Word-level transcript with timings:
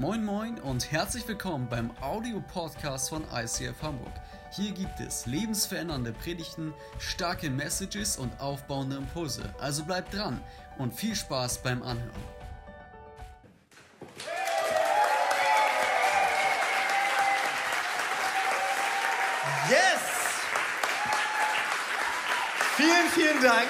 Moin 0.00 0.24
Moin 0.24 0.58
und 0.60 0.90
herzlich 0.90 1.28
willkommen 1.28 1.68
beim 1.68 1.90
Audio-Podcast 2.00 3.10
von 3.10 3.22
ICF 3.34 3.82
Hamburg. 3.82 4.14
Hier 4.50 4.72
gibt 4.72 4.98
es 4.98 5.26
lebensverändernde 5.26 6.14
Predigten, 6.14 6.72
starke 6.98 7.50
Messages 7.50 8.16
und 8.16 8.32
aufbauende 8.40 8.96
Impulse. 8.96 9.54
Also 9.60 9.84
bleibt 9.84 10.14
dran 10.14 10.40
und 10.78 10.94
viel 10.94 11.14
Spaß 11.14 11.62
beim 11.62 11.82
Anhören. 11.82 12.10
Yes! 19.68 20.00
Vielen, 22.78 23.08
vielen 23.14 23.42
Dank. 23.42 23.68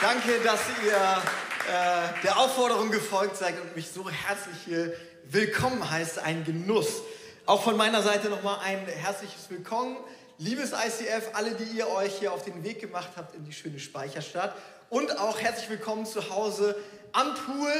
Danke, 0.00 0.40
dass 0.42 0.58
ihr 0.84 1.22
äh, 1.68 2.22
der 2.24 2.38
Aufforderung 2.38 2.90
gefolgt 2.90 3.36
seid 3.36 3.60
und 3.60 3.76
mich 3.76 3.88
so 3.90 4.08
herzlich 4.08 4.56
hier 4.64 4.92
willkommen 5.30 5.88
heißt. 5.90 6.18
Ein 6.18 6.44
Genuss. 6.44 7.02
Auch 7.46 7.62
von 7.62 7.76
meiner 7.76 8.02
Seite 8.02 8.30
nochmal 8.30 8.58
ein 8.64 8.84
herzliches 8.86 9.48
Willkommen. 9.48 9.96
Liebes 10.38 10.72
ICF, 10.72 11.30
alle, 11.34 11.52
die 11.52 11.78
ihr 11.78 11.88
euch 11.88 12.18
hier 12.18 12.32
auf 12.32 12.44
den 12.44 12.64
Weg 12.64 12.80
gemacht 12.80 13.10
habt 13.16 13.36
in 13.36 13.44
die 13.44 13.52
schöne 13.52 13.78
Speicherstadt. 13.78 14.56
Und 14.90 15.18
auch 15.18 15.38
herzlich 15.38 15.70
willkommen 15.70 16.04
zu 16.04 16.30
Hause 16.30 16.76
am 17.12 17.34
Pool 17.34 17.72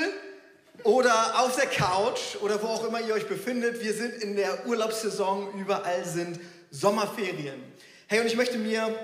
oder 0.85 1.41
auf 1.41 1.57
der 1.57 1.67
Couch 1.67 2.37
oder 2.41 2.63
wo 2.63 2.69
auch 2.69 2.87
immer 2.87 3.01
ihr 3.01 3.15
euch 3.15 3.27
befindet. 3.27 3.83
Wir 3.83 3.95
sind 3.95 4.15
in 4.23 4.37
der 4.37 4.67
Urlaubssaison, 4.67 5.59
überall 5.59 6.05
sind 6.05 6.39
Sommerferien. 6.71 7.61
Hey, 8.07 8.21
und 8.21 8.27
ich 8.27 8.37
möchte 8.37 8.59
mir 8.59 8.95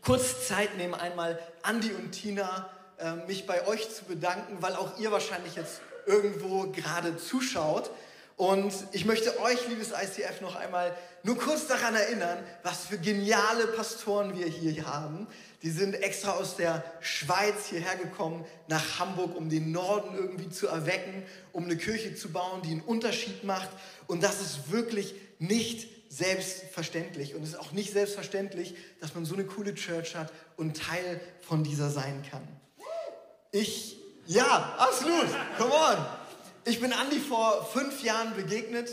kurz 0.00 0.48
Zeit 0.48 0.76
nehmen, 0.78 0.94
einmal 0.94 1.38
Andi 1.62 1.92
und 1.92 2.12
Tina 2.12 2.70
mich 3.26 3.46
bei 3.46 3.66
euch 3.66 3.94
zu 3.94 4.04
bedanken, 4.04 4.58
weil 4.60 4.74
auch 4.74 4.98
ihr 4.98 5.12
wahrscheinlich 5.12 5.54
jetzt 5.54 5.80
irgendwo 6.06 6.70
gerade 6.70 7.16
zuschaut. 7.16 7.90
Und 8.36 8.72
ich 8.92 9.06
möchte 9.06 9.40
euch, 9.40 9.66
liebes 9.68 9.92
ICF, 9.92 10.42
noch 10.42 10.56
einmal 10.56 10.94
nur 11.22 11.38
kurz 11.38 11.66
daran 11.68 11.94
erinnern, 11.94 12.38
was 12.62 12.84
für 12.84 12.98
geniale 12.98 13.66
Pastoren 13.68 14.36
wir 14.36 14.46
hier 14.46 14.86
haben. 14.86 15.26
Die 15.62 15.70
sind 15.70 15.94
extra 15.94 16.32
aus 16.32 16.54
der 16.56 16.84
Schweiz 17.00 17.66
hierher 17.70 17.96
gekommen, 17.96 18.44
nach 18.68 18.98
Hamburg, 18.98 19.34
um 19.36 19.48
den 19.48 19.72
Norden 19.72 20.14
irgendwie 20.14 20.50
zu 20.50 20.68
erwecken, 20.68 21.22
um 21.52 21.64
eine 21.64 21.78
Kirche 21.78 22.14
zu 22.14 22.30
bauen, 22.30 22.60
die 22.62 22.72
einen 22.72 22.82
Unterschied 22.82 23.42
macht. 23.42 23.70
Und 24.06 24.22
das 24.22 24.42
ist 24.42 24.70
wirklich 24.70 25.14
nicht 25.38 25.88
selbstverständlich. 26.10 27.34
Und 27.34 27.42
es 27.42 27.50
ist 27.50 27.58
auch 27.58 27.72
nicht 27.72 27.92
selbstverständlich, 27.92 28.74
dass 29.00 29.14
man 29.14 29.24
so 29.24 29.34
eine 29.34 29.44
coole 29.44 29.74
Church 29.74 30.14
hat 30.14 30.30
und 30.56 30.76
Teil 30.76 31.20
von 31.40 31.64
dieser 31.64 31.88
sein 31.88 32.22
kann. 32.30 32.46
Ich, 33.58 33.96
ja, 34.26 34.74
absolut, 34.76 35.28
come 35.56 35.72
on. 35.72 35.96
Ich 36.66 36.78
bin 36.78 36.92
Andi 36.92 37.18
vor 37.18 37.64
fünf 37.64 38.02
Jahren 38.02 38.34
begegnet, 38.36 38.90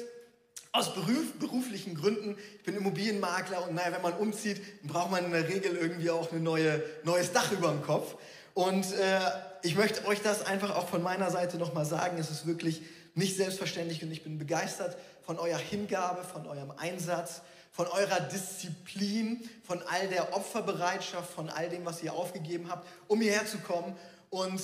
aus 0.71 0.93
beruf, 0.93 1.33
beruflichen 1.37 1.95
Gründen. 1.95 2.37
Ich 2.59 2.63
bin 2.63 2.77
Immobilienmakler 2.77 3.67
und 3.67 3.75
naja, 3.75 3.91
wenn 3.91 4.01
man 4.01 4.13
umzieht, 4.13 4.61
braucht 4.87 5.11
man 5.11 5.25
in 5.25 5.31
der 5.31 5.49
Regel 5.49 5.75
irgendwie 5.75 6.09
auch 6.09 6.31
ein 6.31 6.43
neue, 6.43 6.81
neues 7.03 7.33
Dach 7.33 7.51
über 7.51 7.71
dem 7.71 7.81
Kopf. 7.81 8.15
Und 8.53 8.89
äh, 8.93 9.19
ich 9.63 9.75
möchte 9.75 10.05
euch 10.07 10.21
das 10.21 10.45
einfach 10.45 10.73
auch 10.77 10.87
von 10.87 11.03
meiner 11.03 11.29
Seite 11.29 11.57
nochmal 11.57 11.85
sagen. 11.85 12.17
Es 12.17 12.31
ist 12.31 12.47
wirklich 12.47 12.83
nicht 13.15 13.35
selbstverständlich 13.35 14.01
und 14.01 14.13
ich 14.13 14.23
bin 14.23 14.37
begeistert 14.37 14.95
von 15.25 15.39
eurer 15.39 15.57
Hingabe, 15.57 16.23
von 16.23 16.47
eurem 16.47 16.71
Einsatz, 16.77 17.41
von 17.73 17.87
eurer 17.87 18.21
Disziplin, 18.21 19.41
von 19.67 19.81
all 19.89 20.07
der 20.07 20.33
Opferbereitschaft, 20.33 21.33
von 21.33 21.49
all 21.49 21.67
dem, 21.67 21.85
was 21.85 22.01
ihr 22.01 22.13
aufgegeben 22.13 22.69
habt, 22.69 22.87
um 23.09 23.19
hierher 23.19 23.45
zu 23.45 23.57
kommen. 23.57 23.97
Und 24.33 24.63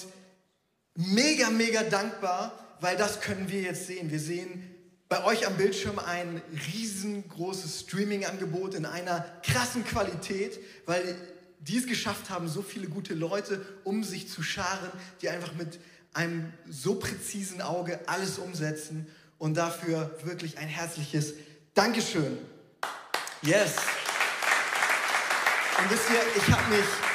mega, 0.95 1.51
mega 1.51 1.83
dankbar, 1.83 2.57
weil 2.81 2.97
das 2.97 3.21
können 3.21 3.51
wir 3.51 3.61
jetzt 3.61 3.85
sehen. 3.85 4.09
Wir 4.09 4.19
sehen 4.19 4.63
bei 5.07 5.23
euch 5.25 5.45
am 5.45 5.57
Bildschirm 5.57 5.99
ein 5.99 6.41
riesengroßes 6.73 7.81
Streaming-Angebot 7.81 8.73
in 8.73 8.87
einer 8.87 9.23
krassen 9.43 9.85
Qualität, 9.85 10.59
weil 10.87 11.15
die 11.59 11.77
es 11.77 11.85
geschafft 11.85 12.31
haben, 12.31 12.47
so 12.47 12.63
viele 12.63 12.87
gute 12.87 13.13
Leute 13.13 13.63
um 13.83 14.03
sich 14.03 14.27
zu 14.27 14.41
scharen, 14.41 14.89
die 15.21 15.29
einfach 15.29 15.53
mit 15.53 15.79
einem 16.13 16.52
so 16.67 16.95
präzisen 16.95 17.61
Auge 17.61 17.99
alles 18.08 18.39
umsetzen 18.39 19.05
und 19.37 19.53
dafür 19.55 20.17
wirklich 20.23 20.58
ein 20.58 20.67
herzliches 20.67 21.35
Dankeschön. 21.75 22.39
Yes. 23.43 23.75
Und 25.77 25.91
wisst 25.91 26.09
ihr, 26.09 26.41
ich 26.41 26.52
habe 26.52 26.75
mich 26.75 27.08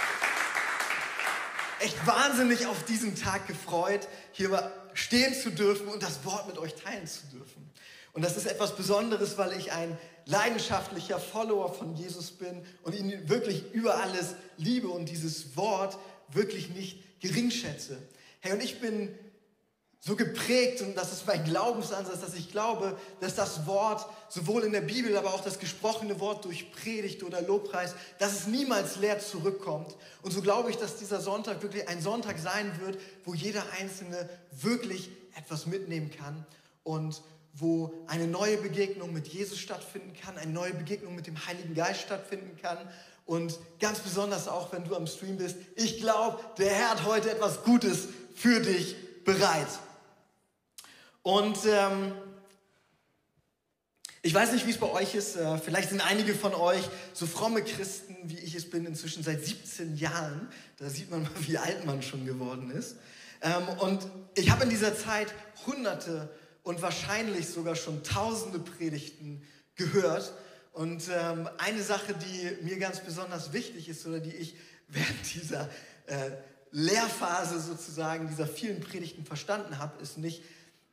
echt 1.85 2.07
wahnsinnig 2.07 2.67
auf 2.67 2.85
diesen 2.85 3.15
Tag 3.15 3.47
gefreut, 3.47 4.09
hier 4.33 4.73
stehen 4.95 5.35
zu 5.35 5.51
dürfen 5.51 5.89
und 5.89 6.03
das 6.03 6.25
Wort 6.25 6.47
mit 6.47 6.59
euch 6.59 6.75
teilen 6.75 7.07
zu 7.07 7.27
dürfen. 7.27 7.71
Und 8.15 8.25
das 8.25 8.37
ist 8.37 8.47
etwas 8.47 8.77
Besonderes, 8.77 9.37
weil 9.39 9.53
ich 9.53 9.73
ein 9.73 9.99
leidenschaftlicher 10.25 11.19
Follower 11.19 11.75
von 11.75 11.95
Jesus 11.95 12.31
bin 12.31 12.65
und 12.83 12.95
ihn 12.95 13.29
wirklich 13.29 13.73
über 13.73 14.01
alles 14.01 14.37
liebe 14.57 14.89
und 14.89 15.09
dieses 15.09 15.57
Wort 15.57 15.99
wirklich 16.33 16.71
nicht 16.71 17.21
gering 17.21 17.51
schätze. 17.51 17.99
Hey, 18.41 18.53
und 18.53 18.63
ich 18.63 18.81
bin 18.81 19.15
so 20.07 20.17
geprägt 20.17 20.83
und 20.83 20.95
das 20.97 21.13
ist 21.13 21.27
mein 21.27 21.43
Glaubensansatz, 21.45 22.21
dass 22.21 22.35
ich 22.35 22.51
glaube, 22.51 22.99
dass 23.21 23.37
das 23.37 23.67
Wort 23.67 24.07
sowohl 24.29 24.65
in 24.65 24.73
der 24.73 24.83
Bibel, 24.83 25.17
aber 25.17 25.33
auch 25.33 25.41
das 25.41 25.59
gesprochene 25.59 26.21
Wort 26.21 26.45
durch 26.45 26.71
Predigt 26.73 27.23
oder 27.23 27.41
Lobpreis, 27.41 27.95
dass 28.19 28.33
es 28.33 28.47
niemals 28.47 28.97
leer 28.97 29.19
zurückkommt. 29.19 29.97
Und 30.21 30.33
so 30.33 30.43
glaube 30.43 30.69
ich, 30.69 30.77
dass 30.77 30.97
dieser 30.97 31.23
Sonntag 31.23 31.63
wirklich 31.63 31.89
ein 31.89 32.03
Sonntag 32.03 32.39
sein 32.39 32.79
wird, 32.81 32.99
wo 33.25 33.33
jeder 33.33 33.63
Einzelne 33.81 34.29
wirklich 34.51 35.09
etwas 35.39 35.65
mitnehmen 35.65 36.11
kann 36.11 36.45
und 36.83 37.23
wo 37.55 37.95
eine 38.07 38.27
neue 38.27 38.59
Begegnung 38.59 39.11
mit 39.11 39.29
Jesus 39.29 39.59
stattfinden 39.59 40.13
kann, 40.13 40.37
eine 40.37 40.53
neue 40.53 40.75
Begegnung 40.75 41.15
mit 41.15 41.27
dem 41.27 41.47
Heiligen 41.47 41.75
Geist 41.75 42.03
stattfinden 42.03 42.59
kann 42.61 42.77
und 43.25 43.59
ganz 43.81 44.01
besonders 44.01 44.49
auch, 44.49 44.71
wenn 44.71 44.85
du 44.85 44.95
am 44.95 45.07
Stream 45.07 45.39
bist. 45.39 45.57
Ich 45.77 46.01
glaube, 46.01 46.41
der 46.59 46.69
Herr 46.69 46.91
hat 46.91 47.07
heute 47.07 47.31
etwas 47.31 47.63
Gutes 47.63 48.09
für 48.35 48.61
dich 48.61 48.97
bereit. 49.25 49.69
Und 51.25 51.57
ähm, 51.67 52.13
ich 54.21 54.35
weiß 54.35 54.53
nicht, 54.53 54.67
wie 54.67 54.71
es 54.71 54.77
bei 54.77 54.91
euch 54.91 55.15
ist. 55.15 55.37
Äh, 55.37 55.57
vielleicht 55.57 55.89
sind 55.89 56.03
einige 56.03 56.35
von 56.35 56.55
euch 56.55 56.83
so 57.15 57.27
fromme 57.27 57.63
Christen, 57.65 58.15
wie 58.25 58.39
ich 58.39 58.55
es 58.55 58.69
bin, 58.69 58.85
inzwischen 58.85 59.23
seit 59.23 59.43
17 59.43 59.97
Jahren. 59.97 60.49
Da 60.77 60.91
sieht 60.91 61.11
man 61.11 61.23
mal, 61.23 61.31
wie 61.41 61.57
alt 61.57 61.87
man 61.87 62.03
schon 62.03 62.27
geworden 62.27 62.71
ist. 62.71 62.97
Ähm, 63.41 63.67
und 63.81 64.07
ich 64.35 64.51
habe 64.51 64.65
in 64.65 64.69
dieser 64.69 64.95
Zeit 64.95 65.35
hunderte 65.67 66.29
und 66.63 66.83
wahrscheinlich 66.83 67.49
sogar 67.49 67.75
schon 67.75 68.03
tausende 68.03 68.59
Predigten 68.59 69.43
gehört. 69.77 70.31
Und 70.73 71.05
ähm, 71.11 71.49
eine 71.57 71.83
Sache, 71.83 72.13
die 72.13 72.63
mir 72.63 72.79
ganz 72.79 73.01
besonders 73.01 73.55
wichtig 73.55 73.89
ist 73.89 74.07
oder 74.07 74.21
die 74.21 74.35
ich 74.35 74.57
während 74.89 75.35
dieser 75.35 75.71
äh, 76.07 76.33
Lehrphase 76.71 77.61
sozusagen, 77.61 78.29
dieser 78.29 78.47
vielen 78.47 78.81
Predigten 78.81 79.25
verstanden 79.25 79.79
habe, 79.79 80.03
ist 80.03 80.19
nicht, 80.19 80.43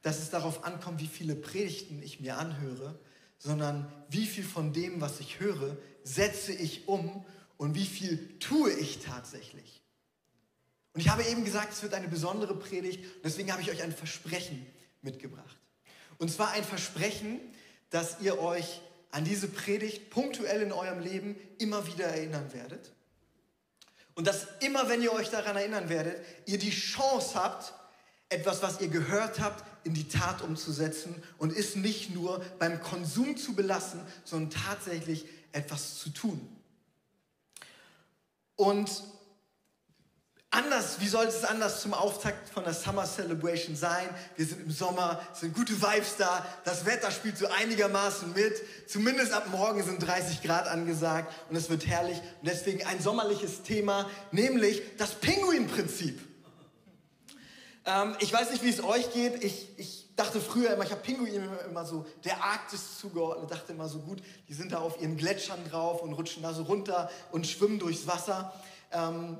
dass 0.01 0.19
es 0.19 0.29
darauf 0.29 0.63
ankommt, 0.63 0.99
wie 0.99 1.07
viele 1.07 1.35
Predigten 1.35 2.01
ich 2.01 2.19
mir 2.19 2.37
anhöre, 2.37 2.99
sondern 3.37 3.91
wie 4.09 4.25
viel 4.25 4.43
von 4.43 4.73
dem, 4.73 5.01
was 5.01 5.19
ich 5.19 5.39
höre, 5.39 5.77
setze 6.03 6.53
ich 6.53 6.87
um 6.87 7.25
und 7.57 7.75
wie 7.75 7.85
viel 7.85 8.39
tue 8.39 8.71
ich 8.71 8.99
tatsächlich. 8.99 9.81
Und 10.93 11.01
ich 11.01 11.09
habe 11.09 11.23
eben 11.23 11.45
gesagt, 11.45 11.71
es 11.71 11.83
wird 11.83 11.93
eine 11.93 12.07
besondere 12.07 12.55
Predigt 12.55 13.03
und 13.15 13.25
deswegen 13.25 13.51
habe 13.51 13.61
ich 13.61 13.71
euch 13.71 13.81
ein 13.81 13.91
Versprechen 13.91 14.65
mitgebracht. 15.01 15.57
Und 16.17 16.31
zwar 16.31 16.51
ein 16.51 16.63
Versprechen, 16.63 17.39
dass 17.89 18.19
ihr 18.21 18.39
euch 18.39 18.81
an 19.11 19.25
diese 19.25 19.47
Predigt 19.47 20.09
punktuell 20.09 20.61
in 20.61 20.71
eurem 20.71 20.99
Leben 20.99 21.35
immer 21.57 21.85
wieder 21.87 22.05
erinnern 22.05 22.53
werdet. 22.53 22.91
Und 24.13 24.27
dass 24.27 24.47
immer, 24.59 24.89
wenn 24.89 25.01
ihr 25.01 25.13
euch 25.13 25.29
daran 25.29 25.55
erinnern 25.55 25.89
werdet, 25.89 26.23
ihr 26.45 26.57
die 26.57 26.71
Chance 26.71 27.35
habt, 27.35 27.73
etwas, 28.29 28.61
was 28.61 28.81
ihr 28.81 28.87
gehört 28.87 29.39
habt, 29.39 29.63
in 29.83 29.93
die 29.93 30.07
Tat 30.07 30.41
umzusetzen 30.41 31.15
und 31.37 31.51
ist 31.51 31.75
nicht 31.75 32.13
nur 32.13 32.43
beim 32.59 32.81
Konsum 32.81 33.37
zu 33.37 33.53
belassen, 33.53 34.01
sondern 34.23 34.51
tatsächlich 34.51 35.25
etwas 35.51 35.99
zu 35.99 36.09
tun. 36.09 36.47
Und 38.55 38.91
anders, 40.51 40.99
wie 40.99 41.07
soll 41.07 41.25
es 41.25 41.43
anders 41.43 41.81
zum 41.81 41.93
Auftakt 41.93 42.49
von 42.49 42.63
der 42.63 42.73
Summer 42.73 43.05
Celebration 43.05 43.75
sein? 43.75 44.07
Wir 44.35 44.45
sind 44.45 44.61
im 44.61 44.71
Sommer, 44.71 45.19
es 45.33 45.39
sind 45.39 45.55
gute 45.55 45.81
Vibes 45.81 46.17
da, 46.17 46.45
das 46.63 46.85
Wetter 46.85 47.09
spielt 47.09 47.37
so 47.37 47.47
einigermaßen 47.47 48.33
mit, 48.33 48.61
zumindest 48.87 49.33
ab 49.33 49.47
morgen 49.49 49.83
sind 49.83 49.99
30 49.99 50.43
Grad 50.43 50.67
angesagt 50.67 51.33
und 51.49 51.55
es 51.55 51.69
wird 51.69 51.87
herrlich 51.87 52.19
und 52.19 52.47
deswegen 52.47 52.85
ein 52.85 53.01
sommerliches 53.01 53.63
Thema, 53.63 54.09
nämlich 54.31 54.83
das 54.97 55.15
Pinguin-Prinzip. 55.15 56.30
Ähm, 57.85 58.15
ich 58.19 58.31
weiß 58.31 58.51
nicht, 58.51 58.63
wie 58.63 58.69
es 58.69 58.83
euch 58.83 59.11
geht. 59.13 59.43
Ich, 59.43 59.67
ich 59.77 60.09
dachte 60.15 60.39
früher 60.39 60.73
immer, 60.73 60.83
ich 60.83 60.91
habe 60.91 61.01
Pinguine 61.01 61.59
immer 61.69 61.85
so 61.85 62.05
der 62.23 62.43
Arktis 62.43 62.99
zugeordnet, 62.99 63.51
dachte 63.51 63.71
immer 63.71 63.87
so 63.87 63.99
gut, 63.99 64.21
die 64.47 64.53
sind 64.53 64.71
da 64.71 64.79
auf 64.79 65.01
ihren 65.01 65.17
Gletschern 65.17 65.59
drauf 65.69 66.01
und 66.01 66.13
rutschen 66.13 66.43
da 66.43 66.53
so 66.53 66.63
runter 66.63 67.09
und 67.31 67.47
schwimmen 67.47 67.79
durchs 67.79 68.07
Wasser. 68.07 68.53
Ähm, 68.91 69.37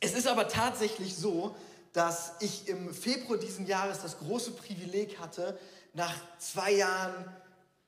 es 0.00 0.14
ist 0.14 0.26
aber 0.26 0.48
tatsächlich 0.48 1.16
so, 1.16 1.54
dass 1.92 2.32
ich 2.40 2.68
im 2.68 2.94
Februar 2.94 3.38
diesen 3.38 3.66
Jahres 3.66 4.00
das 4.00 4.18
große 4.18 4.52
Privileg 4.52 5.18
hatte, 5.18 5.58
nach 5.92 6.14
zwei 6.38 6.72
Jahren 6.72 7.24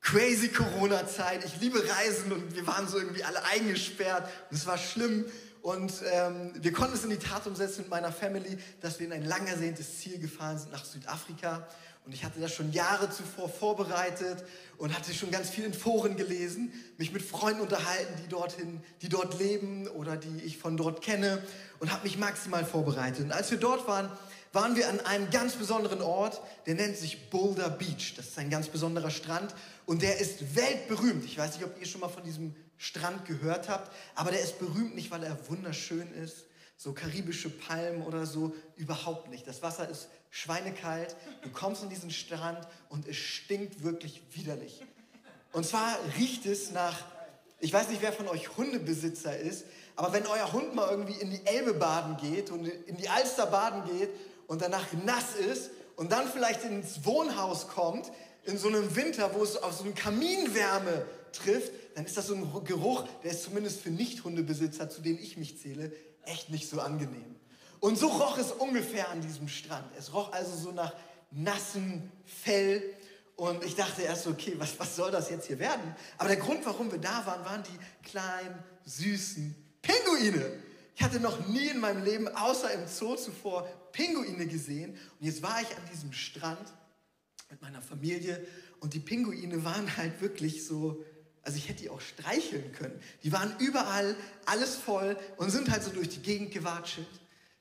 crazy 0.01 0.49
Corona-Zeit, 0.49 1.45
ich 1.45 1.61
liebe 1.61 1.79
Reisen 1.89 2.33
und 2.33 2.55
wir 2.55 2.67
waren 2.67 2.89
so 2.89 2.99
irgendwie 2.99 3.23
alle 3.23 3.43
eingesperrt 3.45 4.29
und 4.51 4.57
es 4.57 4.67
war 4.67 4.77
schlimm. 4.77 5.25
Und 5.62 5.93
ähm, 6.12 6.53
wir 6.56 6.73
konnten 6.73 6.94
es 6.94 7.05
in 7.05 7.11
die 7.11 7.19
Tat 7.19 7.47
umsetzen 7.47 7.82
mit 7.82 7.91
meiner 7.91 8.11
Family, 8.11 8.59
dass 8.81 8.99
wir 8.99 9.06
in 9.06 9.12
ein 9.12 9.25
lang 9.25 9.47
ersehntes 9.47 10.00
Ziel 10.00 10.19
gefahren 10.19 10.59
sind 10.59 10.73
nach 10.73 10.85
Südafrika. 10.85 11.69
Und 12.05 12.12
ich 12.12 12.25
hatte 12.25 12.41
das 12.41 12.53
schon 12.53 12.73
Jahre 12.73 13.09
zuvor 13.11 13.49
vorbereitet 13.49 14.44
und 14.76 14.93
hatte 14.93 15.14
schon 15.14 15.31
ganz 15.31 15.50
viel 15.50 15.64
in 15.64 15.73
Foren 15.73 16.17
gelesen, 16.17 16.73
mich 16.99 17.12
mit 17.12 17.23
Freunden 17.23 17.61
unterhalten, 17.61 18.12
die 18.25 18.29
dorthin, 18.29 18.81
die 19.03 19.09
dort 19.09 19.38
leben 19.38 19.87
oder 19.87 20.17
die 20.17 20.43
ich 20.43 20.59
von 20.59 20.76
dort 20.76 21.00
kenne 21.00 21.41
und 21.79 21.93
habe 21.93 22.03
mich 22.03 22.19
maximal 22.19 22.65
vorbereitet. 22.65 23.26
Und 23.26 23.31
als 23.31 23.53
wir 23.53 23.58
dort 23.58 23.87
waren, 23.87 24.11
waren 24.53 24.75
wir 24.75 24.88
an 24.88 24.99
einem 25.00 25.31
ganz 25.31 25.55
besonderen 25.55 26.03
Ort, 26.03 26.41
der 26.67 26.75
nennt 26.75 26.97
sich 26.97 27.31
Boulder 27.31 27.70
Beach. 27.70 28.15
Das 28.17 28.26
ist 28.26 28.38
ein 28.38 28.50
ganz 28.50 28.67
besonderer 28.67 29.11
Strand 29.11 29.55
und 29.87 30.03
der 30.03 30.19
ist 30.19 30.56
weltberühmt. 30.56 31.25
Ich 31.25 31.38
weiß 31.38 31.55
nicht, 31.55 31.65
ob 31.65 31.81
ihr 31.81 31.87
schon 31.87 32.00
mal 32.00 32.08
von 32.08 32.25
diesem 32.25 32.56
Strand 32.82 33.26
gehört 33.26 33.69
habt, 33.69 33.93
aber 34.17 34.32
der 34.32 34.40
ist 34.40 34.58
berühmt 34.58 34.96
nicht, 34.96 35.12
weil 35.12 35.23
er 35.23 35.38
wunderschön 35.49 36.12
ist, 36.14 36.46
so 36.76 36.93
karibische 36.93 37.49
Palmen 37.49 38.02
oder 38.02 38.26
so, 38.26 38.56
überhaupt 38.75 39.31
nicht. 39.31 39.46
Das 39.46 39.62
Wasser 39.62 39.88
ist 39.88 40.08
schweinekalt, 40.31 41.14
du 41.43 41.50
kommst 41.50 41.84
an 41.84 41.90
diesen 41.90 42.11
Strand 42.11 42.67
und 42.88 43.06
es 43.06 43.17
stinkt 43.17 43.84
wirklich 43.84 44.20
widerlich. 44.32 44.82
Und 45.52 45.64
zwar 45.64 45.96
riecht 46.19 46.44
es 46.44 46.73
nach, 46.73 47.05
ich 47.61 47.73
weiß 47.73 47.88
nicht, 47.88 48.02
wer 48.02 48.12
von 48.12 48.26
euch 48.26 48.56
Hundebesitzer 48.56 49.38
ist, 49.38 49.64
aber 49.94 50.12
wenn 50.12 50.26
euer 50.26 50.52
Hund 50.52 50.75
mal 50.75 50.90
irgendwie 50.90 51.20
in 51.20 51.31
die 51.31 51.46
Elbe 51.46 51.75
baden 51.75 52.17
geht 52.17 52.50
und 52.50 52.67
in 52.67 52.96
die 52.96 53.08
Alster 53.08 53.46
baden 53.46 53.84
geht 53.96 54.11
und 54.49 54.61
danach 54.61 54.93
nass 55.05 55.37
ist 55.37 55.70
und 55.94 56.11
dann 56.11 56.26
vielleicht 56.26 56.64
ins 56.64 57.05
Wohnhaus 57.05 57.69
kommt, 57.69 58.11
in 58.43 58.58
so 58.58 58.67
einem 58.67 58.96
Winter, 58.96 59.32
wo 59.34 59.44
es 59.44 59.56
auf 59.56 59.73
so 59.73 59.84
eine 59.84 59.93
Kaminwärme 59.93 61.06
trifft, 61.32 61.70
dann 61.94 62.05
ist 62.05 62.17
das 62.17 62.27
so 62.27 62.35
ein 62.35 62.65
Geruch, 62.65 63.06
der 63.23 63.33
ist 63.33 63.43
zumindest 63.43 63.81
für 63.81 63.91
Nicht-Hundebesitzer, 63.91 64.89
zu 64.89 65.03
denen 65.03 65.19
ich 65.19 65.37
mich 65.37 65.59
zähle, 65.61 65.93
echt 66.25 66.50
nicht 66.50 66.69
so 66.69 66.81
angenehm. 66.81 67.37
Und 67.81 67.99
so 67.99 68.09
roch 68.09 68.39
es 68.39 68.53
ungefähr 68.53 69.11
an 69.11 69.21
diesem 69.21 69.49
Strand. 69.49 69.91
Es 69.99 70.15
roch 70.15 70.33
also 70.33 70.56
so 70.56 70.73
nach 70.73 70.94
nassem 71.31 72.11
Fell. 72.25 72.83
Und 73.35 73.65
ich 73.65 73.75
dachte 73.75 74.03
erst 74.03 74.25
so, 74.25 74.31
okay, 74.31 74.55
was, 74.59 74.79
was 74.79 74.94
soll 74.94 75.11
das 75.11 75.31
jetzt 75.31 75.47
hier 75.47 75.59
werden? 75.59 75.94
Aber 76.19 76.29
der 76.29 76.39
Grund, 76.39 76.65
warum 76.65 76.93
wir 76.93 77.00
da 77.00 77.27
waren, 77.27 77.44
waren 77.44 77.62
die 77.65 78.09
kleinen, 78.09 78.62
süßen 78.85 79.56
Pinguine. 79.83 80.62
Ich 80.94 81.03
hatte 81.03 81.19
noch 81.19 81.49
nie 81.49 81.69
in 81.69 81.81
meinem 81.81 82.05
Leben, 82.05 82.29
außer 82.29 82.73
im 82.73 82.87
Zoo 82.87 83.17
zuvor, 83.17 83.67
Pinguine 83.91 84.47
gesehen. 84.47 84.93
Und 84.93 85.27
jetzt 85.27 85.43
war 85.43 85.61
ich 85.61 85.77
an 85.77 85.83
diesem 85.93 86.12
Strand 86.12 86.73
mit 87.50 87.61
meiner 87.61 87.83
Familie 87.83 88.47
und 88.81 88.94
die 88.94 89.00
Pinguine 89.00 89.65
waren 89.65 89.97
halt 89.97 90.21
wirklich 90.21 90.67
so, 90.67 91.05
also 91.43 91.56
ich 91.56 91.69
hätte 91.69 91.83
die 91.83 91.91
auch 91.91 92.00
streicheln 92.00 92.73
können. 92.73 93.00
Die 93.23 93.33
waren 93.33 93.55
überall, 93.59 94.17
alles 94.47 94.77
voll 94.77 95.17
und 95.37 95.50
sind 95.50 95.71
halt 95.71 95.83
so 95.83 95.91
durch 95.91 96.09
die 96.09 96.21
Gegend 96.21 96.53
gewatschelt. 96.53 97.06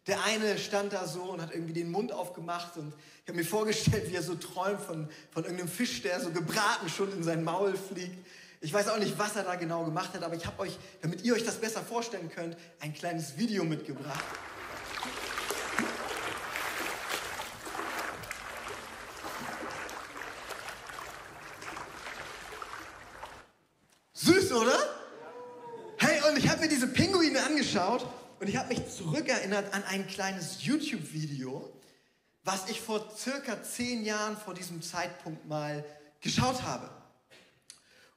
Der 0.08 0.24
eine 0.24 0.58
stand 0.58 0.94
da 0.94 1.08
so 1.08 1.24
und 1.24 1.42
hat 1.42 1.54
irgendwie 1.54 1.74
den 1.74 1.92
Mund 1.92 2.12
aufgemacht 2.12 2.78
und 2.78 2.94
ich 3.24 3.28
habe 3.28 3.38
mir 3.38 3.46
vorgestellt, 3.46 4.10
wie 4.10 4.16
er 4.16 4.24
so 4.24 4.36
träumt 4.36 4.82
von, 4.82 5.08
von 5.32 5.44
irgendeinem 5.44 5.70
Fisch, 5.70 6.02
der 6.02 6.20
so 6.20 6.32
gebraten 6.32 6.90
schon 6.90 7.12
in 7.12 7.24
sein 7.24 7.44
Maul 7.44 7.76
fliegt. 7.76 8.26
Ich 8.62 8.74
weiß 8.74 8.90
auch 8.90 8.98
nicht, 8.98 9.18
was 9.18 9.36
er 9.36 9.44
da 9.44 9.56
genau 9.56 9.84
gemacht 9.84 10.14
hat, 10.14 10.24
aber 10.24 10.36
ich 10.36 10.46
habe 10.46 10.60
euch, 10.62 10.78
damit 11.02 11.24
ihr 11.24 11.34
euch 11.34 11.46
das 11.46 11.56
besser 11.56 11.82
vorstellen 11.82 12.30
könnt, 12.30 12.58
ein 12.80 12.94
kleines 12.94 13.38
Video 13.38 13.64
mitgebracht. 13.64 14.24
Oder? 24.52 24.78
Hey, 25.98 26.22
und 26.30 26.38
ich 26.38 26.50
habe 26.50 26.62
mir 26.62 26.68
diese 26.68 26.88
Pinguine 26.88 27.42
angeschaut 27.44 28.06
und 28.40 28.50
ich 28.50 28.58
habe 28.58 28.70
mich 28.70 28.90
zurückerinnert 28.90 29.74
an 29.74 29.84
ein 29.86 30.06
kleines 30.08 30.66
YouTube-Video, 30.66 31.72
was 32.44 32.70
ich 32.70 32.82
vor 32.82 33.16
circa 33.16 33.64
zehn 33.64 34.04
Jahren 34.04 34.36
vor 34.36 34.54
diesem 34.54 34.82
Zeitpunkt 34.82 35.48
mal 35.48 35.86
geschaut 36.20 36.64
habe. 36.64 36.90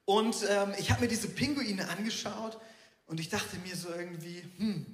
Und 0.07 0.37
ähm, 0.49 0.75
ich 0.77 0.91
habe 0.91 1.03
mir 1.03 1.09
diese 1.09 1.29
Pinguine 1.29 1.89
angeschaut 1.89 2.59
und 3.07 3.21
ich 3.21 3.29
dachte 3.29 3.57
mir 3.59 3.77
so 3.77 3.91
irgendwie, 3.91 4.43
hm, 4.59 4.87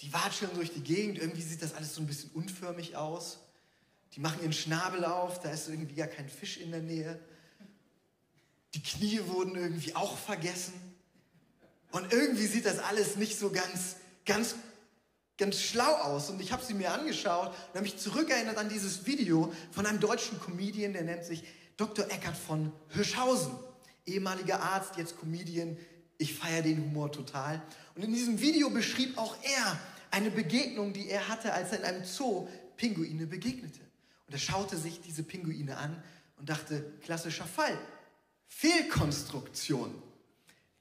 die 0.00 0.12
watscheln 0.12 0.50
durch 0.54 0.72
die 0.72 0.82
Gegend, 0.82 1.18
irgendwie 1.18 1.42
sieht 1.42 1.62
das 1.62 1.74
alles 1.74 1.94
so 1.94 2.00
ein 2.00 2.08
bisschen 2.08 2.30
unförmig 2.30 2.96
aus. 2.96 3.38
Die 4.14 4.20
machen 4.20 4.40
ihren 4.42 4.52
Schnabel 4.52 5.04
auf, 5.04 5.40
da 5.40 5.50
ist 5.50 5.68
irgendwie 5.68 5.94
gar 5.94 6.08
kein 6.08 6.28
Fisch 6.28 6.56
in 6.56 6.72
der 6.72 6.82
Nähe. 6.82 7.20
Die 8.78 8.84
Knie 8.84 9.20
wurden 9.26 9.56
irgendwie 9.56 9.96
auch 9.96 10.16
vergessen. 10.16 10.72
Und 11.90 12.12
irgendwie 12.12 12.46
sieht 12.46 12.64
das 12.64 12.78
alles 12.78 13.16
nicht 13.16 13.36
so 13.36 13.50
ganz, 13.50 13.96
ganz, 14.24 14.54
ganz 15.36 15.60
schlau 15.60 15.94
aus. 15.94 16.30
Und 16.30 16.40
ich 16.40 16.52
habe 16.52 16.64
sie 16.64 16.74
mir 16.74 16.92
angeschaut 16.92 17.48
und 17.48 17.74
habe 17.74 17.82
mich 17.82 17.98
zurückerinnert 17.98 18.56
an 18.56 18.68
dieses 18.68 19.04
Video 19.04 19.52
von 19.72 19.84
einem 19.84 19.98
deutschen 19.98 20.38
Comedian, 20.38 20.92
der 20.92 21.02
nennt 21.02 21.24
sich 21.24 21.42
Dr. 21.76 22.04
Eckert 22.04 22.36
von 22.36 22.70
Hirschhausen. 22.90 23.52
Ehemaliger 24.06 24.62
Arzt, 24.62 24.96
jetzt 24.96 25.18
Comedian. 25.18 25.76
Ich 26.16 26.34
feiere 26.34 26.62
den 26.62 26.80
Humor 26.80 27.10
total. 27.10 27.60
Und 27.96 28.04
in 28.04 28.14
diesem 28.14 28.40
Video 28.40 28.70
beschrieb 28.70 29.18
auch 29.18 29.34
er 29.42 29.80
eine 30.12 30.30
Begegnung, 30.30 30.92
die 30.92 31.08
er 31.08 31.26
hatte, 31.26 31.52
als 31.52 31.72
er 31.72 31.80
in 31.80 31.84
einem 31.84 32.04
Zoo 32.04 32.46
Pinguine 32.76 33.26
begegnete. 33.26 33.80
Und 34.28 34.34
er 34.34 34.38
schaute 34.38 34.76
sich 34.76 35.00
diese 35.00 35.24
Pinguine 35.24 35.76
an 35.76 36.00
und 36.36 36.48
dachte, 36.48 36.92
klassischer 37.02 37.46
Fall. 37.46 37.76
Fehlkonstruktion. 38.48 39.94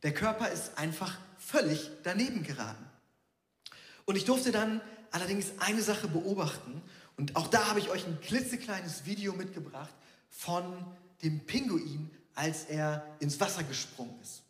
Der 0.03 0.13
Körper 0.13 0.49
ist 0.49 0.77
einfach 0.77 1.17
völlig 1.37 1.91
daneben 2.03 2.43
geraten. 2.43 2.85
Und 4.05 4.15
ich 4.15 4.25
durfte 4.25 4.51
dann 4.51 4.81
allerdings 5.11 5.51
eine 5.59 5.81
Sache 5.81 6.07
beobachten. 6.07 6.81
Und 7.17 7.35
auch 7.35 7.47
da 7.47 7.67
habe 7.67 7.79
ich 7.79 7.89
euch 7.89 8.05
ein 8.05 8.19
klitzekleines 8.21 9.05
Video 9.05 9.33
mitgebracht 9.33 9.93
von 10.29 10.85
dem 11.23 11.45
Pinguin, 11.45 12.09
als 12.35 12.65
er 12.65 13.05
ins 13.19 13.39
Wasser 13.39 13.63
gesprungen 13.63 14.19
ist. 14.21 14.43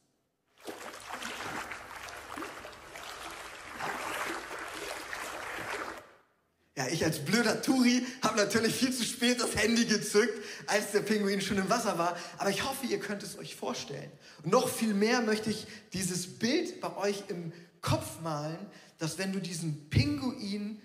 Ja, 6.78 6.88
ich 6.90 7.04
als 7.04 7.26
blöder 7.26 7.64
Turi 7.64 8.06
habe 8.22 8.38
natürlich 8.38 8.76
viel 8.76 8.94
zu 8.94 9.04
spät 9.04 9.42
das 9.42 9.56
Handy 9.56 9.86
gezückt, 9.86 10.46
als 10.68 10.92
der 10.92 11.00
Pinguin 11.00 11.42
schon 11.42 11.58
im 11.58 11.72
Wasser 11.72 11.98
war. 11.98 12.16
Aber 12.38 12.52
ich 12.52 12.64
hoffe, 12.64 12.86
ihr 12.86 13.00
könnt 13.00 13.24
es 13.24 13.36
euch 13.40 13.56
vorstellen. 13.56 14.12
Und 14.44 14.52
noch 14.52 14.70
viel 14.70 14.94
mehr 14.94 15.22
möchte 15.22 15.50
ich 15.50 15.66
dieses 15.94 16.38
Bild 16.38 16.80
bei 16.80 16.96
euch 16.96 17.24
im 17.30 17.52
Kopf 17.82 18.22
malen, 18.22 18.64
dass 19.00 19.18
wenn 19.18 19.34
du 19.34 19.42
diesen 19.42 19.90
Pinguin 19.90 20.80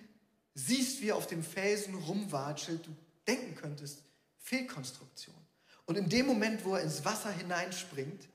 siehst, 0.55 1.03
wie 1.03 1.11
er 1.11 1.17
auf 1.17 1.27
dem 1.27 1.45
Felsen 1.45 1.95
rumwatschelt, 1.95 2.87
du 2.87 2.97
denken 3.27 3.55
könntest, 3.55 4.03
Fehlkonstruktion. 4.39 5.37
Und 5.85 5.99
in 5.99 6.09
dem 6.09 6.25
Moment, 6.25 6.65
wo 6.65 6.75
er 6.75 6.83
ins 6.83 7.05
Wasser 7.05 7.31
hineinspringt 7.31 8.31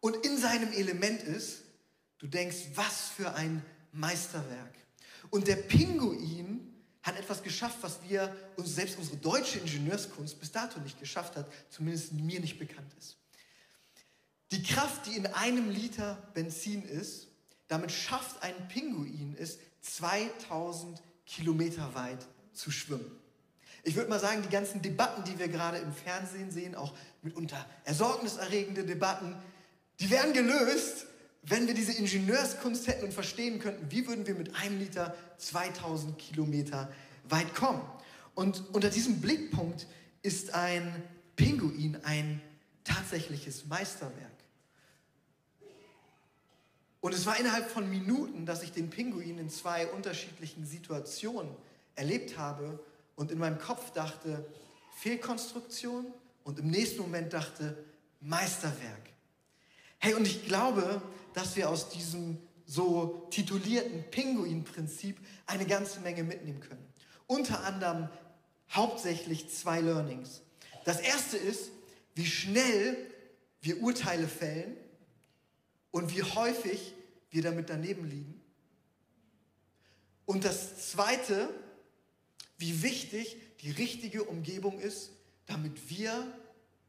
und 0.00 0.16
in 0.24 0.38
seinem 0.38 0.72
Element 0.72 1.22
ist, 1.22 1.64
du 2.16 2.26
denkst, 2.26 2.68
was 2.76 3.10
für 3.14 3.34
ein 3.34 3.62
Meisterwerk. 3.92 4.81
Und 5.32 5.48
der 5.48 5.56
Pinguin 5.56 6.60
hat 7.02 7.18
etwas 7.18 7.42
geschafft, 7.42 7.78
was 7.80 8.00
wir 8.06 8.36
uns 8.56 8.74
selbst 8.74 8.98
unsere 8.98 9.16
deutsche 9.16 9.58
Ingenieurskunst 9.60 10.38
bis 10.38 10.52
dato 10.52 10.78
nicht 10.80 11.00
geschafft 11.00 11.36
hat, 11.36 11.50
zumindest 11.70 12.12
mir 12.12 12.38
nicht 12.38 12.58
bekannt 12.58 12.92
ist. 12.98 13.16
Die 14.50 14.62
Kraft, 14.62 15.06
die 15.06 15.16
in 15.16 15.26
einem 15.26 15.70
Liter 15.70 16.22
Benzin 16.34 16.82
ist, 16.82 17.28
damit 17.66 17.90
schafft 17.90 18.42
ein 18.42 18.68
Pinguin 18.68 19.34
es, 19.38 19.58
2000 19.80 21.02
Kilometer 21.24 21.94
weit 21.94 22.28
zu 22.52 22.70
schwimmen. 22.70 23.10
Ich 23.84 23.96
würde 23.96 24.10
mal 24.10 24.20
sagen, 24.20 24.42
die 24.42 24.50
ganzen 24.50 24.82
Debatten, 24.82 25.24
die 25.24 25.38
wir 25.38 25.48
gerade 25.48 25.78
im 25.78 25.94
Fernsehen 25.94 26.50
sehen, 26.50 26.74
auch 26.74 26.94
mitunter 27.22 27.64
ersorgniserregende 27.84 28.84
Debatten, 28.84 29.34
die 29.98 30.10
werden 30.10 30.34
gelöst, 30.34 31.06
wenn 31.42 31.66
wir 31.66 31.74
diese 31.74 31.92
Ingenieurskunst 31.92 32.86
hätten 32.86 33.04
und 33.04 33.14
verstehen 33.14 33.58
könnten, 33.58 33.90
wie 33.90 34.06
würden 34.06 34.26
wir 34.26 34.34
mit 34.34 34.54
einem 34.54 34.78
Liter 34.78 35.14
2000 35.38 36.16
Kilometer 36.18 36.92
weit 37.28 37.54
kommen. 37.54 37.82
Und 38.34 38.62
unter 38.72 38.90
diesem 38.90 39.20
Blickpunkt 39.20 39.86
ist 40.22 40.54
ein 40.54 41.02
Pinguin 41.36 41.98
ein 42.04 42.40
tatsächliches 42.84 43.66
Meisterwerk. 43.66 44.30
Und 47.00 47.14
es 47.14 47.26
war 47.26 47.38
innerhalb 47.38 47.68
von 47.68 47.90
Minuten, 47.90 48.46
dass 48.46 48.62
ich 48.62 48.70
den 48.70 48.88
Pinguin 48.88 49.38
in 49.38 49.50
zwei 49.50 49.88
unterschiedlichen 49.88 50.64
Situationen 50.64 51.50
erlebt 51.96 52.38
habe 52.38 52.78
und 53.16 53.32
in 53.32 53.38
meinem 53.38 53.58
Kopf 53.58 53.90
dachte, 53.90 54.46
Fehlkonstruktion 54.98 56.06
und 56.44 56.60
im 56.60 56.68
nächsten 56.68 57.02
Moment 57.02 57.32
dachte, 57.32 57.76
Meisterwerk. 58.20 59.10
Hey, 59.98 60.14
und 60.14 60.26
ich 60.26 60.46
glaube, 60.46 61.02
dass 61.34 61.56
wir 61.56 61.68
aus 61.68 61.88
diesem 61.90 62.38
so 62.66 63.26
titulierten 63.30 64.04
Pinguin-Prinzip 64.10 65.18
eine 65.46 65.66
ganze 65.66 66.00
Menge 66.00 66.22
mitnehmen 66.22 66.60
können. 66.60 66.86
Unter 67.26 67.64
anderem 67.64 68.08
hauptsächlich 68.70 69.50
zwei 69.50 69.80
Learnings. 69.80 70.42
Das 70.84 71.00
erste 71.00 71.36
ist, 71.36 71.70
wie 72.14 72.26
schnell 72.26 72.96
wir 73.60 73.80
Urteile 73.82 74.28
fällen 74.28 74.76
und 75.90 76.14
wie 76.14 76.22
häufig 76.22 76.94
wir 77.30 77.42
damit 77.42 77.70
daneben 77.70 78.08
liegen. 78.08 78.40
Und 80.24 80.44
das 80.44 80.90
zweite, 80.90 81.48
wie 82.58 82.82
wichtig 82.82 83.36
die 83.60 83.70
richtige 83.70 84.24
Umgebung 84.24 84.80
ist, 84.80 85.10
damit 85.46 85.90
wir 85.90 86.26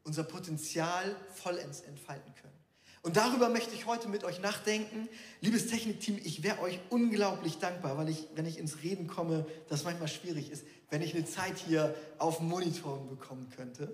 unser 0.04 0.24
Potenzial 0.24 1.16
vollends 1.34 1.82
entfalten 1.82 2.34
können. 2.36 2.63
Und 3.04 3.18
darüber 3.18 3.50
möchte 3.50 3.76
ich 3.76 3.86
heute 3.86 4.08
mit 4.08 4.24
euch 4.24 4.40
nachdenken. 4.40 5.10
Liebes 5.42 5.68
Technikteam, 5.68 6.18
ich 6.24 6.42
wäre 6.42 6.62
euch 6.62 6.80
unglaublich 6.90 7.60
dankbar, 7.60 7.98
weil 7.98 8.08
ich, 8.08 8.30
wenn 8.34 8.46
ich 8.46 8.58
ins 8.58 8.82
Reden 8.82 9.08
komme, 9.08 9.46
das 9.68 9.84
manchmal 9.84 10.08
schwierig 10.08 10.50
ist, 10.50 10.64
wenn 10.90 11.02
ich 11.02 11.14
eine 11.14 11.26
Zeit 11.26 11.58
hier 11.58 11.94
auf 12.18 12.38
dem 12.38 12.48
Monitor 12.48 13.06
bekommen 13.10 13.52
könnte. 13.54 13.94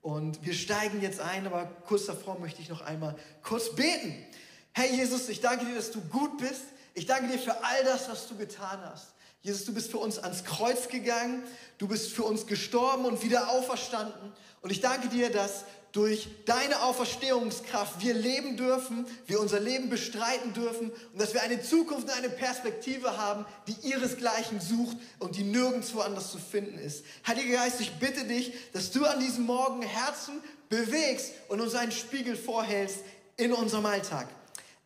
Und 0.00 0.42
wir 0.42 0.54
steigen 0.54 1.02
jetzt 1.02 1.20
ein, 1.20 1.46
aber 1.46 1.66
kurz 1.86 2.06
davor 2.06 2.38
möchte 2.38 2.62
ich 2.62 2.70
noch 2.70 2.80
einmal 2.80 3.14
kurz 3.42 3.74
beten. 3.74 4.24
Hey 4.72 4.96
Jesus, 4.96 5.28
ich 5.28 5.42
danke 5.42 5.66
dir, 5.66 5.74
dass 5.74 5.90
du 5.90 6.00
gut 6.00 6.38
bist. 6.38 6.62
Ich 6.94 7.04
danke 7.04 7.30
dir 7.30 7.38
für 7.38 7.62
all 7.62 7.84
das, 7.84 8.08
was 8.08 8.26
du 8.26 8.38
getan 8.38 8.80
hast. 8.84 9.08
Jesus, 9.42 9.66
du 9.66 9.74
bist 9.74 9.90
für 9.90 9.98
uns 9.98 10.18
ans 10.18 10.44
Kreuz 10.44 10.88
gegangen, 10.88 11.42
du 11.76 11.88
bist 11.88 12.10
für 12.10 12.24
uns 12.24 12.46
gestorben 12.46 13.04
und 13.04 13.22
wieder 13.22 13.50
auferstanden. 13.50 14.32
Und 14.62 14.70
ich 14.70 14.80
danke 14.80 15.08
dir, 15.08 15.30
dass 15.30 15.64
durch 15.96 16.28
deine 16.44 16.82
Auferstehungskraft 16.82 18.02
wir 18.02 18.12
leben 18.12 18.58
dürfen, 18.58 19.06
wir 19.26 19.40
unser 19.40 19.60
Leben 19.60 19.88
bestreiten 19.88 20.52
dürfen 20.52 20.90
und 20.90 21.18
dass 21.18 21.32
wir 21.32 21.40
eine 21.40 21.62
Zukunft 21.62 22.04
und 22.04 22.10
eine 22.10 22.28
Perspektive 22.28 23.16
haben, 23.16 23.46
die 23.66 23.88
ihresgleichen 23.88 24.60
sucht 24.60 24.98
und 25.20 25.36
die 25.36 25.42
nirgendwo 25.42 26.00
anders 26.00 26.30
zu 26.30 26.36
finden 26.36 26.78
ist. 26.78 27.02
Heiliger 27.26 27.56
Geist, 27.56 27.80
ich 27.80 27.92
bitte 27.92 28.24
dich, 28.24 28.52
dass 28.74 28.90
du 28.90 29.06
an 29.06 29.20
diesem 29.20 29.46
Morgen 29.46 29.80
Herzen 29.80 30.42
bewegst 30.68 31.32
und 31.48 31.62
uns 31.62 31.74
einen 31.74 31.92
Spiegel 31.92 32.36
vorhältst 32.36 32.98
in 33.38 33.54
unserem 33.54 33.86
Alltag. 33.86 34.28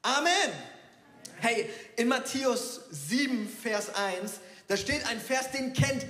Amen. 0.02 0.52
Hey, 1.40 1.68
in 1.96 2.06
Matthäus 2.06 2.82
7, 2.92 3.48
Vers 3.48 3.92
1, 3.96 4.34
da 4.68 4.76
steht 4.76 5.04
ein 5.08 5.20
Vers, 5.20 5.50
den 5.50 5.72
kennt 5.72 6.06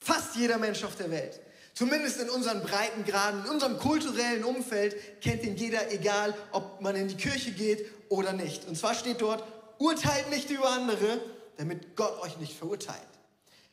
fast 0.00 0.36
jeder 0.36 0.56
Mensch 0.56 0.84
auf 0.84 0.96
der 0.96 1.10
Welt. 1.10 1.38
Zumindest 1.74 2.20
in 2.20 2.28
unseren 2.28 2.62
Breitengraden, 2.62 3.44
in 3.44 3.50
unserem 3.50 3.78
kulturellen 3.78 4.44
Umfeld 4.44 5.20
kennt 5.22 5.42
ihn 5.42 5.56
jeder, 5.56 5.90
egal 5.90 6.34
ob 6.52 6.80
man 6.82 6.96
in 6.96 7.08
die 7.08 7.16
Kirche 7.16 7.52
geht 7.52 7.86
oder 8.10 8.34
nicht. 8.34 8.68
Und 8.68 8.76
zwar 8.76 8.94
steht 8.94 9.22
dort, 9.22 9.42
urteilt 9.78 10.28
nicht 10.30 10.50
über 10.50 10.68
andere, 10.68 11.20
damit 11.56 11.96
Gott 11.96 12.20
euch 12.20 12.36
nicht 12.38 12.58
verurteilt. 12.58 13.00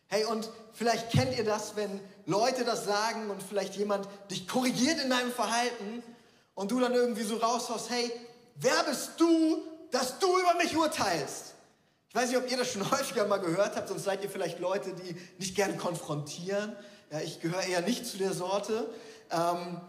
Hey, 0.07 0.23
und 0.23 0.49
vielleicht 0.73 1.11
kennt 1.11 1.37
ihr 1.37 1.43
das, 1.43 1.75
wenn 1.75 1.99
Leute 2.25 2.63
das 2.63 2.85
sagen 2.85 3.29
und 3.29 3.43
vielleicht 3.43 3.75
jemand 3.75 4.07
dich 4.31 4.47
korrigiert 4.47 5.01
in 5.03 5.09
deinem 5.09 5.31
Verhalten 5.31 6.01
und 6.55 6.71
du 6.71 6.79
dann 6.79 6.93
irgendwie 6.93 7.23
so 7.23 7.35
raushaust, 7.35 7.89
hey, 7.89 8.11
wer 8.55 8.83
bist 8.85 9.11
du, 9.17 9.61
dass 9.91 10.19
du 10.19 10.27
über 10.39 10.55
mich 10.55 10.75
urteilst? 10.75 11.53
Ich 12.07 12.15
weiß 12.15 12.29
nicht, 12.29 12.37
ob 12.37 12.49
ihr 12.49 12.57
das 12.57 12.71
schon 12.71 12.89
häufiger 12.91 13.27
mal 13.27 13.37
gehört 13.37 13.75
habt, 13.75 13.89
sonst 13.89 14.05
seid 14.05 14.23
ihr 14.23 14.29
vielleicht 14.29 14.59
Leute, 14.59 14.93
die 14.93 15.15
nicht 15.37 15.55
gerne 15.55 15.75
konfrontieren 15.75 16.75
ja, 17.11 17.21
ich 17.21 17.39
gehöre 17.39 17.63
eher 17.63 17.81
nicht 17.81 18.05
zu 18.05 18.17
der 18.17 18.33
Sorte. 18.33 18.89
Ähm, 19.31 19.81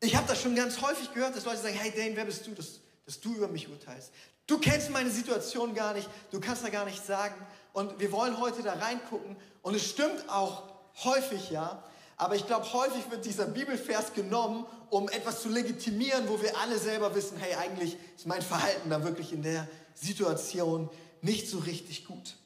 ich 0.00 0.14
habe 0.16 0.28
das 0.28 0.40
schon 0.40 0.54
ganz 0.54 0.80
häufig 0.80 1.12
gehört, 1.12 1.36
dass 1.36 1.44
Leute 1.44 1.58
sagen, 1.58 1.74
hey 1.74 1.90
Dane, 1.90 2.16
wer 2.16 2.24
bist 2.24 2.46
du, 2.46 2.52
dass, 2.52 2.80
dass 3.04 3.20
du 3.20 3.34
über 3.34 3.48
mich 3.48 3.68
urteilst? 3.68 4.12
Du 4.46 4.58
kennst 4.58 4.90
meine 4.90 5.10
Situation 5.10 5.74
gar 5.74 5.94
nicht, 5.94 6.08
du 6.30 6.40
kannst 6.40 6.64
da 6.64 6.68
gar 6.68 6.84
nichts 6.84 7.06
sagen. 7.06 7.34
Und 7.72 8.00
wir 8.00 8.12
wollen 8.12 8.40
heute 8.40 8.62
da 8.62 8.74
reingucken. 8.74 9.36
Und 9.62 9.74
es 9.74 9.84
stimmt 9.84 10.28
auch 10.28 10.62
häufig, 11.04 11.50
ja. 11.50 11.82
Aber 12.16 12.34
ich 12.34 12.46
glaube, 12.46 12.72
häufig 12.72 13.10
wird 13.10 13.24
dieser 13.24 13.46
Bibelvers 13.46 14.12
genommen, 14.14 14.66
um 14.90 15.08
etwas 15.08 15.42
zu 15.42 15.48
legitimieren, 15.48 16.28
wo 16.28 16.40
wir 16.40 16.56
alle 16.58 16.78
selber 16.78 17.14
wissen, 17.14 17.36
hey, 17.38 17.54
eigentlich 17.54 17.96
ist 18.16 18.26
mein 18.26 18.42
Verhalten 18.42 18.90
da 18.90 19.04
wirklich 19.04 19.32
in 19.32 19.42
der 19.42 19.68
Situation 19.94 20.88
nicht 21.20 21.48
so 21.48 21.58
richtig 21.58 22.06
gut. 22.06 22.36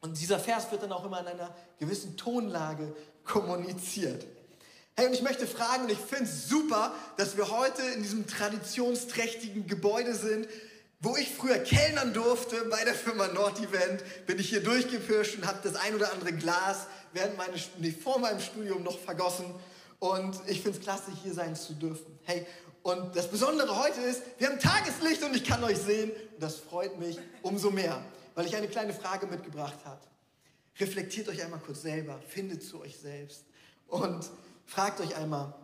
Und 0.00 0.20
dieser 0.20 0.38
Vers 0.38 0.70
wird 0.70 0.82
dann 0.82 0.92
auch 0.92 1.04
immer 1.04 1.20
in 1.20 1.26
einer 1.26 1.54
gewissen 1.78 2.16
Tonlage 2.16 2.94
kommuniziert. 3.28 4.26
Hey, 4.96 5.06
und 5.06 5.12
ich 5.12 5.22
möchte 5.22 5.46
fragen, 5.46 5.84
und 5.84 5.92
ich 5.92 5.98
finde 5.98 6.24
es 6.24 6.48
super, 6.48 6.92
dass 7.16 7.36
wir 7.36 7.50
heute 7.50 7.82
in 7.94 8.02
diesem 8.02 8.26
traditionsträchtigen 8.26 9.68
Gebäude 9.68 10.14
sind, 10.14 10.48
wo 11.00 11.16
ich 11.16 11.32
früher 11.32 11.58
kellnern 11.58 12.12
durfte 12.12 12.64
bei 12.64 12.82
der 12.82 12.94
Firma 12.94 13.28
Nordevent, 13.28 14.02
bin 14.26 14.40
ich 14.40 14.48
hier 14.48 14.60
durchgepirscht 14.60 15.36
und 15.36 15.46
habe 15.46 15.60
das 15.62 15.76
ein 15.76 15.94
oder 15.94 16.12
andere 16.12 16.32
Glas 16.32 16.88
während 17.12 17.36
meines, 17.36 17.68
nee, 17.78 17.92
vor 17.92 18.18
meinem 18.18 18.40
Studium 18.40 18.82
noch 18.82 18.98
vergossen. 18.98 19.54
Und 20.00 20.36
ich 20.46 20.62
finde 20.62 20.78
es 20.78 20.84
klasse, 20.84 21.12
hier 21.22 21.32
sein 21.32 21.54
zu 21.54 21.74
dürfen. 21.74 22.18
Hey, 22.24 22.44
und 22.82 23.14
das 23.14 23.30
Besondere 23.30 23.78
heute 23.78 24.00
ist, 24.00 24.22
wir 24.38 24.48
haben 24.48 24.58
Tageslicht 24.58 25.22
und 25.22 25.36
ich 25.36 25.44
kann 25.44 25.62
euch 25.62 25.78
sehen. 25.78 26.10
Und 26.10 26.42
das 26.42 26.56
freut 26.56 26.98
mich 26.98 27.18
umso 27.42 27.70
mehr, 27.70 28.02
weil 28.34 28.46
ich 28.46 28.56
eine 28.56 28.66
kleine 28.66 28.92
Frage 28.92 29.26
mitgebracht 29.26 29.78
habe. 29.84 30.00
Reflektiert 30.80 31.28
euch 31.28 31.42
einmal 31.42 31.60
kurz 31.60 31.82
selber, 31.82 32.20
findet 32.28 32.62
zu 32.62 32.80
euch 32.80 32.96
selbst 32.98 33.44
und 33.88 34.24
fragt 34.64 35.00
euch 35.00 35.16
einmal, 35.16 35.54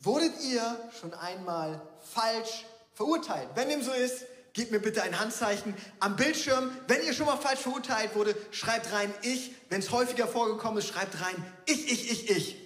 wurdet 0.00 0.32
ihr 0.42 0.90
schon 0.98 1.14
einmal 1.14 1.80
falsch 2.12 2.64
verurteilt? 2.94 3.48
Wenn 3.54 3.68
dem 3.68 3.82
so 3.82 3.92
ist, 3.92 4.24
gebt 4.52 4.72
mir 4.72 4.80
bitte 4.80 5.02
ein 5.02 5.20
Handzeichen 5.20 5.74
am 6.00 6.16
Bildschirm. 6.16 6.70
Wenn 6.88 7.04
ihr 7.04 7.12
schon 7.12 7.26
mal 7.26 7.36
falsch 7.36 7.60
verurteilt 7.60 8.14
wurde, 8.16 8.34
schreibt 8.50 8.90
rein 8.92 9.12
ich. 9.22 9.52
Wenn 9.68 9.80
es 9.80 9.90
häufiger 9.90 10.26
vorgekommen 10.26 10.78
ist, 10.78 10.88
schreibt 10.88 11.20
rein 11.20 11.36
ich, 11.66 11.92
ich, 11.92 12.10
ich, 12.10 12.30
ich. 12.30 12.56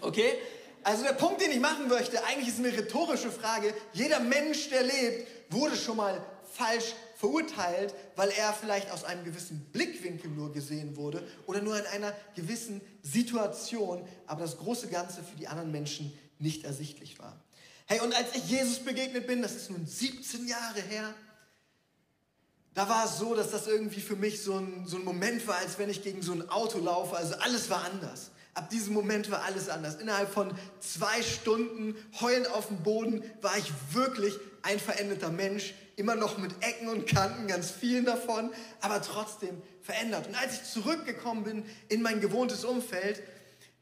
Okay? 0.00 0.32
Also 0.82 1.04
der 1.04 1.12
Punkt, 1.12 1.40
den 1.42 1.50
ich 1.50 1.60
machen 1.60 1.88
möchte, 1.88 2.24
eigentlich 2.24 2.48
ist 2.48 2.58
eine 2.58 2.72
rhetorische 2.72 3.30
Frage. 3.30 3.74
Jeder 3.92 4.20
Mensch, 4.20 4.70
der 4.70 4.84
lebt, 4.84 5.52
wurde 5.52 5.76
schon 5.76 5.96
mal 5.96 6.24
falsch 6.52 6.94
verurteilt, 7.16 7.94
weil 8.14 8.30
er 8.30 8.52
vielleicht 8.52 8.90
aus 8.90 9.04
einem 9.04 9.24
gewissen 9.24 9.60
Blickwinkel 9.72 10.30
nur 10.30 10.52
gesehen 10.52 10.96
wurde 10.96 11.26
oder 11.46 11.62
nur 11.62 11.78
in 11.78 11.86
einer 11.86 12.12
gewissen 12.34 12.80
Situation, 13.02 14.06
aber 14.26 14.42
das 14.42 14.58
große 14.58 14.88
Ganze 14.88 15.22
für 15.22 15.36
die 15.36 15.48
anderen 15.48 15.72
Menschen 15.72 16.16
nicht 16.38 16.64
ersichtlich 16.64 17.18
war. 17.18 17.42
Hey, 17.86 18.00
und 18.00 18.14
als 18.14 18.34
ich 18.34 18.50
Jesus 18.50 18.80
begegnet 18.80 19.26
bin, 19.26 19.42
das 19.42 19.54
ist 19.54 19.70
nun 19.70 19.86
17 19.86 20.46
Jahre 20.46 20.80
her, 20.82 21.14
da 22.74 22.88
war 22.88 23.06
es 23.06 23.16
so, 23.16 23.34
dass 23.34 23.50
das 23.50 23.66
irgendwie 23.66 24.02
für 24.02 24.16
mich 24.16 24.42
so 24.42 24.58
ein, 24.58 24.86
so 24.86 24.98
ein 24.98 25.04
Moment 25.04 25.46
war, 25.46 25.56
als 25.56 25.78
wenn 25.78 25.88
ich 25.88 26.02
gegen 26.02 26.20
so 26.20 26.32
ein 26.32 26.46
Auto 26.50 26.78
laufe. 26.78 27.16
Also 27.16 27.34
alles 27.36 27.70
war 27.70 27.84
anders. 27.84 28.32
Ab 28.52 28.68
diesem 28.68 28.92
Moment 28.92 29.30
war 29.30 29.44
alles 29.44 29.70
anders. 29.70 29.94
Innerhalb 29.94 30.30
von 30.30 30.52
zwei 30.80 31.22
Stunden 31.22 31.96
heulend 32.20 32.50
auf 32.50 32.66
dem 32.66 32.82
Boden 32.82 33.22
war 33.40 33.56
ich 33.56 33.72
wirklich 33.92 34.34
ein 34.62 34.78
veränderter 34.78 35.30
Mensch, 35.30 35.74
immer 35.96 36.14
noch 36.14 36.38
mit 36.38 36.52
Ecken 36.62 36.88
und 36.88 37.06
Kanten, 37.06 37.48
ganz 37.48 37.70
vielen 37.70 38.04
davon, 38.04 38.50
aber 38.80 39.02
trotzdem 39.02 39.60
verändert. 39.80 40.28
Und 40.28 40.34
als 40.34 40.54
ich 40.54 40.64
zurückgekommen 40.64 41.44
bin 41.44 41.64
in 41.88 42.02
mein 42.02 42.20
gewohntes 42.20 42.64
Umfeld, 42.64 43.22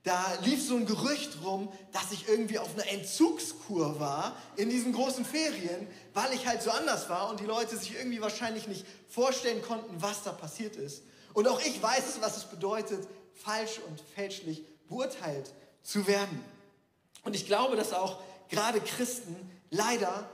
da 0.04 0.23
lief 0.44 0.62
so 0.62 0.76
ein 0.76 0.87
Gerücht 0.87 1.38
rum, 1.42 1.73
dass 1.92 2.12
ich 2.12 2.28
irgendwie 2.28 2.59
auf 2.59 2.75
einer 2.75 2.87
Entzugskur 2.88 3.99
war 3.99 4.37
in 4.56 4.68
diesen 4.68 4.92
großen 4.92 5.25
Ferien, 5.25 5.88
weil 6.12 6.33
ich 6.35 6.47
halt 6.47 6.62
so 6.62 6.71
anders 6.71 7.09
war 7.09 7.30
und 7.30 7.40
die 7.40 7.47
Leute 7.47 7.76
sich 7.76 7.97
irgendwie 7.97 8.21
wahrscheinlich 8.21 8.68
nicht 8.68 8.87
vorstellen 9.09 9.62
konnten, 9.62 10.02
was 10.02 10.23
da 10.23 10.33
passiert 10.33 10.76
ist. 10.76 11.02
Und 11.33 11.49
auch 11.49 11.61
ich 11.62 11.83
weiß, 11.83 12.18
was 12.21 12.37
es 12.37 12.44
bedeutet, 12.44 13.09
falsch 13.33 13.80
und 13.88 14.00
fälschlich 14.14 14.62
beurteilt 14.88 15.52
zu 15.83 16.06
werden. 16.06 16.44
Und 17.25 17.35
ich 17.35 17.47
glaube, 17.47 17.75
dass 17.75 17.94
auch 17.94 18.23
gerade 18.50 18.80
Christen 18.80 19.35
leider 19.71 20.28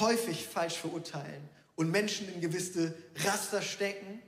häufig 0.00 0.46
falsch 0.46 0.76
verurteilen 0.76 1.48
und 1.74 1.90
Menschen 1.90 2.32
in 2.32 2.40
gewisse 2.40 2.94
Raster 3.24 3.62
stecken. 3.62 4.20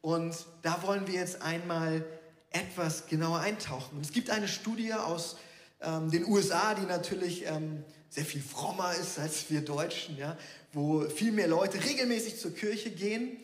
Und 0.00 0.34
da 0.62 0.82
wollen 0.82 1.06
wir 1.06 1.14
jetzt 1.14 1.42
einmal 1.42 2.04
etwas 2.50 3.06
genauer 3.06 3.40
eintauchen. 3.40 4.00
Es 4.00 4.12
gibt 4.12 4.30
eine 4.30 4.48
Studie 4.48 4.92
aus 4.92 5.36
ähm, 5.80 6.10
den 6.10 6.26
USA, 6.26 6.74
die 6.74 6.86
natürlich 6.86 7.46
ähm, 7.46 7.84
sehr 8.10 8.24
viel 8.24 8.42
frommer 8.42 8.94
ist 8.94 9.18
als 9.18 9.50
wir 9.50 9.60
Deutschen, 9.60 10.16
ja, 10.16 10.36
wo 10.72 11.08
viel 11.08 11.32
mehr 11.32 11.48
Leute 11.48 11.82
regelmäßig 11.82 12.38
zur 12.38 12.54
Kirche 12.54 12.90
gehen. 12.90 13.38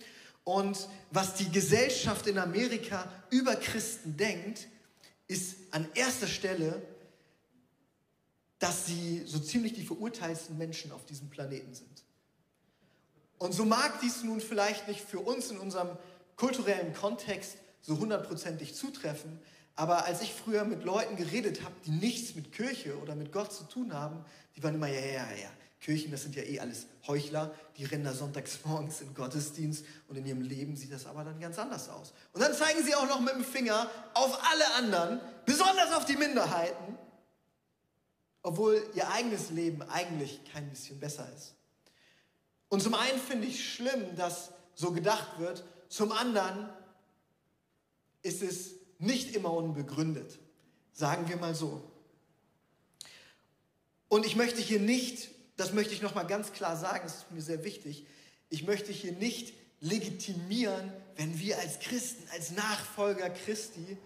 Und 0.45 0.89
was 1.11 1.35
die 1.35 1.51
Gesellschaft 1.51 2.27
in 2.27 2.39
Amerika 2.39 3.11
über 3.31 3.57
Christen 3.57 4.17
denkt, 4.17 4.69
ist 5.27 5.57
an 5.71 5.89
erster 5.95 6.27
Stelle 6.27 6.81
dass 8.61 8.87
sie 8.87 9.25
so 9.27 9.41
ziemlich 9.41 9.73
die 9.73 9.85
verurteilten 9.85 10.57
Menschen 10.57 10.93
auf 10.93 11.05
diesem 11.07 11.29
Planeten 11.29 11.75
sind. 11.75 12.05
Und 13.39 13.53
so 13.53 13.65
mag 13.65 14.01
dies 14.01 14.23
nun 14.23 14.41
vielleicht 14.41 14.87
nicht 14.87 15.01
für 15.01 15.19
uns 15.19 15.51
in 15.51 15.59
unserem 15.59 15.89
kulturellen 16.37 16.93
Kontext 16.93 17.57
so 17.81 17.99
hundertprozentig 17.99 18.75
zutreffen, 18.75 19.41
aber 19.77 20.05
als 20.05 20.21
ich 20.21 20.35
früher 20.35 20.65
mit 20.65 20.85
Leuten 20.85 21.17
geredet 21.17 21.65
habe, 21.65 21.75
die 21.87 21.91
nichts 21.91 22.35
mit 22.35 22.53
Kirche 22.53 22.99
oder 22.99 23.15
mit 23.15 23.33
Gott 23.33 23.51
zu 23.51 23.65
tun 23.65 23.95
haben, 23.95 24.25
die 24.55 24.63
waren 24.63 24.75
immer, 24.75 24.89
ja, 24.89 25.01
ja, 25.01 25.31
ja, 25.33 25.51
Kirchen, 25.81 26.11
das 26.11 26.23
sind 26.23 26.37
ja 26.37 26.43
eh 26.43 26.61
alles 26.61 26.87
Heuchler, 27.07 27.55
die 27.79 27.85
rennen 27.85 28.05
da 28.05 28.13
sonntags 28.13 28.59
morgens 28.65 29.01
in 29.01 29.15
Gottesdienst 29.15 29.87
und 30.09 30.17
in 30.17 30.27
ihrem 30.27 30.43
Leben 30.43 30.77
sieht 30.77 30.93
das 30.93 31.07
aber 31.07 31.25
dann 31.25 31.41
ganz 31.41 31.59
anders 31.59 31.89
aus. 31.89 32.13
Und 32.35 32.43
dann 32.43 32.53
zeigen 32.53 32.85
sie 32.85 32.95
auch 32.95 33.09
noch 33.09 33.21
mit 33.21 33.35
dem 33.35 33.45
Finger 33.45 33.89
auf 34.13 34.39
alle 34.53 34.75
anderen, 34.75 35.21
besonders 35.47 35.93
auf 35.93 36.05
die 36.05 36.17
Minderheiten, 36.17 36.99
obwohl 38.43 38.83
ihr 38.95 39.11
eigenes 39.11 39.51
Leben 39.51 39.83
eigentlich 39.83 40.41
kein 40.53 40.69
bisschen 40.71 40.99
besser 40.99 41.31
ist. 41.37 41.55
Und 42.69 42.83
zum 42.83 42.95
einen 42.95 43.19
finde 43.19 43.47
ich 43.47 43.73
schlimm, 43.73 44.17
dass 44.17 44.53
so 44.75 44.93
gedacht 44.93 45.39
wird, 45.39 45.65
zum 45.89 46.13
anderen 46.13 46.69
ist 48.23 48.43
es 48.43 48.75
nicht 48.99 49.35
immer 49.35 49.53
unbegründet, 49.53 50.39
sagen 50.93 51.29
wir 51.29 51.37
mal 51.37 51.55
so. 51.55 51.83
Und 54.09 54.25
ich 54.25 54.37
möchte 54.37 54.61
hier 54.61 54.81
nicht 54.81 55.31
das 55.61 55.75
möchte 55.75 55.93
ich 55.93 56.01
nochmal 56.01 56.27
ganz 56.27 56.53
klar 56.53 56.75
sagen, 56.75 57.03
das 57.05 57.17
ist 57.17 57.31
mir 57.33 57.43
sehr 57.43 57.65
wichtig. 57.65 58.07
Ich 58.49 58.63
möchte 58.63 58.93
hier 58.93 59.13
nicht 59.13 59.53
legitimieren, 59.81 60.91
wenn 61.17 61.39
wir 61.39 61.59
als 61.59 61.81
Christen, 61.81 62.27
als 62.33 62.53
Nachfolger 62.53 63.29
Christi, 63.29 63.99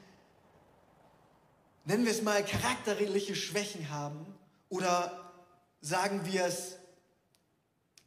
nennen 1.84 2.04
wir 2.04 2.12
es 2.12 2.22
mal, 2.22 2.44
charakterliche 2.44 3.34
Schwächen 3.34 3.90
haben 3.90 4.26
oder 4.68 5.32
sagen 5.80 6.22
wir 6.24 6.46
es 6.46 6.76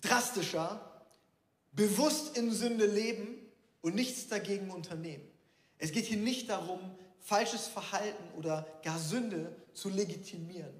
drastischer, 0.01 0.81
bewusst 1.71 2.37
in 2.37 2.51
Sünde 2.51 2.85
leben 2.85 3.37
und 3.81 3.95
nichts 3.95 4.27
dagegen 4.27 4.71
unternehmen. 4.71 5.27
Es 5.77 5.91
geht 5.91 6.05
hier 6.05 6.17
nicht 6.17 6.49
darum, 6.49 6.79
falsches 7.19 7.67
Verhalten 7.67 8.23
oder 8.35 8.65
gar 8.83 8.97
Sünde 8.97 9.55
zu 9.73 9.89
legitimieren. 9.89 10.73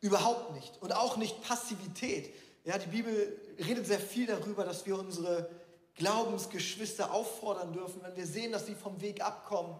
Überhaupt 0.00 0.54
nicht. 0.54 0.80
Und 0.80 0.92
auch 0.92 1.16
nicht 1.16 1.42
Passivität. 1.42 2.32
Ja, 2.64 2.78
die 2.78 2.88
Bibel 2.88 3.38
redet 3.58 3.86
sehr 3.86 4.00
viel 4.00 4.26
darüber, 4.26 4.64
dass 4.64 4.86
wir 4.86 4.98
unsere 4.98 5.50
Glaubensgeschwister 5.96 7.12
auffordern 7.12 7.72
dürfen, 7.72 8.02
wenn 8.02 8.16
wir 8.16 8.26
sehen, 8.26 8.52
dass 8.52 8.66
sie 8.66 8.74
vom 8.74 9.00
Weg 9.00 9.22
abkommen, 9.22 9.78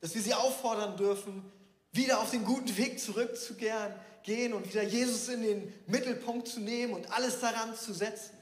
dass 0.00 0.14
wir 0.14 0.22
sie 0.22 0.34
auffordern 0.34 0.96
dürfen, 0.96 1.50
wieder 1.96 2.20
auf 2.20 2.30
den 2.30 2.44
guten 2.44 2.76
Weg 2.76 3.00
zurückzugehen 3.00 4.52
und 4.52 4.68
wieder 4.68 4.82
Jesus 4.82 5.28
in 5.28 5.42
den 5.42 5.72
Mittelpunkt 5.86 6.48
zu 6.48 6.60
nehmen 6.60 6.94
und 6.94 7.10
alles 7.12 7.40
daran 7.40 7.74
zu 7.74 7.92
setzen. 7.92 8.36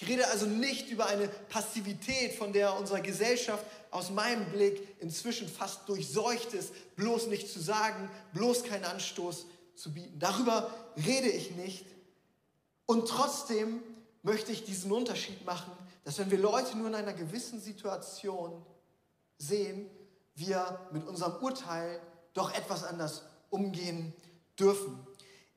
Ich 0.00 0.08
rede 0.08 0.28
also 0.28 0.46
nicht 0.46 0.90
über 0.90 1.06
eine 1.06 1.26
Passivität, 1.26 2.34
von 2.34 2.52
der 2.52 2.78
unsere 2.78 3.02
Gesellschaft 3.02 3.64
aus 3.90 4.10
meinem 4.10 4.44
Blick 4.52 4.80
inzwischen 5.00 5.48
fast 5.48 5.88
durchseucht 5.88 6.54
ist, 6.54 6.72
bloß 6.94 7.26
nicht 7.26 7.50
zu 7.50 7.60
sagen, 7.60 8.08
bloß 8.32 8.62
kein 8.62 8.84
Anstoß 8.84 9.46
zu 9.74 9.92
bieten. 9.92 10.18
Darüber 10.18 10.72
rede 11.04 11.28
ich 11.28 11.50
nicht. 11.52 11.84
Und 12.86 13.08
trotzdem 13.08 13.82
möchte 14.22 14.52
ich 14.52 14.64
diesen 14.64 14.92
Unterschied 14.92 15.44
machen, 15.44 15.72
dass 16.04 16.18
wenn 16.18 16.30
wir 16.30 16.38
Leute 16.38 16.78
nur 16.78 16.88
in 16.88 16.94
einer 16.94 17.12
gewissen 17.12 17.60
Situation 17.60 18.64
sehen, 19.36 19.90
wir 20.36 20.88
mit 20.92 21.06
unserem 21.06 21.42
Urteil 21.42 22.00
doch 22.34 22.54
etwas 22.54 22.84
anders 22.84 23.22
umgehen 23.50 24.12
dürfen. 24.58 24.98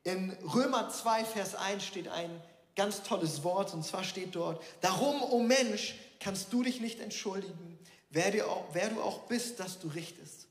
In 0.04 0.32
Römer 0.54 0.90
2, 0.90 1.26
Vers 1.26 1.56
1 1.56 1.84
steht 1.84 2.08
ein 2.08 2.42
ganz 2.76 3.04
tolles 3.04 3.44
Wort 3.44 3.74
und 3.74 3.84
zwar 3.84 4.04
steht 4.04 4.36
dort, 4.36 4.64
darum, 4.82 5.22
o 5.22 5.28
oh 5.32 5.40
Mensch, 5.40 5.96
kannst 6.20 6.52
du 6.54 6.64
dich 6.64 6.82
nicht 6.82 7.00
entschuldigen, 7.00 7.78
wer, 8.10 8.32
du 8.32 8.48
auch, 8.48 8.66
wer 8.74 8.90
du 8.90 9.02
auch 9.02 9.28
bist, 9.28 9.60
dass 9.60 9.80
du 9.80 9.88
richtest. 9.90 10.48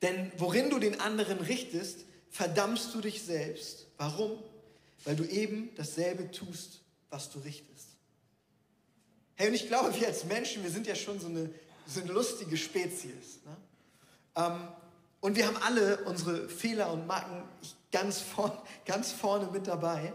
Denn 0.00 0.32
worin 0.36 0.70
du 0.70 0.78
den 0.78 1.00
anderen 1.00 1.38
richtest, 1.38 2.00
verdammst 2.30 2.94
du 2.94 3.00
dich 3.00 3.22
selbst. 3.22 3.86
Warum? 3.98 4.42
Weil 5.04 5.16
du 5.16 5.24
eben 5.24 5.70
dasselbe 5.76 6.30
tust, 6.30 6.80
was 7.10 7.30
du 7.30 7.38
richtest. 7.40 7.88
Hey, 9.34 9.48
und 9.48 9.54
ich 9.54 9.68
glaube, 9.68 9.94
wir 9.98 10.06
als 10.06 10.24
Menschen, 10.24 10.62
wir 10.62 10.70
sind 10.70 10.86
ja 10.86 10.94
schon 10.94 11.20
so 11.20 11.26
eine, 11.26 11.50
so 11.86 12.00
eine 12.00 12.12
lustige 12.12 12.56
Spezies. 12.56 13.40
Ne? 13.44 13.56
Ähm, 14.36 14.68
und 15.22 15.36
wir 15.36 15.46
haben 15.46 15.56
alle 15.56 15.98
unsere 15.98 16.48
Fehler 16.48 16.92
und 16.92 17.06
Macken 17.06 17.44
ganz, 17.92 18.18
vorn, 18.20 18.50
ganz 18.84 19.12
vorne 19.12 19.46
mit 19.52 19.68
dabei. 19.68 20.12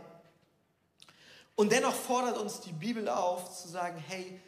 Und 1.55 1.71
dennoch 1.71 1.95
fordert 1.95 2.37
uns 2.37 2.59
die 2.59 2.73
Bibel 2.73 3.07
auf 3.07 3.57
zu 3.59 3.69
sagen, 3.69 4.03
hey, 4.05 4.39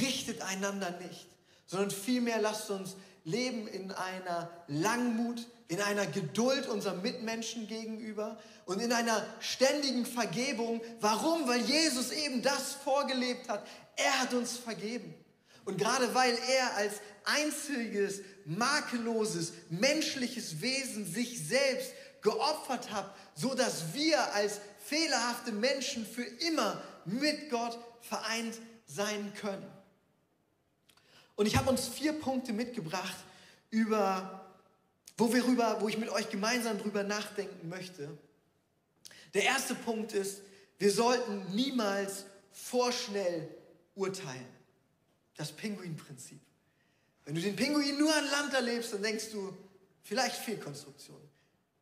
richtet 0.00 0.40
einander 0.40 0.92
nicht, 1.02 1.28
sondern 1.66 1.90
vielmehr 1.90 2.40
lasst 2.40 2.70
uns 2.70 2.96
leben 3.24 3.68
in 3.68 3.92
einer 3.92 4.50
Langmut, 4.66 5.46
in 5.68 5.82
einer 5.82 6.06
Geduld 6.06 6.66
unserem 6.68 7.02
Mitmenschen 7.02 7.68
gegenüber 7.68 8.38
und 8.64 8.80
in 8.80 8.92
einer 8.94 9.22
ständigen 9.40 10.06
Vergebung. 10.06 10.80
Warum? 11.00 11.46
Weil 11.46 11.60
Jesus 11.60 12.12
eben 12.12 12.40
das 12.40 12.72
vorgelebt 12.72 13.50
hat. 13.50 13.66
Er 13.96 14.22
hat 14.22 14.32
uns 14.32 14.56
vergeben. 14.56 15.14
Und 15.66 15.76
gerade 15.76 16.14
weil 16.14 16.32
er 16.48 16.76
als 16.76 16.94
einziges, 17.28 18.22
makelloses, 18.44 19.52
menschliches 19.68 20.60
Wesen 20.60 21.04
sich 21.06 21.46
selbst 21.46 21.92
geopfert 22.22 22.90
hat, 22.90 23.14
so 23.34 23.54
dass 23.54 23.94
wir 23.94 24.34
als 24.34 24.60
fehlerhafte 24.84 25.52
Menschen 25.52 26.06
für 26.06 26.24
immer 26.24 26.82
mit 27.04 27.50
Gott 27.50 27.78
vereint 28.00 28.58
sein 28.86 29.32
können. 29.34 29.66
Und 31.36 31.46
ich 31.46 31.56
habe 31.56 31.70
uns 31.70 31.86
vier 31.86 32.14
Punkte 32.14 32.52
mitgebracht, 32.52 33.16
über 33.70 34.44
wo, 35.16 35.32
wir 35.32 35.44
rüber, 35.44 35.80
wo 35.80 35.88
ich 35.88 35.98
mit 35.98 36.08
euch 36.08 36.30
gemeinsam 36.30 36.78
drüber 36.78 37.02
nachdenken 37.02 37.68
möchte. 37.68 38.16
Der 39.34 39.44
erste 39.44 39.74
Punkt 39.74 40.12
ist, 40.12 40.40
wir 40.78 40.90
sollten 40.90 41.54
niemals 41.54 42.24
vorschnell 42.52 43.48
urteilen. 43.94 44.46
Das 45.36 45.52
Pinguinprinzip. 45.52 46.40
Wenn 47.28 47.34
du 47.34 47.42
den 47.42 47.56
Pinguin 47.56 47.98
nur 47.98 48.14
an 48.14 48.24
Land 48.30 48.54
erlebst, 48.54 48.94
dann 48.94 49.02
denkst 49.02 49.32
du, 49.32 49.54
vielleicht 50.02 50.36
Fehlkonstruktion. 50.36 51.20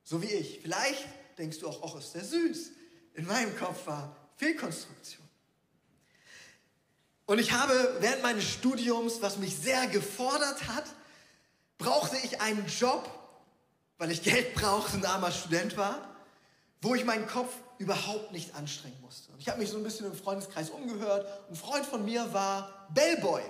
So 0.03 0.21
wie 0.21 0.27
ich. 0.27 0.59
Vielleicht 0.61 1.07
denkst 1.39 1.61
du 1.61 1.69
auch, 1.69 1.85
ach, 1.85 2.01
ist 2.01 2.17
der 2.17 2.25
süß. 2.25 2.73
In 3.15 3.29
meinem 3.29 3.57
Kopf 3.57 3.87
war 3.87 4.17
Fehlkonstruktion. 4.35 5.23
Und 7.27 7.39
ich 7.39 7.53
habe 7.53 7.97
während 8.01 8.25
meines 8.25 8.43
Studiums, 8.43 9.23
was 9.23 9.39
mich 9.39 9.57
sehr 9.57 9.87
gefordert 9.87 10.67
hat, 10.67 10.87
brauchte 11.79 12.17
ich 12.25 12.41
einen 12.41 12.67
Job, 12.67 13.09
weil 13.99 14.11
ich 14.11 14.25
Geld 14.25 14.53
brauchte 14.55 14.97
und 14.97 15.07
armer 15.07 15.31
Student 15.31 15.77
war, 15.77 16.13
wo 16.83 16.97
ich 16.97 17.05
meinen 17.05 17.29
Kopf 17.29 17.53
überhaupt 17.79 18.33
nicht 18.33 18.53
anstrengen 18.57 19.01
musste. 19.01 19.31
Und 19.31 19.39
ich 19.39 19.49
habe 19.49 19.61
mich 19.61 19.71
so 19.71 19.77
ein 19.77 19.85
bisschen 19.85 20.07
im 20.07 20.17
Freundeskreis 20.17 20.71
umgehört. 20.71 21.25
Ein 21.49 21.55
Freund 21.55 21.87
von 21.87 22.05
mir 22.05 22.33
war 22.33 22.89
Bellboy. 22.93 23.43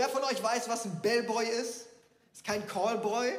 Wer 0.00 0.08
von 0.08 0.24
euch 0.24 0.42
weiß, 0.42 0.66
was 0.70 0.86
ein 0.86 0.98
Bellboy 1.02 1.46
ist? 1.46 1.84
Ist 2.32 2.42
kein 2.46 2.66
Callboy, 2.66 3.34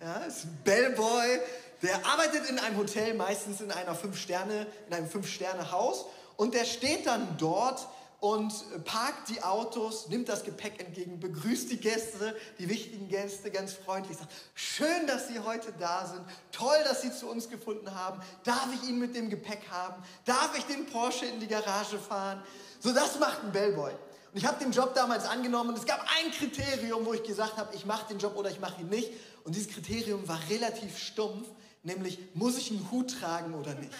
ja, 0.00 0.14
ist 0.24 0.46
ein 0.46 0.60
Bellboy. 0.64 1.38
Der 1.80 1.94
arbeitet 2.04 2.50
in 2.50 2.58
einem 2.58 2.76
Hotel, 2.76 3.14
meistens 3.14 3.60
in 3.60 3.70
einer 3.70 3.94
fünf 3.94 4.18
Sterne, 4.18 4.66
in 4.88 4.94
einem 4.94 5.08
fünf 5.08 5.28
Sterne 5.28 5.70
Haus, 5.70 6.06
und 6.36 6.54
der 6.54 6.64
steht 6.64 7.06
dann 7.06 7.36
dort 7.38 7.86
und 8.18 8.52
parkt 8.84 9.28
die 9.28 9.44
Autos, 9.44 10.08
nimmt 10.08 10.28
das 10.28 10.42
Gepäck 10.42 10.80
entgegen, 10.80 11.20
begrüßt 11.20 11.70
die 11.70 11.76
Gäste, 11.76 12.34
die 12.58 12.68
wichtigen 12.68 13.06
Gäste 13.06 13.52
ganz 13.52 13.74
freundlich, 13.74 14.18
sagt, 14.18 14.32
schön, 14.56 15.06
dass 15.06 15.28
Sie 15.28 15.38
heute 15.38 15.72
da 15.78 16.06
sind, 16.06 16.24
toll, 16.50 16.78
dass 16.82 17.02
Sie 17.02 17.12
zu 17.12 17.30
uns 17.30 17.48
gefunden 17.48 17.94
haben, 17.94 18.20
darf 18.42 18.66
ich 18.74 18.88
Ihnen 18.88 18.98
mit 18.98 19.14
dem 19.14 19.30
Gepäck 19.30 19.70
haben, 19.70 20.02
darf 20.24 20.58
ich 20.58 20.64
den 20.64 20.84
Porsche 20.86 21.26
in 21.26 21.38
die 21.38 21.46
Garage 21.46 22.00
fahren? 22.00 22.42
So, 22.80 22.90
das 22.92 23.20
macht 23.20 23.44
ein 23.44 23.52
Bellboy. 23.52 23.92
Und 24.32 24.38
ich 24.38 24.46
habe 24.46 24.58
den 24.58 24.72
Job 24.72 24.94
damals 24.94 25.26
angenommen 25.26 25.70
und 25.70 25.78
es 25.78 25.84
gab 25.84 26.00
ein 26.00 26.32
Kriterium, 26.32 27.04
wo 27.04 27.12
ich 27.12 27.22
gesagt 27.22 27.58
habe, 27.58 27.74
ich 27.74 27.84
mache 27.84 28.08
den 28.08 28.18
Job 28.18 28.34
oder 28.34 28.50
ich 28.50 28.60
mache 28.60 28.80
ihn 28.80 28.88
nicht. 28.88 29.10
Und 29.44 29.54
dieses 29.54 29.70
Kriterium 29.70 30.26
war 30.26 30.40
relativ 30.48 30.98
stumpf, 30.98 31.48
nämlich 31.82 32.18
muss 32.32 32.56
ich 32.56 32.70
einen 32.70 32.90
Hut 32.90 33.20
tragen 33.20 33.52
oder 33.52 33.74
nicht. 33.74 33.92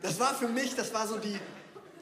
Das 0.00 0.20
war 0.20 0.32
für 0.32 0.46
mich, 0.46 0.76
das 0.76 0.94
war 0.94 1.08
so 1.08 1.18
die, 1.18 1.36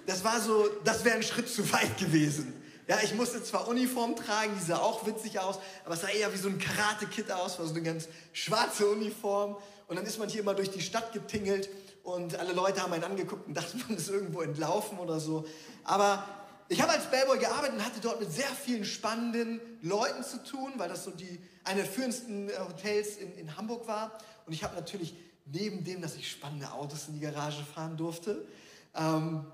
das 0.07 0.23
war 0.23 0.39
so, 0.41 0.69
das 0.85 1.03
wäre 1.05 1.17
ein 1.17 1.23
Schritt 1.23 1.49
zu 1.49 1.73
weit 1.73 1.97
gewesen. 1.97 2.53
Ja, 2.89 2.99
ich 3.03 3.15
musste 3.15 3.43
zwar 3.43 3.67
Uniform 3.69 4.17
tragen, 4.17 4.53
die 4.59 4.65
sah 4.65 4.79
auch 4.79 5.07
witzig 5.07 5.39
aus, 5.39 5.59
aber 5.87 5.95
es 5.95 6.03
sah 6.03 6.09
eher 6.09 6.31
wie 6.35 6.37
so 6.37 6.49
ein 6.49 6.59
Karate-Kit 6.59 7.33
aus, 7.33 7.59
war 7.59 7.65
so 7.65 7.73
eine 7.73 7.83
ganz 7.83 8.07
schwarze 8.35 8.87
Uniform. 8.87 9.57
Und 9.87 9.97
dann 9.97 10.05
ist 10.05 10.19
man 10.19 10.29
hier 10.29 10.43
immer 10.43 10.55
durch 10.55 10.71
die 10.71 10.83
Stadt 10.83 11.15
getingelt 11.15 11.71
und 12.03 12.39
alle 12.39 12.53
Leute 12.53 12.83
haben 12.83 12.93
einen 12.93 13.05
angeguckt 13.05 13.47
und 13.47 13.55
dachten, 13.55 13.83
man 13.89 13.97
ist 13.97 14.11
irgendwo 14.11 14.43
entlaufen 14.43 14.99
oder 14.99 15.21
so. 15.21 15.47
Aber 15.85 16.25
ich 16.73 16.81
habe 16.81 16.93
als 16.93 17.11
Bellboy 17.11 17.39
gearbeitet 17.39 17.77
und 17.77 17.85
hatte 17.85 18.01
dort 18.01 18.21
mit 18.21 18.33
sehr 18.33 18.49
vielen 18.49 18.85
spannenden 18.85 19.61
Leuten 19.83 20.25
zu 20.25 20.43
tun, 20.43 20.73
weil 20.77 20.89
das 20.89 21.05
so 21.05 21.11
die, 21.11 21.41
eine 21.65 21.83
der 21.83 21.91
führendsten 21.91 22.49
äh, 22.49 22.53
Hotels 22.59 23.17
in, 23.17 23.35
in 23.35 23.57
Hamburg 23.57 23.87
war. 23.87 24.19
Und 24.47 24.53
ich 24.53 24.65
habe 24.65 24.75
natürlich 24.75 25.15
neben 25.45 25.85
dem, 25.85 26.01
dass 26.01 26.17
ich 26.17 26.31
spannende 26.31 26.73
Autos 26.73 27.09
in 27.09 27.15
die 27.15 27.21
Garage 27.21 27.63
fahren 27.65 27.97
durfte, 27.97 28.47
ähm, 28.95 29.45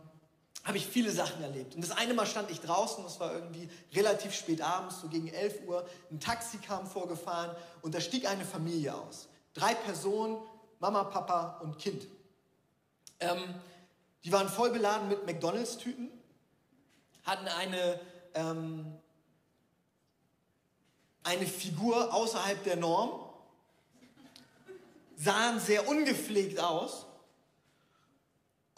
habe 0.64 0.76
ich 0.76 0.86
viele 0.86 1.10
Sachen 1.10 1.42
erlebt. 1.42 1.74
Und 1.74 1.82
das 1.82 1.96
eine 1.96 2.14
Mal 2.14 2.26
stand 2.26 2.50
ich 2.50 2.60
draußen, 2.60 3.02
das 3.02 3.18
war 3.20 3.32
irgendwie 3.32 3.68
relativ 3.94 4.34
spät 4.34 4.60
abends, 4.60 5.00
so 5.00 5.08
gegen 5.08 5.28
11 5.28 5.66
Uhr. 5.66 5.88
Ein 6.10 6.20
Taxi 6.20 6.58
kam 6.58 6.86
vorgefahren 6.86 7.56
und 7.82 7.94
da 7.94 8.00
stieg 8.00 8.28
eine 8.28 8.44
Familie 8.44 8.94
aus. 8.94 9.28
Drei 9.54 9.74
Personen, 9.74 10.36
Mama, 10.78 11.04
Papa 11.04 11.58
und 11.62 11.78
Kind. 11.78 12.06
Ähm, 13.18 13.54
Die 14.24 14.32
waren 14.32 14.48
voll 14.48 14.70
beladen 14.70 15.08
mit 15.08 15.24
McDonalds-Tüten, 15.26 16.10
hatten 17.28 17.46
eine, 17.46 18.00
ähm, 18.34 18.98
eine 21.22 21.46
Figur 21.46 22.12
außerhalb 22.12 22.64
der 22.64 22.76
Norm, 22.76 23.20
sahen 25.16 25.60
sehr 25.60 25.86
ungepflegt 25.86 26.58
aus 26.58 27.07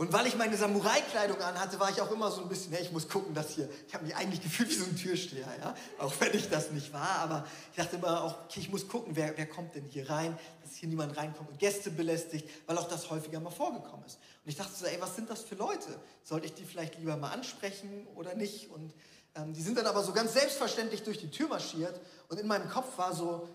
und 0.00 0.14
weil 0.14 0.26
ich 0.26 0.34
meine 0.34 0.56
Samurai-Kleidung 0.56 1.42
anhatte, 1.42 1.78
war 1.78 1.90
ich 1.90 2.00
auch 2.00 2.10
immer 2.10 2.30
so 2.30 2.40
ein 2.40 2.48
bisschen, 2.48 2.72
hey, 2.72 2.80
ich 2.80 2.90
muss 2.90 3.06
gucken, 3.06 3.34
dass 3.34 3.50
hier, 3.50 3.68
ich 3.86 3.92
habe 3.92 4.06
mich 4.06 4.16
eigentlich 4.16 4.40
gefühlt 4.40 4.70
wie 4.70 4.74
so 4.74 4.86
ein 4.86 4.96
Türsteher, 4.96 5.46
ja, 5.60 5.74
auch 5.98 6.14
wenn 6.20 6.32
ich 6.32 6.48
das 6.48 6.70
nicht 6.70 6.90
war, 6.94 7.18
aber 7.18 7.46
ich 7.70 7.76
dachte 7.76 7.96
immer 7.96 8.24
auch, 8.24 8.44
okay, 8.44 8.60
ich 8.60 8.70
muss 8.70 8.88
gucken, 8.88 9.14
wer, 9.14 9.36
wer 9.36 9.44
kommt 9.44 9.74
denn 9.74 9.84
hier 9.84 10.08
rein, 10.08 10.38
dass 10.62 10.74
hier 10.74 10.88
niemand 10.88 11.18
reinkommt 11.18 11.50
und 11.50 11.58
Gäste 11.58 11.90
belästigt, 11.90 12.48
weil 12.66 12.78
auch 12.78 12.88
das 12.88 13.10
häufiger 13.10 13.40
mal 13.40 13.50
vorgekommen 13.50 14.06
ist. 14.06 14.18
Und 14.42 14.48
ich 14.48 14.56
dachte 14.56 14.72
so, 14.74 14.86
ey, 14.86 14.96
was 15.02 15.16
sind 15.16 15.28
das 15.28 15.42
für 15.42 15.56
Leute? 15.56 16.00
Sollte 16.24 16.46
ich 16.46 16.54
die 16.54 16.64
vielleicht 16.64 16.98
lieber 16.98 17.18
mal 17.18 17.32
ansprechen 17.32 18.06
oder 18.14 18.34
nicht? 18.34 18.70
Und 18.70 18.94
ähm, 19.34 19.52
die 19.52 19.60
sind 19.60 19.76
dann 19.76 19.84
aber 19.84 20.02
so 20.02 20.14
ganz 20.14 20.32
selbstverständlich 20.32 21.02
durch 21.02 21.18
die 21.18 21.30
Tür 21.30 21.48
marschiert 21.48 22.00
und 22.30 22.40
in 22.40 22.46
meinem 22.46 22.70
Kopf 22.70 22.96
war 22.96 23.14
so, 23.14 23.46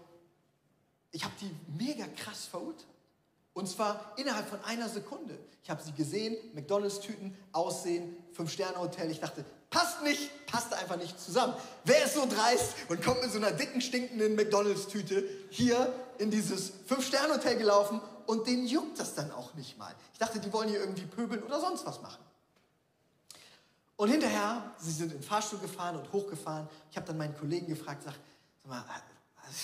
ich 1.10 1.24
habe 1.24 1.34
die 1.42 1.50
mega 1.84 2.06
krass 2.16 2.46
verurteilt. 2.46 2.95
Und 3.56 3.70
zwar 3.70 4.12
innerhalb 4.18 4.50
von 4.50 4.62
einer 4.66 4.90
Sekunde. 4.90 5.40
Ich 5.64 5.70
habe 5.70 5.82
sie 5.82 5.94
gesehen, 5.94 6.36
McDonalds-Tüten, 6.54 7.36
Aussehen, 7.54 8.18
Fünf-Sterne-Hotel. 8.34 9.10
Ich 9.10 9.22
dachte, 9.22 9.46
passt 9.70 10.04
nicht, 10.04 10.30
passt 10.46 10.74
einfach 10.74 10.98
nicht 10.98 11.18
zusammen. 11.18 11.54
Wer 11.86 12.04
ist 12.04 12.16
so 12.16 12.26
dreist 12.26 12.76
und 12.90 13.02
kommt 13.02 13.22
mit 13.22 13.32
so 13.32 13.38
einer 13.38 13.54
dicken, 13.54 13.80
stinkenden 13.80 14.36
McDonalds-Tüte 14.36 15.24
hier 15.50 15.92
in 16.18 16.32
dieses 16.32 16.74
Fünf-Sterne-Hotel 16.86 17.58
gelaufen 17.58 18.02
und 18.26 18.46
denen 18.46 18.68
juckt 18.68 19.00
das 19.00 19.16
dann 19.16 19.32
auch 19.32 19.54
nicht 19.54 19.78
mal. 19.78 19.96
Ich 20.12 20.20
dachte, 20.20 20.40
die 20.40 20.52
wollen 20.52 20.68
hier 20.68 20.82
irgendwie 20.82 21.06
pöbeln 21.06 21.42
oder 21.42 21.62
sonst 21.62 21.86
was 21.86 22.02
machen. 22.02 22.24
Und 23.96 24.10
hinterher, 24.10 24.70
sie 24.80 24.92
sind 24.92 25.14
in 25.14 25.20
den 25.20 25.24
Fahrstuhl 25.24 25.60
gefahren 25.60 25.96
und 25.96 26.12
hochgefahren. 26.12 26.68
Ich 26.92 26.98
habe 26.98 27.08
dann 27.08 27.18
meinen 27.18 27.38
Kollegen 27.38 27.68
gefragt, 27.68 28.04
sag, 28.04 28.16
sag 28.64 28.70
mal, 28.70 28.84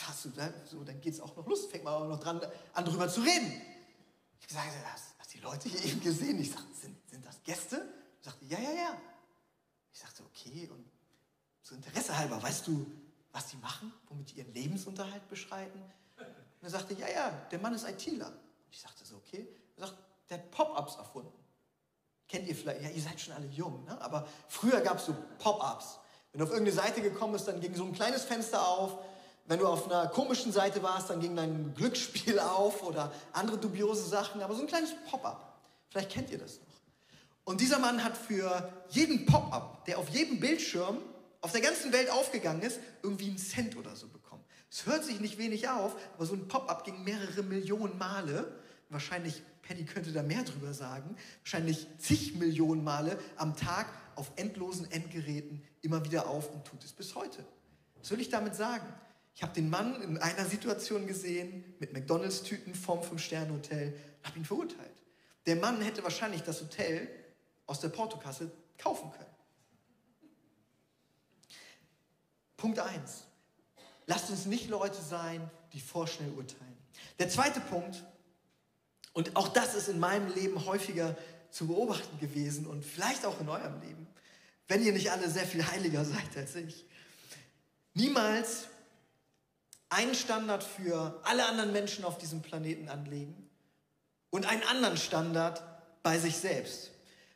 hast 0.08 0.24
du 0.24 0.30
so, 0.70 0.84
dann 0.86 1.02
es 1.04 1.20
auch 1.20 1.36
noch 1.36 1.46
Lust, 1.46 1.70
fängt 1.70 1.84
man 1.84 1.94
auch 1.94 2.08
noch 2.08 2.22
dran 2.22 2.40
an, 2.74 2.86
drüber 2.86 3.10
zu 3.10 3.20
reden. 3.20 3.62
Ich 4.42 4.48
gesagt, 4.48 4.68
hast, 4.92 5.14
hast 5.18 5.34
die 5.34 5.40
Leute 5.40 5.70
hier 5.70 5.84
eben 5.86 6.02
gesehen? 6.02 6.40
Ich 6.40 6.52
sagte, 6.52 6.74
sind, 6.74 6.98
sind 7.10 7.26
das 7.26 7.42
Gäste? 7.44 7.88
Ich 8.20 8.26
sagte, 8.26 8.44
ja, 8.46 8.60
ja, 8.60 8.72
ja. 8.72 8.98
Ich 9.94 10.00
sagte, 10.00 10.24
okay, 10.24 10.68
und 10.70 10.86
so 11.62 11.76
Interesse 11.76 12.18
halber, 12.18 12.42
weißt 12.42 12.68
du, 12.68 12.86
was 13.32 13.48
die 13.48 13.58
machen, 13.58 13.94
womit 14.10 14.32
die 14.32 14.40
ihren 14.40 14.54
Lebensunterhalt 14.54 15.28
beschreiten? 15.30 15.80
Und 16.18 16.68
er 16.68 16.70
sagte, 16.70 16.94
ja, 16.96 17.08
ja, 17.08 17.30
der 17.52 17.60
Mann 17.60 17.74
ist 17.74 17.88
ITler. 17.88 18.34
Ich 18.70 18.80
sagte 18.80 19.06
so, 19.06 19.16
okay. 19.16 19.48
Er 19.78 19.88
sagt, 19.88 19.98
der 20.30 20.40
hat 20.40 20.52
Pop-Ups 20.52 20.96
erfunden. 20.96 21.38
Kennt 22.28 22.48
ihr 22.48 22.56
vielleicht, 22.56 22.82
ja, 22.82 22.90
ihr 22.90 23.02
seid 23.02 23.20
schon 23.20 23.34
alle 23.34 23.48
jung, 23.48 23.84
ne? 23.86 24.00
aber 24.02 24.28
früher 24.48 24.82
gab 24.82 24.98
es 24.98 25.06
so 25.06 25.16
Pop-Ups. 25.38 26.00
Wenn 26.32 26.40
du 26.40 26.46
auf 26.46 26.52
irgendeine 26.52 26.76
Seite 26.76 27.02
gekommen 27.02 27.34
bist, 27.34 27.48
dann 27.48 27.60
ging 27.60 27.76
so 27.76 27.84
ein 27.84 27.94
kleines 27.94 28.24
Fenster 28.24 28.66
auf 28.66 29.00
wenn 29.52 29.60
du 29.60 29.68
auf 29.68 29.92
einer 29.92 30.08
komischen 30.08 30.54
Seite 30.54 30.82
warst, 30.82 31.10
dann 31.10 31.20
ging 31.20 31.36
dein 31.36 31.74
Glücksspiel 31.76 32.40
auf 32.40 32.84
oder 32.84 33.12
andere 33.34 33.58
dubiose 33.58 34.08
Sachen, 34.08 34.42
aber 34.42 34.56
so 34.56 34.62
ein 34.62 34.68
kleines 34.68 34.92
Pop-up. 35.10 35.60
Vielleicht 35.90 36.10
kennt 36.10 36.30
ihr 36.30 36.38
das 36.38 36.62
noch. 36.62 36.68
Und 37.44 37.60
dieser 37.60 37.78
Mann 37.78 38.02
hat 38.02 38.16
für 38.16 38.72
jeden 38.92 39.26
Pop-up, 39.26 39.84
der 39.84 39.98
auf 39.98 40.08
jedem 40.08 40.40
Bildschirm 40.40 41.00
auf 41.42 41.52
der 41.52 41.60
ganzen 41.60 41.92
Welt 41.92 42.10
aufgegangen 42.12 42.62
ist, 42.62 42.80
irgendwie 43.04 43.28
einen 43.28 43.38
Cent 43.38 43.76
oder 43.76 43.94
so 43.94 44.08
bekommen. 44.08 44.42
Es 44.70 44.86
hört 44.86 45.04
sich 45.04 45.20
nicht 45.20 45.38
wenig 45.38 45.68
auf, 45.68 45.98
aber 46.16 46.26
so 46.26 46.34
ein 46.34 46.48
Pop-up 46.48 46.86
ging 46.86 47.04
mehrere 47.04 47.44
Millionen 47.44 47.98
Male. 47.98 48.58
Wahrscheinlich, 48.88 49.44
Paddy 49.64 49.84
könnte 49.84 50.14
da 50.14 50.24
mehr 50.24 50.44
drüber 50.44 50.74
sagen, 50.74 51.18
wahrscheinlich 51.44 51.88
zig 51.98 52.36
Millionen 52.36 52.86
Male 52.86 53.20
am 53.36 53.58
Tag 53.58 53.88
auf 54.16 54.32
endlosen 54.38 54.90
Endgeräten 54.92 55.62
immer 55.82 56.06
wieder 56.06 56.30
auf 56.30 56.50
und 56.54 56.64
tut 56.64 56.86
es 56.86 56.94
bis 56.94 57.16
heute. 57.16 57.44
Was 58.00 58.12
will 58.12 58.22
ich 58.22 58.30
damit 58.30 58.56
sagen? 58.56 58.88
Ich 59.36 59.44
habe 59.44 59.54
den 59.54 59.70
Mann 59.70 60.02
in 60.02 60.18
einer 60.18 60.46
Situation 60.46 61.08
gesehen 61.08 61.76
mit 61.80 61.94
McDonalds-Tüten 61.94 62.76
vom 62.76 63.02
Fünf-Sterne-Hotel 63.02 63.98
habe 64.24 64.38
ihn 64.38 64.46
verurteilt. 64.46 65.04
Der 65.46 65.56
Mann 65.56 65.82
hätte 65.82 66.04
wahrscheinlich 66.04 66.44
das 66.44 66.62
Hotel 66.62 67.08
aus 67.66 67.80
der 67.80 67.90
Portokasse 67.90 68.52
kaufen 68.78 69.12
können. 69.12 69.26
Punkt 72.58 72.80
1. 72.80 73.24
Lasst 74.06 74.30
uns 74.30 74.46
nicht 74.46 74.70
Leute 74.70 75.02
sein, 75.02 75.50
die 75.74 75.80
vorschnell 75.80 76.30
urteilen. 76.32 76.78
Der 77.18 77.30
zweite 77.30 77.60
Punkt, 77.60 78.04
und 79.14 79.36
auch 79.36 79.48
das 79.48 79.74
ist 79.74 79.90
in 79.90 80.00
meinem 80.00 80.34
Leben 80.34 80.66
häufiger 80.66 81.18
zu 81.50 81.68
beobachten 81.68 82.20
gewesen 82.20 82.66
und 82.68 82.86
vielleicht 82.86 83.26
auch 83.26 83.40
in 83.40 83.50
eurem 83.50 83.82
Leben, 83.82 84.08
wenn 84.68 84.84
ihr 84.84 84.94
nicht 84.94 85.12
alle 85.12 85.30
sehr 85.30 85.46
viel 85.46 85.66
heiliger 85.66 86.06
seid 86.06 86.38
als 86.38 86.56
ich. 86.56 86.86
Niemals 87.94 88.68
einen 89.92 90.16
Standard 90.16 90.64
für 90.64 91.20
alle 91.24 91.46
anderen 91.46 91.74
Menschen 91.74 92.06
auf 92.06 92.18
diesem 92.18 92.42
Planeten 92.42 92.88
anlegen 92.88 93.50
und 94.30 94.46
einen 94.46 94.64
anderen 94.64 94.98
Standard 94.98 95.62
bei 96.02 96.18
sich 96.18 96.38
selbst. 96.38 96.92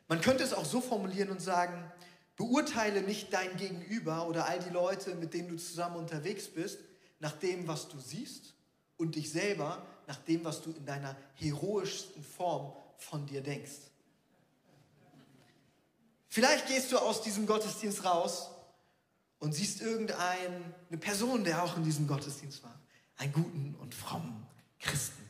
Man 0.08 0.22
könnte 0.22 0.42
es 0.42 0.54
auch 0.54 0.64
so 0.64 0.80
formulieren 0.80 1.30
und 1.30 1.40
sagen, 1.40 1.92
beurteile 2.36 3.02
nicht 3.02 3.32
dein 3.32 3.56
Gegenüber 3.58 4.26
oder 4.26 4.46
all 4.46 4.58
die 4.58 4.70
Leute, 4.70 5.14
mit 5.14 5.34
denen 5.34 5.48
du 5.48 5.56
zusammen 5.56 5.96
unterwegs 5.96 6.48
bist, 6.48 6.78
nach 7.20 7.32
dem, 7.32 7.68
was 7.68 7.88
du 7.88 7.98
siehst 7.98 8.54
und 8.96 9.16
dich 9.16 9.30
selber 9.30 9.84
nach 10.06 10.16
dem, 10.16 10.44
was 10.44 10.62
du 10.62 10.70
in 10.70 10.86
deiner 10.86 11.14
heroischsten 11.34 12.22
Form 12.22 12.72
von 12.96 13.26
dir 13.26 13.42
denkst. 13.42 13.90
Vielleicht 16.28 16.68
gehst 16.68 16.90
du 16.90 16.98
aus 16.98 17.22
diesem 17.22 17.46
Gottesdienst 17.46 18.04
raus 18.04 18.50
und 19.38 19.52
siehst 19.52 19.80
irgendeine 19.80 20.98
Person, 21.00 21.44
der 21.44 21.62
auch 21.62 21.76
in 21.76 21.84
diesem 21.84 22.06
Gottesdienst 22.06 22.62
war, 22.62 22.80
einen 23.16 23.32
guten 23.32 23.74
und 23.76 23.94
frommen 23.94 24.46
Christen. 24.78 25.22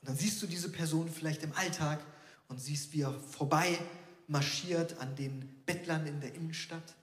Und 0.00 0.08
dann 0.08 0.16
siehst 0.16 0.42
du 0.42 0.46
diese 0.46 0.70
Person 0.70 1.08
vielleicht 1.08 1.42
im 1.42 1.52
Alltag 1.54 2.00
und 2.48 2.60
siehst, 2.60 2.92
wie 2.92 3.02
er 3.02 3.18
vorbei 3.20 3.78
marschiert 4.26 4.98
an 4.98 5.14
den 5.16 5.62
Bettlern 5.66 6.06
in 6.06 6.20
der 6.20 6.34
Innenstadt 6.34 6.94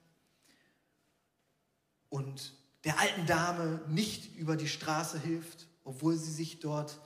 und 2.09 2.53
der 2.83 2.99
alten 2.99 3.25
Dame 3.25 3.81
nicht 3.89 4.35
über 4.37 4.55
die 4.55 4.67
Straße 4.67 5.19
hilft, 5.19 5.67
obwohl 5.83 6.17
sie 6.17 6.31
sich 6.31 6.59
dort 6.59 6.99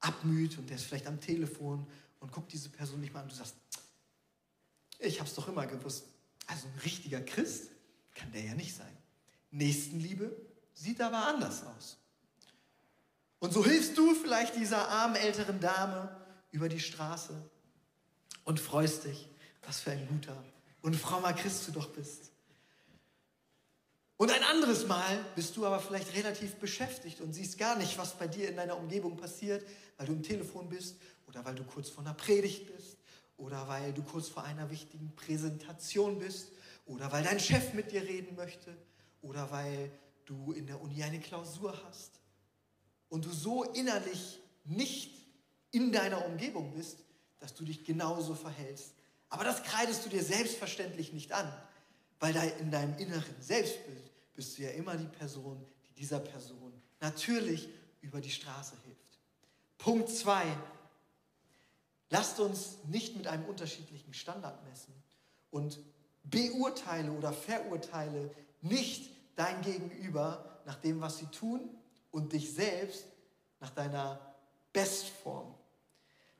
abmüht 0.00 0.58
und 0.58 0.70
der 0.70 0.76
ist 0.76 0.84
vielleicht 0.84 1.06
am 1.06 1.20
Telefon 1.20 1.86
und 2.20 2.32
guckt 2.32 2.52
diese 2.52 2.70
Person 2.70 3.00
nicht 3.00 3.12
mal 3.12 3.20
an 3.20 3.26
und 3.26 3.32
du 3.32 3.36
sagst, 3.36 3.56
ich 4.98 5.20
habe 5.20 5.28
es 5.28 5.34
doch 5.34 5.48
immer 5.48 5.66
gewusst. 5.66 6.06
Also 6.46 6.66
ein 6.66 6.78
richtiger 6.80 7.20
Christ, 7.20 7.70
kann 8.18 8.32
der 8.32 8.42
ja 8.42 8.54
nicht 8.54 8.74
sein. 8.74 8.96
Nächstenliebe 9.50 10.34
sieht 10.74 11.00
aber 11.00 11.26
anders 11.26 11.62
aus. 11.64 11.96
Und 13.38 13.52
so 13.52 13.64
hilfst 13.64 13.96
du 13.96 14.14
vielleicht 14.14 14.56
dieser 14.56 14.88
armen 14.88 15.16
älteren 15.16 15.60
Dame 15.60 16.14
über 16.50 16.68
die 16.68 16.80
Straße 16.80 17.34
und 18.44 18.60
freust 18.60 19.04
dich, 19.04 19.28
was 19.62 19.80
für 19.80 19.92
ein 19.92 20.06
guter 20.08 20.42
und 20.82 20.96
frommer 20.96 21.32
Christ 21.32 21.68
du 21.68 21.72
doch 21.72 21.88
bist. 21.88 22.30
Und 24.16 24.32
ein 24.32 24.42
anderes 24.42 24.86
Mal 24.88 25.24
bist 25.36 25.56
du 25.56 25.64
aber 25.64 25.78
vielleicht 25.78 26.14
relativ 26.16 26.56
beschäftigt 26.56 27.20
und 27.20 27.32
siehst 27.32 27.56
gar 27.56 27.76
nicht, 27.76 27.98
was 27.98 28.18
bei 28.18 28.26
dir 28.26 28.48
in 28.48 28.56
deiner 28.56 28.76
Umgebung 28.76 29.16
passiert, 29.16 29.64
weil 29.96 30.06
du 30.06 30.12
im 30.12 30.24
Telefon 30.24 30.68
bist 30.68 30.96
oder 31.28 31.44
weil 31.44 31.54
du 31.54 31.62
kurz 31.62 31.88
vor 31.88 32.02
einer 32.02 32.14
Predigt 32.14 32.74
bist 32.74 32.96
oder 33.36 33.68
weil 33.68 33.92
du 33.92 34.02
kurz 34.02 34.28
vor 34.28 34.42
einer 34.42 34.70
wichtigen 34.70 35.12
Präsentation 35.14 36.18
bist 36.18 36.48
oder 36.88 37.12
weil 37.12 37.22
dein 37.22 37.38
Chef 37.38 37.74
mit 37.74 37.92
dir 37.92 38.02
reden 38.02 38.34
möchte. 38.34 38.76
Oder 39.22 39.50
weil 39.50 39.90
du 40.24 40.52
in 40.52 40.66
der 40.66 40.80
Uni 40.80 41.02
eine 41.02 41.20
Klausur 41.20 41.78
hast. 41.86 42.20
Und 43.08 43.24
du 43.24 43.30
so 43.30 43.64
innerlich 43.64 44.40
nicht 44.64 45.14
in 45.70 45.92
deiner 45.92 46.24
Umgebung 46.26 46.72
bist, 46.74 47.04
dass 47.40 47.54
du 47.54 47.64
dich 47.64 47.84
genauso 47.84 48.34
verhältst. 48.34 48.94
Aber 49.28 49.44
das 49.44 49.62
kreidest 49.62 50.04
du 50.04 50.08
dir 50.08 50.22
selbstverständlich 50.22 51.12
nicht 51.12 51.32
an, 51.32 51.50
weil 52.20 52.32
da 52.32 52.42
in 52.42 52.70
deinem 52.70 52.96
inneren 52.98 53.40
Selbstbild 53.40 54.10
bist 54.34 54.56
du 54.56 54.62
ja 54.62 54.70
immer 54.70 54.96
die 54.96 55.06
Person, 55.06 55.64
die 55.88 55.94
dieser 55.94 56.20
Person 56.20 56.72
natürlich 57.00 57.68
über 58.00 58.20
die 58.20 58.30
Straße 58.30 58.74
hilft. 58.84 59.20
Punkt 59.76 60.08
zwei: 60.08 60.44
Lasst 62.10 62.40
uns 62.40 62.78
nicht 62.84 63.16
mit 63.16 63.26
einem 63.26 63.44
unterschiedlichen 63.44 64.14
Standard 64.14 64.64
messen. 64.64 64.94
Und 65.50 65.78
beurteile 66.30 67.12
oder 67.12 67.32
verurteile 67.32 68.30
nicht 68.60 69.10
dein 69.36 69.60
Gegenüber 69.62 70.60
nach 70.64 70.76
dem, 70.76 71.00
was 71.00 71.18
sie 71.18 71.26
tun 71.26 71.60
und 72.10 72.32
dich 72.32 72.52
selbst 72.52 73.06
nach 73.60 73.70
deiner 73.70 74.20
Bestform. 74.72 75.54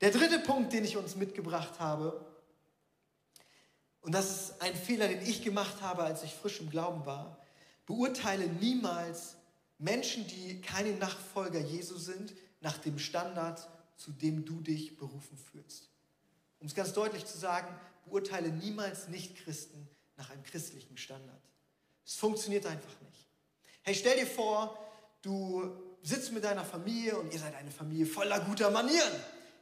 Der 0.01 0.11
dritte 0.11 0.39
Punkt, 0.39 0.73
den 0.73 0.85
ich 0.85 0.97
uns 0.97 1.17
mitgebracht 1.17 1.81
habe, 1.81 2.25
und 4.01 4.13
das 4.13 4.31
ist 4.31 4.63
ein 4.63 4.75
Fehler, 4.75 5.09
den 5.09 5.23
ich 5.23 5.43
gemacht 5.43 5.83
habe, 5.83 6.03
als 6.03 6.23
ich 6.23 6.33
frisch 6.33 6.61
im 6.61 6.71
Glauben 6.71 7.05
war, 7.05 7.39
beurteile 7.87 8.47
niemals 8.47 9.37
Menschen, 9.79 10.27
die 10.27 10.61
keine 10.61 10.93
Nachfolger 10.93 11.61
Jesu 11.61 11.97
sind, 11.97 12.35
nach 12.61 12.79
dem 12.79 12.99
Standard, 12.99 13.69
zu 13.97 14.13
dem 14.13 14.45
du 14.45 14.61
dich 14.61 14.97
berufen 14.97 15.37
fühlst. 15.37 15.91
Um 16.61 16.67
es 16.67 16.75
ganz 16.75 16.93
deutlich 16.93 17.25
zu 17.27 17.39
sagen, 17.39 17.69
beurteile 18.09 18.49
niemals 18.49 19.09
Nichtchristen 19.09 19.89
nach 20.17 20.31
einem 20.31 20.43
christlichen 20.43 20.97
Standard. 20.97 21.41
Es 22.05 22.15
funktioniert 22.15 22.67
einfach 22.67 23.01
nicht. 23.03 23.27
Hey, 23.83 23.95
stell 23.95 24.19
dir 24.19 24.27
vor, 24.27 24.79
du 25.23 25.71
sitzt 26.03 26.33
mit 26.33 26.45
deiner 26.45 26.65
Familie 26.65 27.19
und 27.19 27.33
ihr 27.33 27.39
seid 27.39 27.55
eine 27.55 27.71
Familie 27.71 28.07
voller 28.07 28.41
guter 28.41 28.71
Manieren. 28.71 29.13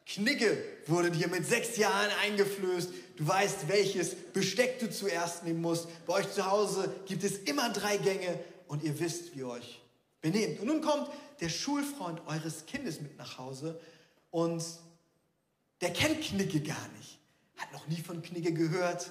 Knicke 0.07 0.63
wurde 0.87 1.11
dir 1.11 1.29
mit 1.29 1.45
sechs 1.47 1.77
Jahren 1.77 2.11
eingeflößt. 2.23 2.91
Du 3.17 3.27
weißt, 3.27 3.69
welches 3.69 4.15
Besteck 4.15 4.79
du 4.79 4.89
zuerst 4.91 5.43
nehmen 5.43 5.61
musst. 5.61 5.89
Bei 6.07 6.15
euch 6.15 6.33
zu 6.33 6.47
Hause 6.49 6.95
gibt 7.07 7.25
es 7.25 7.39
immer 7.39 7.71
drei 7.71 7.97
Gänge 7.97 8.39
und 8.69 8.85
ihr 8.85 8.99
wisst, 9.01 9.35
wie 9.35 9.41
ihr 9.41 9.49
euch 9.49 9.81
benehmt. 10.21 10.61
Und 10.61 10.69
nun 10.69 10.81
kommt 10.81 11.11
der 11.41 11.49
Schulfreund 11.49 12.21
eures 12.27 12.67
Kindes 12.67 13.01
mit 13.01 13.19
nach 13.19 13.39
Hause 13.39 13.81
und 14.31 14.65
der 15.81 15.93
kennt 15.93 16.23
Knicke 16.23 16.61
gar 16.61 16.89
nicht. 16.99 17.19
Hat 17.57 17.73
noch 17.73 17.87
nie 17.89 18.01
von 18.01 18.23
Knicke 18.23 18.53
gehört. 18.53 19.11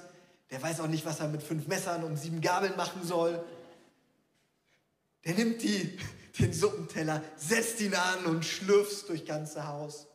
Der 0.51 0.61
weiß 0.61 0.79
auch 0.79 0.87
nicht, 0.87 1.05
was 1.05 1.19
er 1.19 1.27
mit 1.27 1.41
fünf 1.41 1.67
Messern 1.67 2.03
und 2.03 2.17
sieben 2.17 2.41
Gabeln 2.41 2.75
machen 2.75 3.03
soll. 3.03 3.43
Der 5.23 5.33
nimmt 5.33 5.63
die, 5.63 5.97
den 6.39 6.53
Suppenteller, 6.53 7.23
setzt 7.35 7.81
ihn 7.81 7.95
an 7.95 8.25
und 8.25 8.45
schlürft 8.45 9.09
durch 9.09 9.25
ganze 9.25 9.67
Haus. 9.67 10.07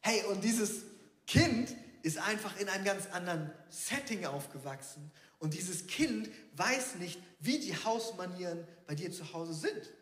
Hey, 0.00 0.22
und 0.30 0.44
dieses 0.44 0.82
Kind 1.26 1.74
ist 2.02 2.18
einfach 2.18 2.58
in 2.58 2.68
einem 2.68 2.84
ganz 2.84 3.06
anderen 3.12 3.50
Setting 3.70 4.26
aufgewachsen. 4.26 5.10
Und 5.38 5.54
dieses 5.54 5.86
Kind 5.86 6.28
weiß 6.56 6.96
nicht, 6.96 7.18
wie 7.40 7.58
die 7.58 7.74
Hausmanieren 7.74 8.66
bei 8.86 8.94
dir 8.94 9.10
zu 9.12 9.32
Hause 9.32 9.54
sind. 9.54 9.92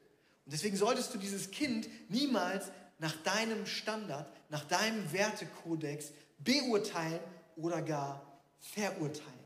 Und 0.44 0.52
deswegen 0.52 0.76
solltest 0.76 1.14
du 1.14 1.18
dieses 1.18 1.50
Kind 1.50 1.88
niemals 2.10 2.70
nach 3.00 3.16
deinem 3.22 3.66
Standard, 3.66 4.30
nach 4.50 4.64
deinem 4.64 5.10
Wertekodex 5.12 6.12
beurteilen 6.38 7.20
oder 7.56 7.82
gar 7.82 8.22
verurteilen. 8.60 9.40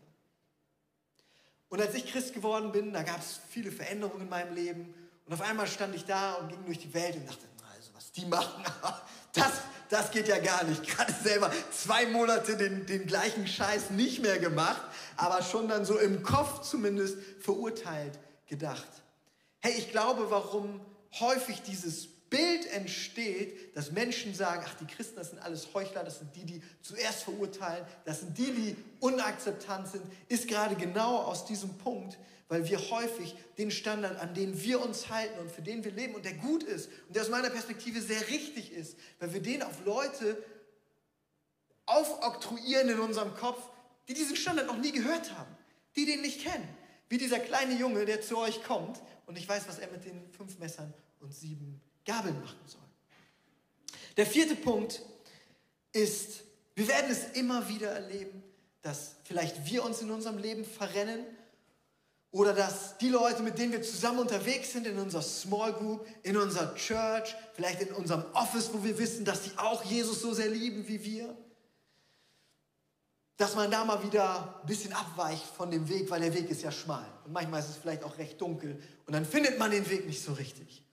Und 1.69 1.81
als 1.81 1.95
ich 1.95 2.07
Christ 2.07 2.35
geworden 2.35 2.73
bin, 2.73 2.93
da 2.93 3.03
gab 3.03 3.21
es 3.21 3.41
viele 3.49 3.73
Veränderungen 3.73 4.23
in 4.23 4.29
meinem 4.29 4.55
Leben. 4.55 4.95
Und 5.25 5.33
auf 5.33 5.41
einmal 5.41 5.67
stand 5.67 5.95
ich 5.95 6.05
da 6.05 6.35
und 6.35 6.49
ging 6.49 6.65
durch 6.67 6.79
die 6.79 6.93
Welt 6.95 7.17
und 7.17 7.27
dachte, 7.29 7.47
also 7.75 7.95
was 7.95 8.13
die 8.13 8.27
machen, 8.27 8.63
das, 9.33 9.53
das 9.89 10.11
geht 10.11 10.29
ja 10.29 10.39
gar 10.39 10.65
nicht. 10.65 10.87
Gerade 10.87 11.13
selber 11.13 11.51
zwei 11.73 12.07
Monate 12.07 12.57
den, 12.57 12.87
den 12.87 13.07
gleichen 13.07 13.47
Scheiß 13.47 13.91
nicht 13.91 14.21
mehr 14.21 14.39
gemacht, 14.39 14.83
aber 15.17 15.43
schon 15.43 15.69
dann 15.69 15.85
so 15.85 15.99
im 15.99 16.23
Kopf 16.23 16.63
zumindest 16.63 17.19
verurteilt 17.41 18.19
gedacht. 18.47 18.89
Hey, 19.61 19.75
ich 19.79 19.91
glaube, 19.91 20.31
warum 20.31 20.81
häufig 21.19 21.63
dieses 21.63 22.09
Bild 22.31 22.67
entsteht, 22.73 23.77
dass 23.77 23.93
Menschen 23.93 24.35
sagen, 24.35 24.65
ach, 24.67 24.75
die 24.75 24.87
Christen, 24.87 25.17
das 25.17 25.31
sind 25.31 25.39
alles 25.41 25.73
Heuchler, 25.73 26.03
das 26.03 26.19
sind 26.19 26.35
die, 26.35 26.45
die 26.45 26.63
zuerst 26.81 27.23
verurteilen, 27.23 27.85
das 28.05 28.21
sind 28.21 28.37
die, 28.37 28.51
die 28.51 28.77
unakzeptant 29.01 29.89
sind, 29.89 30.05
ist 30.29 30.49
gerade 30.49 30.75
genau 30.75 31.19
aus 31.19 31.45
diesem 31.45 31.77
Punkt, 31.79 32.19
weil 32.49 32.69
wir 32.69 32.79
häufig 32.91 33.37
den 33.59 33.71
Standard, 33.71 34.21
an 34.21 34.35
den 34.35 34.61
wir 34.63 34.81
uns 34.81 35.11
halten 35.11 35.39
und 35.41 35.51
für 35.51 35.63
den 35.63 35.85
wir 35.85 35.93
leben 35.93 36.15
und 36.15 36.25
der 36.25 36.35
gut 36.35 36.63
ist 36.63 36.89
und 37.07 37.15
der 37.15 37.23
aus 37.23 37.29
meiner 37.29 37.51
Perspektive 37.51 38.01
sehr 38.01 38.29
richtig 38.29 38.73
ist, 38.73 38.97
weil 39.19 39.33
wir 39.33 39.41
den 39.41 39.63
auf 39.63 39.85
Leute 39.85 40.43
aufoktroyieren 41.87 42.89
in 42.89 43.01
unserem 43.01 43.35
Kopf, 43.35 43.61
die 44.09 44.15
diesen 44.15 44.37
Standard 44.37 44.67
noch 44.67 44.79
nie 44.79 44.93
gehört 44.93 45.37
haben, 45.39 45.57
die 45.97 46.07
den 46.07 46.23
nicht 46.23 46.43
kennen. 46.43 46.69
Wie 47.09 47.19
dieser 47.19 47.39
kleine 47.39 47.75
Junge, 47.75 48.07
der 48.07 48.23
zu 48.23 48.39
euch 48.39 48.63
kommt 48.65 49.01
und 49.27 49.39
ich 49.39 49.49
weiß, 49.49 49.69
was 49.69 49.79
er 49.79 49.91
mit 49.91 50.05
den 50.05 50.31
fünf 50.33 50.59
Messern 50.59 50.93
und 51.21 51.35
sieben 51.35 51.81
Gabeln 52.05 52.41
machen 52.41 52.59
soll. 52.67 52.81
Der 54.17 54.27
vierte 54.27 54.55
Punkt 54.55 55.03
ist, 55.93 56.43
wir 56.75 56.89
werden 56.89 57.11
es 57.11 57.37
immer 57.37 57.69
wieder 57.69 57.91
erleben, 57.91 58.43
dass 58.83 59.17
vielleicht 59.25 59.67
wir 59.67 59.85
uns 59.85 60.03
in 60.03 60.11
unserem 60.11 60.39
Leben 60.39 60.65
verrennen 60.65 61.25
oder 62.31 62.53
dass 62.53 62.99
die 62.99 63.09
Leute, 63.09 63.43
mit 63.43 63.59
denen 63.59 63.73
wir 63.73 63.83
zusammen 63.83 64.19
unterwegs 64.19 64.73
sind, 64.73 64.87
in 64.87 64.99
unserer 64.99 65.23
Small 65.23 65.73
Group, 65.73 66.07
in 66.23 66.37
unserer 66.37 66.75
Church, 66.75 67.35
vielleicht 67.55 67.81
in 67.81 67.95
unserem 67.95 68.25
Office, 68.35 68.71
wo 68.73 68.83
wir 68.83 68.99
wissen, 68.99 69.25
dass 69.25 69.43
die 69.43 69.57
auch 69.57 69.85
Jesus 69.85 70.21
so 70.21 70.35
sehr 70.35 70.49
lieben 70.49 70.87
wie 70.89 71.03
wir, 71.05 71.37
dass 73.37 73.55
man 73.55 73.71
da 73.71 73.85
mal 73.85 74.03
wieder 74.03 74.61
ein 74.61 74.67
bisschen 74.67 74.93
abweicht 74.93 75.45
von 75.45 75.71
dem 75.71 75.89
Weg, 75.89 76.11
weil 76.11 76.21
der 76.21 76.35
Weg 76.35 76.51
ist 76.51 76.63
ja 76.63 76.73
schmal. 76.73 77.07
Und 77.25 77.33
manchmal 77.33 77.61
ist 77.61 77.69
es 77.69 77.77
vielleicht 77.77 78.05
auch 78.05 78.19
recht 78.19 78.41
dunkel 78.41 78.83
und 79.07 79.13
dann 79.13 79.25
findet 79.25 79.59
man 79.59 79.71
den 79.71 79.89
Weg 79.89 80.07
nicht 80.07 80.23
so 80.23 80.33
richtig. 80.33 80.85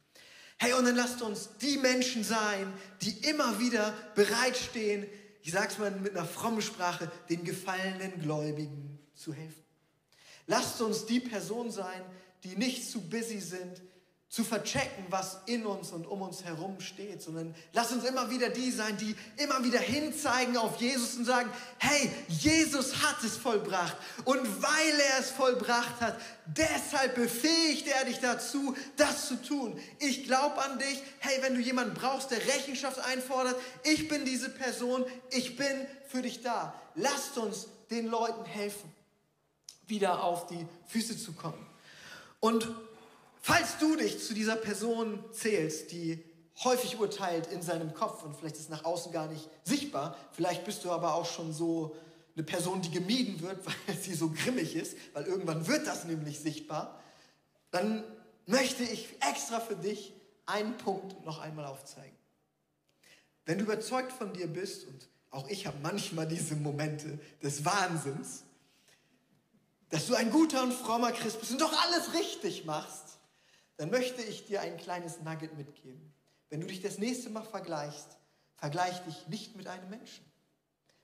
Hey, 0.61 0.73
und 0.73 0.85
dann 0.85 0.95
lasst 0.95 1.23
uns 1.23 1.49
die 1.59 1.77
Menschen 1.77 2.23
sein, 2.23 2.71
die 3.01 3.27
immer 3.27 3.59
wieder 3.59 3.95
bereitstehen, 4.13 5.07
ich 5.41 5.51
sag's 5.53 5.79
mal 5.79 5.89
mit 5.89 6.15
einer 6.15 6.23
frommen 6.23 6.61
Sprache, 6.61 7.11
den 7.29 7.43
gefallenen 7.43 8.21
Gläubigen 8.21 8.99
zu 9.15 9.33
helfen. 9.33 9.63
Lasst 10.45 10.79
uns 10.79 11.07
die 11.07 11.19
Person 11.19 11.71
sein, 11.71 12.03
die 12.43 12.55
nicht 12.57 12.87
zu 12.87 13.01
busy 13.01 13.39
sind, 13.39 13.81
zu 14.31 14.45
verchecken, 14.45 15.03
was 15.09 15.39
in 15.45 15.65
uns 15.65 15.91
und 15.91 16.07
um 16.07 16.21
uns 16.21 16.45
herum 16.45 16.79
steht, 16.79 17.21
sondern 17.21 17.53
lass 17.73 17.91
uns 17.91 18.05
immer 18.05 18.29
wieder 18.29 18.47
die 18.47 18.71
sein, 18.71 18.95
die 18.95 19.13
immer 19.35 19.61
wieder 19.61 19.79
hinzeigen 19.79 20.55
auf 20.55 20.77
Jesus 20.77 21.17
und 21.17 21.25
sagen, 21.25 21.51
hey, 21.79 22.09
Jesus 22.29 23.03
hat 23.03 23.21
es 23.25 23.35
vollbracht 23.35 23.97
und 24.23 24.63
weil 24.63 24.99
er 25.11 25.19
es 25.19 25.31
vollbracht 25.31 25.99
hat, 25.99 26.17
deshalb 26.45 27.15
befähigt 27.15 27.89
er 27.89 28.05
dich 28.05 28.19
dazu, 28.19 28.73
das 28.95 29.27
zu 29.27 29.35
tun. 29.35 29.77
Ich 29.99 30.23
glaube 30.23 30.63
an 30.63 30.79
dich, 30.79 31.03
hey, 31.19 31.39
wenn 31.41 31.55
du 31.55 31.59
jemanden 31.59 31.93
brauchst, 31.93 32.31
der 32.31 32.39
Rechenschaft 32.39 32.99
einfordert, 32.99 33.57
ich 33.83 34.07
bin 34.07 34.23
diese 34.23 34.49
Person, 34.49 35.03
ich 35.31 35.57
bin 35.57 35.85
für 36.07 36.21
dich 36.21 36.41
da. 36.41 36.73
Lasst 36.95 37.37
uns 37.37 37.67
den 37.89 38.07
Leuten 38.07 38.45
helfen, 38.45 38.93
wieder 39.87 40.23
auf 40.23 40.47
die 40.47 40.65
Füße 40.87 41.17
zu 41.17 41.33
kommen. 41.33 41.67
Und 42.39 42.73
Falls 43.41 43.79
du 43.79 43.95
dich 43.95 44.23
zu 44.23 44.35
dieser 44.35 44.55
Person 44.55 45.23
zählst, 45.31 45.91
die 45.91 46.23
häufig 46.63 46.99
urteilt 46.99 47.47
in 47.47 47.63
seinem 47.63 47.93
Kopf 47.93 48.23
und 48.23 48.35
vielleicht 48.35 48.57
ist 48.57 48.69
nach 48.69 48.85
außen 48.85 49.11
gar 49.11 49.27
nicht 49.27 49.49
sichtbar, 49.63 50.15
vielleicht 50.31 50.63
bist 50.63 50.85
du 50.85 50.91
aber 50.91 51.15
auch 51.15 51.25
schon 51.25 51.51
so 51.51 51.95
eine 52.35 52.43
Person, 52.43 52.83
die 52.83 52.91
gemieden 52.91 53.41
wird, 53.41 53.65
weil 53.87 53.97
sie 53.97 54.13
so 54.13 54.29
grimmig 54.29 54.75
ist, 54.75 54.95
weil 55.13 55.25
irgendwann 55.25 55.67
wird 55.67 55.87
das 55.87 56.05
nämlich 56.05 56.39
sichtbar, 56.39 56.99
dann 57.71 58.03
möchte 58.45 58.83
ich 58.83 59.09
extra 59.27 59.59
für 59.59 59.75
dich 59.75 60.13
einen 60.45 60.77
Punkt 60.77 61.25
noch 61.25 61.39
einmal 61.39 61.65
aufzeigen. 61.65 62.15
Wenn 63.45 63.57
du 63.57 63.63
überzeugt 63.63 64.11
von 64.11 64.33
dir 64.33 64.47
bist, 64.47 64.87
und 64.87 65.09
auch 65.31 65.47
ich 65.49 65.65
habe 65.65 65.77
manchmal 65.81 66.27
diese 66.27 66.55
Momente 66.55 67.19
des 67.41 67.65
Wahnsinns, 67.65 68.43
dass 69.89 70.07
du 70.07 70.13
ein 70.13 70.29
guter 70.29 70.61
und 70.63 70.73
frommer 70.73 71.11
Christ 71.11 71.39
bist 71.39 71.51
und 71.51 71.61
doch 71.61 71.73
alles 71.85 72.13
richtig 72.13 72.65
machst, 72.65 73.17
dann 73.81 73.89
möchte 73.89 74.21
ich 74.21 74.45
dir 74.45 74.61
ein 74.61 74.77
kleines 74.77 75.21
Nugget 75.21 75.57
mitgeben. 75.57 76.13
Wenn 76.51 76.61
du 76.61 76.67
dich 76.67 76.83
das 76.83 76.99
nächste 76.99 77.31
Mal 77.31 77.41
vergleichst, 77.41 78.15
vergleich 78.55 79.03
dich 79.05 79.27
nicht 79.27 79.55
mit 79.55 79.65
einem 79.65 79.89
Menschen. 79.89 80.23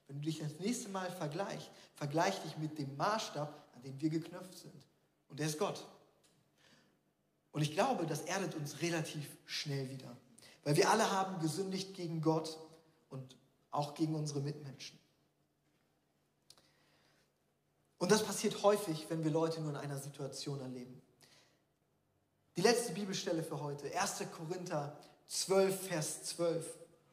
Wenn 0.05 0.17
du 0.17 0.25
dich 0.25 0.37
das 0.37 0.59
nächste 0.59 0.89
Mal 0.89 1.09
vergleichst, 1.09 1.71
vergleich 1.95 2.39
dich 2.43 2.55
mit 2.59 2.77
dem 2.77 2.95
Maßstab, 2.95 3.67
an 3.73 3.81
den 3.81 3.99
wir 3.99 4.11
geknöpft 4.11 4.59
sind. 4.59 4.85
Und 5.27 5.39
der 5.39 5.47
ist 5.47 5.57
Gott. 5.57 5.87
Und 7.51 7.63
ich 7.63 7.71
glaube, 7.71 8.05
das 8.05 8.21
erdet 8.21 8.53
uns 8.53 8.79
relativ 8.83 9.27
schnell 9.47 9.89
wieder. 9.89 10.15
Weil 10.63 10.75
wir 10.75 10.91
alle 10.91 11.09
haben 11.11 11.39
gesündigt 11.39 11.95
gegen 11.95 12.21
Gott 12.21 12.59
und 13.09 13.37
auch 13.71 13.95
gegen 13.95 14.13
unsere 14.13 14.41
Mitmenschen. 14.41 14.99
Und 17.97 18.11
das 18.11 18.23
passiert 18.23 18.61
häufig, 18.61 19.07
wenn 19.09 19.23
wir 19.23 19.31
Leute 19.31 19.61
nur 19.61 19.71
in 19.71 19.77
einer 19.77 19.97
Situation 19.97 20.61
erleben. 20.61 21.01
Die 22.58 22.63
letzte 22.63 22.91
Bibelstelle 22.91 23.43
für 23.43 23.62
heute, 23.62 23.86
1. 23.96 24.24
Korinther 24.36 24.98
12, 25.28 25.89
Vers 25.89 26.24
12, 26.24 26.65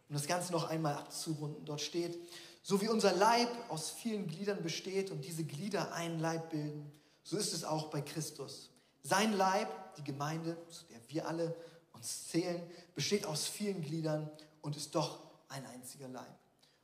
um 0.08 0.16
das 0.16 0.26
Ganze 0.26 0.52
noch 0.52 0.70
einmal 0.70 0.94
abzurunden. 0.94 1.66
Dort 1.66 1.82
steht, 1.82 2.18
so 2.62 2.80
wie 2.80 2.88
unser 2.88 3.12
Leib 3.12 3.50
aus 3.68 3.90
vielen 3.90 4.26
Gliedern 4.26 4.62
besteht 4.62 5.10
und 5.10 5.22
diese 5.22 5.44
Glieder 5.44 5.92
einen 5.92 6.18
Leib 6.18 6.48
bilden, 6.48 6.90
so 7.24 7.36
ist 7.36 7.52
es 7.52 7.62
auch 7.62 7.90
bei 7.90 8.00
Christus. 8.00 8.70
Sein 9.02 9.34
Leib, 9.34 9.68
die 9.96 10.04
Gemeinde, 10.04 10.56
zu 10.70 10.86
der 10.86 10.98
wir 11.08 11.28
alle 11.28 11.54
uns 11.92 12.28
zählen, 12.28 12.62
besteht 12.94 13.26
aus 13.26 13.46
vielen 13.46 13.82
Gliedern 13.82 14.30
und 14.62 14.78
ist 14.78 14.94
doch 14.94 15.20
ein 15.50 15.66
einziger 15.66 16.08
Leib. 16.08 16.38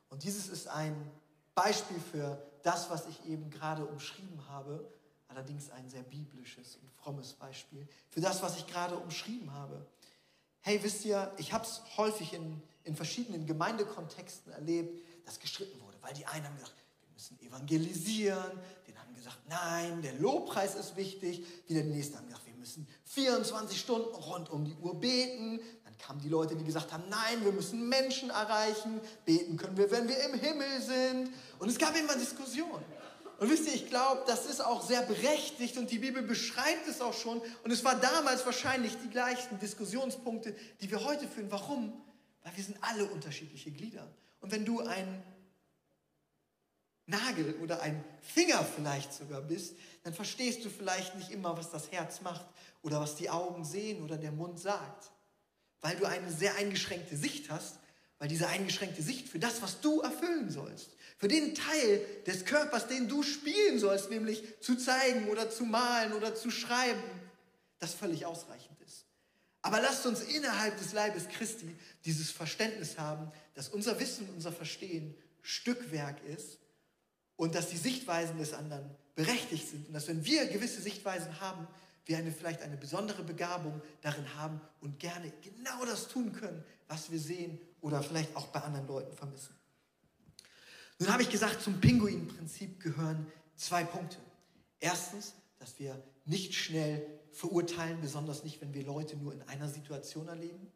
Und 0.09 0.21
dieses 0.21 0.49
ist 0.49 0.67
ein 0.67 1.09
Beispiel 1.55 1.99
für 1.99 2.39
das, 2.61 2.91
was 2.91 3.07
ich 3.07 3.25
eben 3.25 3.49
gerade 3.49 3.87
umschrieben 3.87 4.47
habe, 4.49 4.87
allerdings 5.31 5.69
ein 5.71 5.89
sehr 5.89 6.03
biblisches 6.03 6.77
und 6.77 6.91
frommes 6.91 7.33
Beispiel 7.33 7.87
für 8.09 8.21
das, 8.21 8.41
was 8.41 8.57
ich 8.57 8.67
gerade 8.67 8.95
umschrieben 8.97 9.51
habe. 9.51 9.85
Hey, 10.61 10.79
wisst 10.83 11.05
ihr, 11.05 11.31
ich 11.37 11.53
habe 11.53 11.65
es 11.65 11.81
häufig 11.97 12.33
in, 12.33 12.61
in 12.83 12.95
verschiedenen 12.95 13.47
Gemeindekontexten 13.47 14.51
erlebt, 14.53 15.01
dass 15.25 15.39
gestritten 15.39 15.79
wurde, 15.81 15.97
weil 16.01 16.13
die 16.13 16.25
einen 16.25 16.45
haben 16.45 16.55
gesagt, 16.55 16.73
wir 17.01 17.09
müssen 17.13 17.39
evangelisieren, 17.39 18.51
den 18.87 18.99
haben 18.99 19.15
gesagt, 19.15 19.39
nein, 19.47 20.01
der 20.01 20.13
Lobpreis 20.13 20.75
ist 20.75 20.95
wichtig, 20.95 21.43
wieder 21.67 21.81
die 21.81 21.89
nächsten 21.89 22.17
haben 22.17 22.27
gesagt, 22.27 22.45
wir 22.45 22.55
müssen 22.55 22.87
24 23.05 23.79
Stunden 23.79 24.13
rund 24.13 24.49
um 24.49 24.65
die 24.65 24.75
Uhr 24.75 24.99
beten, 24.99 25.59
dann 25.83 25.97
kamen 25.97 26.19
die 26.21 26.29
Leute, 26.29 26.55
die 26.55 26.63
gesagt 26.63 26.91
haben, 26.91 27.03
nein, 27.09 27.43
wir 27.43 27.51
müssen 27.51 27.87
Menschen 27.89 28.29
erreichen, 28.29 28.99
beten 29.25 29.57
können 29.57 29.77
wir, 29.77 29.89
wenn 29.89 30.07
wir 30.07 30.23
im 30.25 30.39
Himmel 30.39 30.81
sind. 30.81 31.31
Und 31.57 31.69
es 31.69 31.77
gab 31.77 31.95
immer 31.95 32.15
Diskussionen. 32.15 33.00
Und 33.41 33.49
wisst 33.49 33.65
ihr, 33.65 33.73
ich 33.73 33.89
glaube, 33.89 34.21
das 34.27 34.45
ist 34.45 34.63
auch 34.63 34.85
sehr 34.85 35.01
berechtigt 35.01 35.75
und 35.79 35.89
die 35.89 35.97
Bibel 35.97 36.21
beschreibt 36.21 36.87
es 36.87 37.01
auch 37.01 37.15
schon. 37.15 37.41
Und 37.63 37.71
es 37.71 37.83
war 37.83 37.99
damals 37.99 38.45
wahrscheinlich 38.45 38.95
die 39.03 39.09
gleichen 39.09 39.57
Diskussionspunkte, 39.57 40.55
die 40.79 40.91
wir 40.91 41.03
heute 41.03 41.27
führen. 41.27 41.49
Warum? 41.49 41.91
Weil 42.43 42.55
wir 42.55 42.63
sind 42.63 42.77
alle 42.81 43.03
unterschiedliche 43.05 43.71
Glieder. 43.71 44.07
Und 44.41 44.51
wenn 44.51 44.63
du 44.63 44.81
ein 44.81 45.23
Nagel 47.07 47.55
oder 47.63 47.81
ein 47.81 48.03
Finger 48.21 48.63
vielleicht 48.63 49.11
sogar 49.11 49.41
bist, 49.41 49.75
dann 50.03 50.13
verstehst 50.13 50.63
du 50.63 50.69
vielleicht 50.69 51.15
nicht 51.15 51.31
immer, 51.31 51.57
was 51.57 51.71
das 51.71 51.91
Herz 51.91 52.21
macht 52.21 52.45
oder 52.83 53.01
was 53.01 53.15
die 53.15 53.31
Augen 53.31 53.65
sehen 53.65 54.03
oder 54.03 54.17
der 54.17 54.33
Mund 54.33 54.59
sagt. 54.59 55.09
Weil 55.81 55.95
du 55.95 56.05
eine 56.05 56.31
sehr 56.31 56.53
eingeschränkte 56.57 57.17
Sicht 57.17 57.49
hast, 57.49 57.79
weil 58.21 58.27
diese 58.27 58.47
eingeschränkte 58.47 59.01
Sicht 59.01 59.29
für 59.29 59.39
das, 59.39 59.63
was 59.63 59.81
du 59.81 60.01
erfüllen 60.01 60.51
sollst, 60.51 60.91
für 61.17 61.27
den 61.27 61.55
Teil 61.55 62.05
des 62.27 62.45
Körpers, 62.45 62.85
den 62.87 63.09
du 63.09 63.23
spielen 63.23 63.79
sollst, 63.79 64.11
nämlich 64.11 64.43
zu 64.61 64.75
zeigen 64.75 65.27
oder 65.27 65.49
zu 65.49 65.65
malen 65.65 66.13
oder 66.13 66.35
zu 66.35 66.51
schreiben, 66.51 67.01
das 67.79 67.95
völlig 67.95 68.27
ausreichend 68.27 68.79
ist. 68.85 69.05
Aber 69.63 69.81
lasst 69.81 70.05
uns 70.05 70.21
innerhalb 70.21 70.77
des 70.77 70.93
Leibes 70.93 71.29
Christi 71.29 71.75
dieses 72.05 72.29
Verständnis 72.29 72.99
haben, 72.99 73.31
dass 73.55 73.69
unser 73.69 73.99
Wissen, 73.99 74.29
unser 74.35 74.51
Verstehen 74.51 75.15
Stückwerk 75.41 76.23
ist 76.25 76.59
und 77.37 77.55
dass 77.55 77.69
die 77.69 77.77
Sichtweisen 77.77 78.37
des 78.37 78.53
anderen 78.53 78.87
berechtigt 79.15 79.67
sind 79.67 79.87
und 79.87 79.93
dass 79.93 80.07
wenn 80.07 80.23
wir 80.23 80.45
gewisse 80.45 80.83
Sichtweisen 80.83 81.41
haben, 81.41 81.67
wir 82.05 82.19
eine, 82.19 82.31
vielleicht 82.31 82.61
eine 82.61 82.77
besondere 82.77 83.23
Begabung 83.23 83.81
darin 84.01 84.35
haben 84.35 84.61
und 84.79 84.99
gerne 84.99 85.33
genau 85.41 85.85
das 85.85 86.07
tun 86.07 86.33
können, 86.33 86.63
was 86.87 87.09
wir 87.09 87.19
sehen 87.19 87.59
oder 87.81 88.01
vielleicht 88.01 88.35
auch 88.35 88.47
bei 88.47 88.61
anderen 88.61 88.87
Leuten 88.87 89.13
vermissen. 89.15 89.55
Nun 90.99 91.11
habe 91.11 91.23
ich 91.23 91.29
gesagt, 91.29 91.61
zum 91.61 91.81
Pinguin-Prinzip 91.81 92.79
gehören 92.79 93.31
zwei 93.55 93.83
Punkte. 93.83 94.17
Erstens, 94.79 95.33
dass 95.57 95.79
wir 95.79 96.01
nicht 96.25 96.53
schnell 96.53 97.05
verurteilen, 97.31 97.99
besonders 98.01 98.43
nicht, 98.43 98.61
wenn 98.61 98.73
wir 98.73 98.83
Leute 98.83 99.17
nur 99.17 99.33
in 99.33 99.41
einer 99.43 99.67
Situation 99.67 100.27
erleben. 100.27 100.71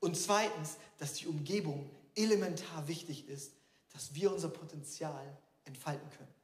Und 0.00 0.16
zweitens, 0.16 0.76
dass 0.98 1.14
die 1.14 1.26
Umgebung 1.26 1.88
elementar 2.16 2.88
wichtig 2.88 3.28
ist, 3.28 3.52
dass 3.92 4.14
wir 4.14 4.32
unser 4.32 4.48
Potenzial 4.48 5.36
entfalten 5.64 6.08
können. 6.10 6.34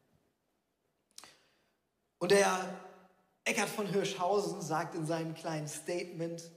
Und 2.18 2.30
der 2.30 2.80
Eckhard 3.44 3.68
von 3.68 3.86
Hirschhausen 3.86 4.60
sagt 4.60 4.94
in 4.94 5.06
seinem 5.06 5.34
kleinen 5.34 5.68
Statement, 5.68 6.50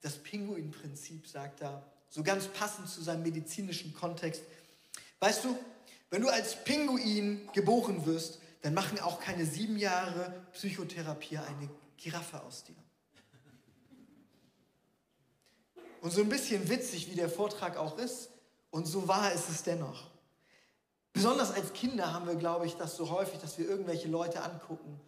das 0.00 0.22
Pinguin-Prinzip 0.22 1.26
sagt 1.26 1.62
da, 1.62 1.84
so 2.16 2.22
ganz 2.22 2.48
passend 2.48 2.88
zu 2.88 3.02
seinem 3.02 3.24
medizinischen 3.24 3.92
Kontext, 3.92 4.40
weißt 5.20 5.44
du, 5.44 5.58
wenn 6.08 6.22
du 6.22 6.30
als 6.30 6.64
Pinguin 6.64 7.46
geboren 7.52 8.06
wirst, 8.06 8.38
dann 8.62 8.72
machen 8.72 8.98
auch 9.00 9.20
keine 9.20 9.44
sieben 9.44 9.76
Jahre 9.76 10.46
Psychotherapie 10.54 11.36
eine 11.36 11.68
Giraffe 11.98 12.42
aus 12.42 12.64
dir. 12.64 12.74
Und 16.00 16.10
so 16.10 16.22
ein 16.22 16.30
bisschen 16.30 16.66
witzig, 16.70 17.10
wie 17.10 17.16
der 17.16 17.28
Vortrag 17.28 17.76
auch 17.76 17.98
ist, 17.98 18.30
und 18.70 18.86
so 18.86 19.06
wahr 19.06 19.32
ist 19.32 19.50
es 19.50 19.62
dennoch. 19.62 20.10
Besonders 21.12 21.52
als 21.52 21.74
Kinder 21.74 22.14
haben 22.14 22.26
wir, 22.26 22.36
glaube 22.36 22.64
ich, 22.64 22.76
das 22.76 22.96
so 22.96 23.10
häufig, 23.10 23.40
dass 23.40 23.58
wir 23.58 23.68
irgendwelche 23.68 24.08
Leute 24.08 24.42
angucken 24.42 24.98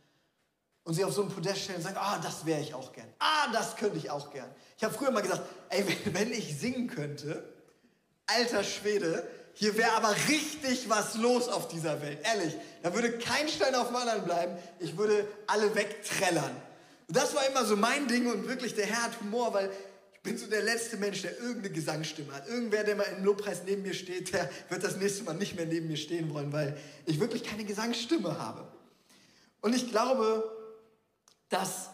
und 0.88 0.94
sie 0.94 1.04
auf 1.04 1.12
so 1.12 1.22
ein 1.22 1.28
Podest 1.28 1.64
stellen 1.64 1.76
und 1.76 1.82
sagen, 1.82 1.98
ah, 2.00 2.18
das 2.22 2.46
wäre 2.46 2.62
ich 2.62 2.72
auch 2.72 2.94
gern. 2.94 3.06
Ah, 3.18 3.52
das 3.52 3.76
könnte 3.76 3.98
ich 3.98 4.10
auch 4.10 4.32
gern. 4.32 4.50
Ich 4.78 4.82
habe 4.82 4.94
früher 4.94 5.10
mal 5.10 5.20
gesagt, 5.20 5.42
ey, 5.68 5.84
wenn 6.14 6.32
ich 6.32 6.58
singen 6.58 6.88
könnte, 6.88 7.44
alter 8.24 8.64
Schwede, 8.64 9.28
hier 9.52 9.76
wäre 9.76 9.92
aber 9.92 10.16
richtig 10.30 10.88
was 10.88 11.16
los 11.16 11.48
auf 11.48 11.68
dieser 11.68 12.00
Welt. 12.00 12.20
Ehrlich, 12.22 12.54
da 12.82 12.94
würde 12.94 13.18
kein 13.18 13.50
Stein 13.50 13.74
auf 13.74 13.88
dem 13.88 13.96
anderen 13.96 14.24
bleiben. 14.24 14.56
Ich 14.78 14.96
würde 14.96 15.28
alle 15.46 15.74
wegträllern. 15.74 16.56
Und 17.06 17.14
das 17.14 17.34
war 17.34 17.46
immer 17.46 17.66
so 17.66 17.76
mein 17.76 18.08
Ding 18.08 18.26
und 18.32 18.48
wirklich 18.48 18.74
der 18.74 18.86
Herr 18.86 19.02
hat 19.02 19.20
Humor, 19.20 19.52
weil 19.52 19.70
ich 20.14 20.20
bin 20.22 20.38
so 20.38 20.46
der 20.46 20.62
letzte 20.62 20.96
Mensch, 20.96 21.20
der 21.20 21.38
irgendeine 21.38 21.68
Gesangsstimme 21.68 22.32
hat. 22.32 22.48
Irgendwer, 22.48 22.84
der 22.84 22.96
mal 22.96 23.06
im 23.14 23.24
Lobpreis 23.24 23.60
neben 23.66 23.82
mir 23.82 23.92
steht, 23.92 24.32
der 24.32 24.48
wird 24.70 24.82
das 24.82 24.96
nächste 24.96 25.24
Mal 25.24 25.34
nicht 25.34 25.54
mehr 25.54 25.66
neben 25.66 25.86
mir 25.86 25.98
stehen 25.98 26.32
wollen, 26.32 26.50
weil 26.50 26.78
ich 27.04 27.20
wirklich 27.20 27.44
keine 27.44 27.64
Gesangsstimme 27.64 28.38
habe. 28.38 28.66
Und 29.60 29.74
ich 29.74 29.90
glaube, 29.90 30.54
dass 31.48 31.90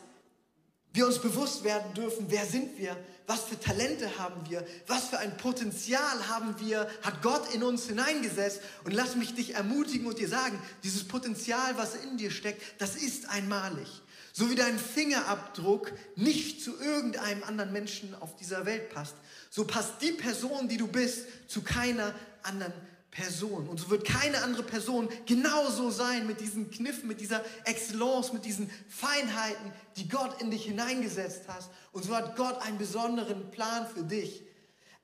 wir 0.92 1.06
uns 1.06 1.18
bewusst 1.18 1.64
werden 1.64 1.92
dürfen, 1.94 2.26
wer 2.28 2.46
sind 2.46 2.78
wir, 2.78 2.96
was 3.26 3.40
für 3.44 3.58
Talente 3.58 4.18
haben 4.18 4.48
wir, 4.48 4.64
was 4.86 5.08
für 5.08 5.18
ein 5.18 5.36
Potenzial 5.36 6.28
haben 6.28 6.54
wir, 6.60 6.88
hat 7.02 7.20
Gott 7.22 7.52
in 7.52 7.62
uns 7.62 7.86
hineingesetzt. 7.86 8.60
Und 8.84 8.92
lass 8.92 9.16
mich 9.16 9.34
dich 9.34 9.54
ermutigen 9.54 10.06
und 10.06 10.18
dir 10.18 10.28
sagen, 10.28 10.60
dieses 10.84 11.08
Potenzial, 11.08 11.76
was 11.76 11.96
in 11.96 12.16
dir 12.16 12.30
steckt, 12.30 12.62
das 12.80 12.94
ist 12.94 13.28
einmalig. 13.28 13.88
So 14.32 14.50
wie 14.50 14.56
dein 14.56 14.78
Fingerabdruck 14.78 15.92
nicht 16.16 16.62
zu 16.62 16.78
irgendeinem 16.78 17.42
anderen 17.44 17.72
Menschen 17.72 18.14
auf 18.20 18.36
dieser 18.36 18.66
Welt 18.66 18.90
passt, 18.90 19.14
so 19.50 19.64
passt 19.64 19.94
die 20.00 20.12
Person, 20.12 20.68
die 20.68 20.76
du 20.76 20.86
bist, 20.86 21.26
zu 21.48 21.62
keiner 21.62 22.14
anderen 22.42 22.72
Person. 22.72 22.93
Person. 23.14 23.68
Und 23.68 23.78
so 23.78 23.90
wird 23.90 24.04
keine 24.04 24.42
andere 24.42 24.64
Person 24.64 25.08
genauso 25.24 25.90
sein 25.90 26.26
mit 26.26 26.40
diesen 26.40 26.70
Kniffen, 26.70 27.08
mit 27.08 27.20
dieser 27.20 27.42
Excellence, 27.64 28.32
mit 28.32 28.44
diesen 28.44 28.68
Feinheiten, 28.88 29.72
die 29.96 30.08
Gott 30.08 30.42
in 30.42 30.50
dich 30.50 30.64
hineingesetzt 30.64 31.48
hat. 31.48 31.70
Und 31.92 32.04
so 32.04 32.14
hat 32.14 32.36
Gott 32.36 32.60
einen 32.62 32.76
besonderen 32.76 33.50
Plan 33.52 33.86
für 33.86 34.02
dich. 34.02 34.42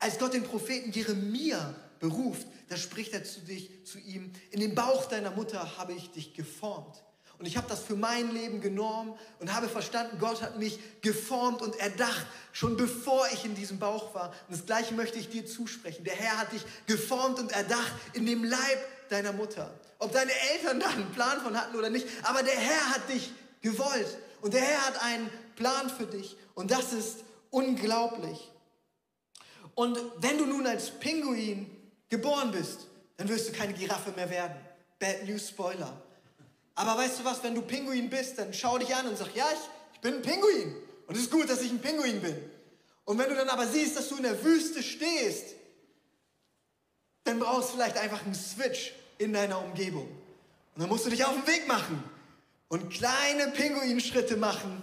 Als 0.01 0.19
Gott 0.19 0.35
den 0.35 0.43
Propheten 0.43 0.91
Jeremia 0.91 1.75
beruft, 2.01 2.47
da 2.69 2.77
spricht 2.77 3.13
er 3.13 3.23
zu 3.23 3.41
dich, 3.41 3.87
zu 3.87 3.99
ihm, 3.99 4.33
in 4.51 4.61
den 4.61 4.75
Bauch 4.75 5.07
deiner 5.07 5.31
Mutter 5.31 5.79
habe 5.79 5.93
ich 5.93 6.11
dich 6.11 6.35
geformt. 6.35 7.03
Und 7.41 7.47
ich 7.47 7.57
habe 7.57 7.67
das 7.71 7.83
für 7.83 7.97
mein 7.97 8.35
Leben 8.35 8.61
genommen 8.61 9.19
und 9.39 9.55
habe 9.55 9.67
verstanden, 9.67 10.19
Gott 10.19 10.43
hat 10.43 10.59
mich 10.59 10.79
geformt 11.01 11.63
und 11.63 11.75
erdacht, 11.77 12.27
schon 12.53 12.77
bevor 12.77 13.27
ich 13.33 13.47
in 13.47 13.55
diesem 13.55 13.79
Bauch 13.79 14.15
war. 14.15 14.29
Und 14.47 14.59
das 14.59 14.67
Gleiche 14.67 14.93
möchte 14.93 15.19
ich 15.19 15.31
dir 15.31 15.47
zusprechen. 15.47 16.05
Der 16.05 16.15
Herr 16.15 16.37
hat 16.37 16.53
dich 16.53 16.63
geformt 16.87 17.39
und 17.39 17.51
erdacht 17.53 17.93
in 18.13 18.27
dem 18.27 18.45
Leib 18.45 19.09
deiner 19.09 19.33
Mutter. 19.33 19.73
Ob 19.99 20.13
deine 20.13 20.33
Eltern 20.53 20.81
da 20.81 20.89
einen 20.91 21.11
Plan 21.13 21.41
von 21.41 21.59
hatten 21.59 21.75
oder 21.77 21.89
nicht, 21.89 22.07
aber 22.25 22.43
der 22.43 22.59
Herr 22.59 22.91
hat 22.91 23.09
dich 23.09 23.33
gewollt. 23.63 24.19
Und 24.43 24.53
der 24.53 24.61
Herr 24.61 24.87
hat 24.89 25.03
einen 25.03 25.31
Plan 25.57 25.89
für 25.89 26.05
dich. 26.05 26.37
Und 26.55 26.71
das 26.71 26.93
ist 26.93 27.25
unglaublich. 27.49 28.53
Und 29.75 29.99
wenn 30.19 30.37
du 30.37 30.45
nun 30.45 30.67
als 30.67 30.91
Pinguin 30.91 31.75
geboren 32.11 32.51
bist, 32.51 32.87
dann 33.17 33.31
wirst 33.31 33.49
du 33.49 33.53
keine 33.53 33.73
Giraffe 33.73 34.13
mehr 34.13 34.29
werden. 34.29 34.57
Bad 34.99 35.25
News 35.27 35.49
Spoiler. 35.49 36.03
Aber 36.75 36.97
weißt 36.97 37.21
du 37.21 37.25
was, 37.25 37.43
wenn 37.43 37.55
du 37.55 37.63
Pinguin 37.63 38.09
bist, 38.09 38.39
dann 38.39 38.53
schau 38.53 38.79
dich 38.79 38.95
an 38.95 39.07
und 39.07 39.17
sag, 39.17 39.35
ja, 39.35 39.47
ich, 39.53 39.95
ich 39.95 40.01
bin 40.01 40.15
ein 40.15 40.23
Pinguin. 40.23 40.77
Und 41.07 41.17
es 41.17 41.23
ist 41.23 41.31
gut, 41.31 41.49
dass 41.51 41.61
ich 41.63 41.71
ein 41.71 41.81
Pinguin 41.81 42.21
bin. 42.21 42.37
Und 43.05 43.19
wenn 43.19 43.29
du 43.29 43.35
dann 43.35 43.49
aber 43.49 43.67
siehst, 43.67 43.97
dass 43.97 44.09
du 44.09 44.17
in 44.17 44.23
der 44.23 44.43
Wüste 44.45 44.83
stehst, 44.83 45.57
dann 47.25 47.39
brauchst 47.39 47.71
du 47.71 47.75
vielleicht 47.75 47.97
einfach 47.97 48.25
einen 48.25 48.35
Switch 48.35 48.95
in 49.19 49.33
deiner 49.33 49.63
Umgebung. 49.63 50.09
Und 50.75 50.83
dann 50.83 50.89
musst 50.89 51.07
du 51.07 51.11
dich 51.11 51.25
auf 51.25 51.35
den 51.35 51.47
Weg 51.47 51.67
machen 51.67 52.03
und 52.69 52.91
kleine 52.91 53.49
Pinguinschritte 53.53 54.37
machen 54.37 54.83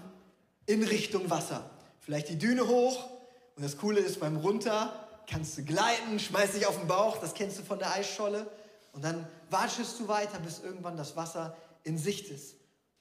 in 0.66 0.84
Richtung 0.84 1.30
Wasser. 1.30 1.70
Vielleicht 2.02 2.30
die 2.30 2.38
Düne 2.38 2.68
hoch. 2.68 3.10
Und 3.56 3.64
das 3.64 3.78
Coole 3.78 4.02
ist, 4.02 4.20
beim 4.20 4.38
Runter 4.38 5.08
kannst 5.30 5.58
du 5.58 5.64
gleiten, 5.64 6.20
schmeißt 6.20 6.56
dich 6.56 6.68
auf 6.68 6.78
den 6.78 6.88
Bauch, 6.88 7.18
das 7.18 7.34
kennst 7.34 7.58
du 7.58 7.64
von 7.64 7.80
der 7.80 7.92
Eisscholle. 7.94 8.46
Und 8.94 9.04
dann 9.04 9.28
watschest 9.50 10.00
du 10.00 10.08
weiter, 10.08 10.40
bis 10.40 10.60
irgendwann 10.60 10.98
das 10.98 11.16
Wasser 11.16 11.56
in 11.88 11.98
Sicht 11.98 12.30
ist 12.30 12.56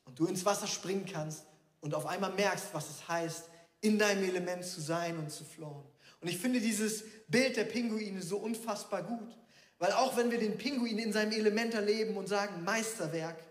und 0.04 0.18
du 0.18 0.26
ins 0.26 0.44
Wasser 0.44 0.66
springen 0.66 1.06
kannst 1.10 1.44
und 1.80 1.94
auf 1.94 2.06
einmal 2.06 2.32
merkst, 2.32 2.66
was 2.72 2.88
es 2.88 3.08
heißt, 3.08 3.44
in 3.80 3.98
deinem 3.98 4.24
Element 4.24 4.64
zu 4.64 4.80
sein 4.80 5.18
und 5.18 5.30
zu 5.30 5.44
flowen. 5.44 5.84
Und 6.20 6.28
ich 6.28 6.38
finde 6.38 6.60
dieses 6.60 7.04
Bild 7.28 7.56
der 7.56 7.64
Pinguine 7.64 8.22
so 8.22 8.38
unfassbar 8.38 9.02
gut, 9.02 9.36
weil 9.78 9.92
auch 9.92 10.16
wenn 10.16 10.30
wir 10.30 10.38
den 10.38 10.56
Pinguin 10.56 10.98
in 10.98 11.12
seinem 11.12 11.32
Element 11.32 11.74
erleben 11.74 12.16
und 12.16 12.28
sagen 12.28 12.64
Meisterwerk, 12.64 13.42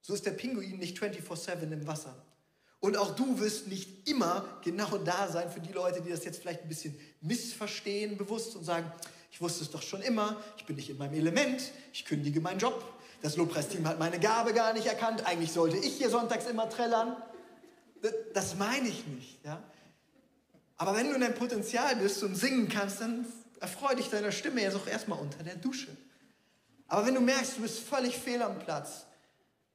so 0.00 0.14
ist 0.14 0.26
der 0.26 0.32
Pinguin 0.32 0.78
nicht 0.78 0.98
24/7 0.98 1.72
im 1.72 1.86
Wasser. 1.86 2.14
Und 2.80 2.96
auch 2.96 3.14
du 3.14 3.38
wirst 3.38 3.68
nicht 3.68 4.08
immer 4.08 4.60
genau 4.62 4.98
da 4.98 5.28
sein 5.30 5.50
für 5.50 5.60
die 5.60 5.72
Leute, 5.72 6.02
die 6.02 6.10
das 6.10 6.24
jetzt 6.24 6.40
vielleicht 6.40 6.62
ein 6.62 6.68
bisschen 6.68 6.98
missverstehen, 7.22 8.18
bewusst 8.18 8.56
und 8.56 8.64
sagen, 8.64 8.90
ich 9.30 9.40
wusste 9.40 9.64
es 9.64 9.70
doch 9.70 9.80
schon 9.80 10.02
immer, 10.02 10.42
ich 10.58 10.66
bin 10.66 10.76
nicht 10.76 10.90
in 10.90 10.98
meinem 10.98 11.14
Element, 11.14 11.72
ich 11.92 12.04
kündige 12.04 12.40
meinen 12.40 12.58
Job, 12.58 12.84
das 13.24 13.36
Lobpreisteam 13.36 13.88
hat 13.88 13.98
meine 13.98 14.20
Gabe 14.20 14.52
gar 14.52 14.74
nicht 14.74 14.84
erkannt. 14.84 15.26
Eigentlich 15.26 15.50
sollte 15.50 15.78
ich 15.78 15.96
hier 15.96 16.10
sonntags 16.10 16.44
immer 16.44 16.68
trällern. 16.68 17.16
Das 18.34 18.54
meine 18.56 18.86
ich 18.86 19.06
nicht. 19.06 19.42
Ja? 19.42 19.62
Aber 20.76 20.94
wenn 20.94 21.08
du 21.08 21.14
in 21.14 21.22
deinem 21.22 21.34
Potenzial 21.34 21.96
bist 21.96 22.22
und 22.22 22.34
singen 22.34 22.68
kannst, 22.68 23.00
dann 23.00 23.24
erfreue 23.60 23.96
dich 23.96 24.10
deiner 24.10 24.30
Stimme 24.30 24.60
jetzt 24.60 24.76
auch 24.76 24.86
erstmal 24.86 25.18
unter 25.18 25.42
der 25.42 25.56
Dusche. 25.56 25.88
Aber 26.86 27.06
wenn 27.06 27.14
du 27.14 27.22
merkst, 27.22 27.56
du 27.56 27.62
bist 27.62 27.78
völlig 27.78 28.14
fehl 28.14 28.42
am 28.42 28.58
Platz, 28.58 29.06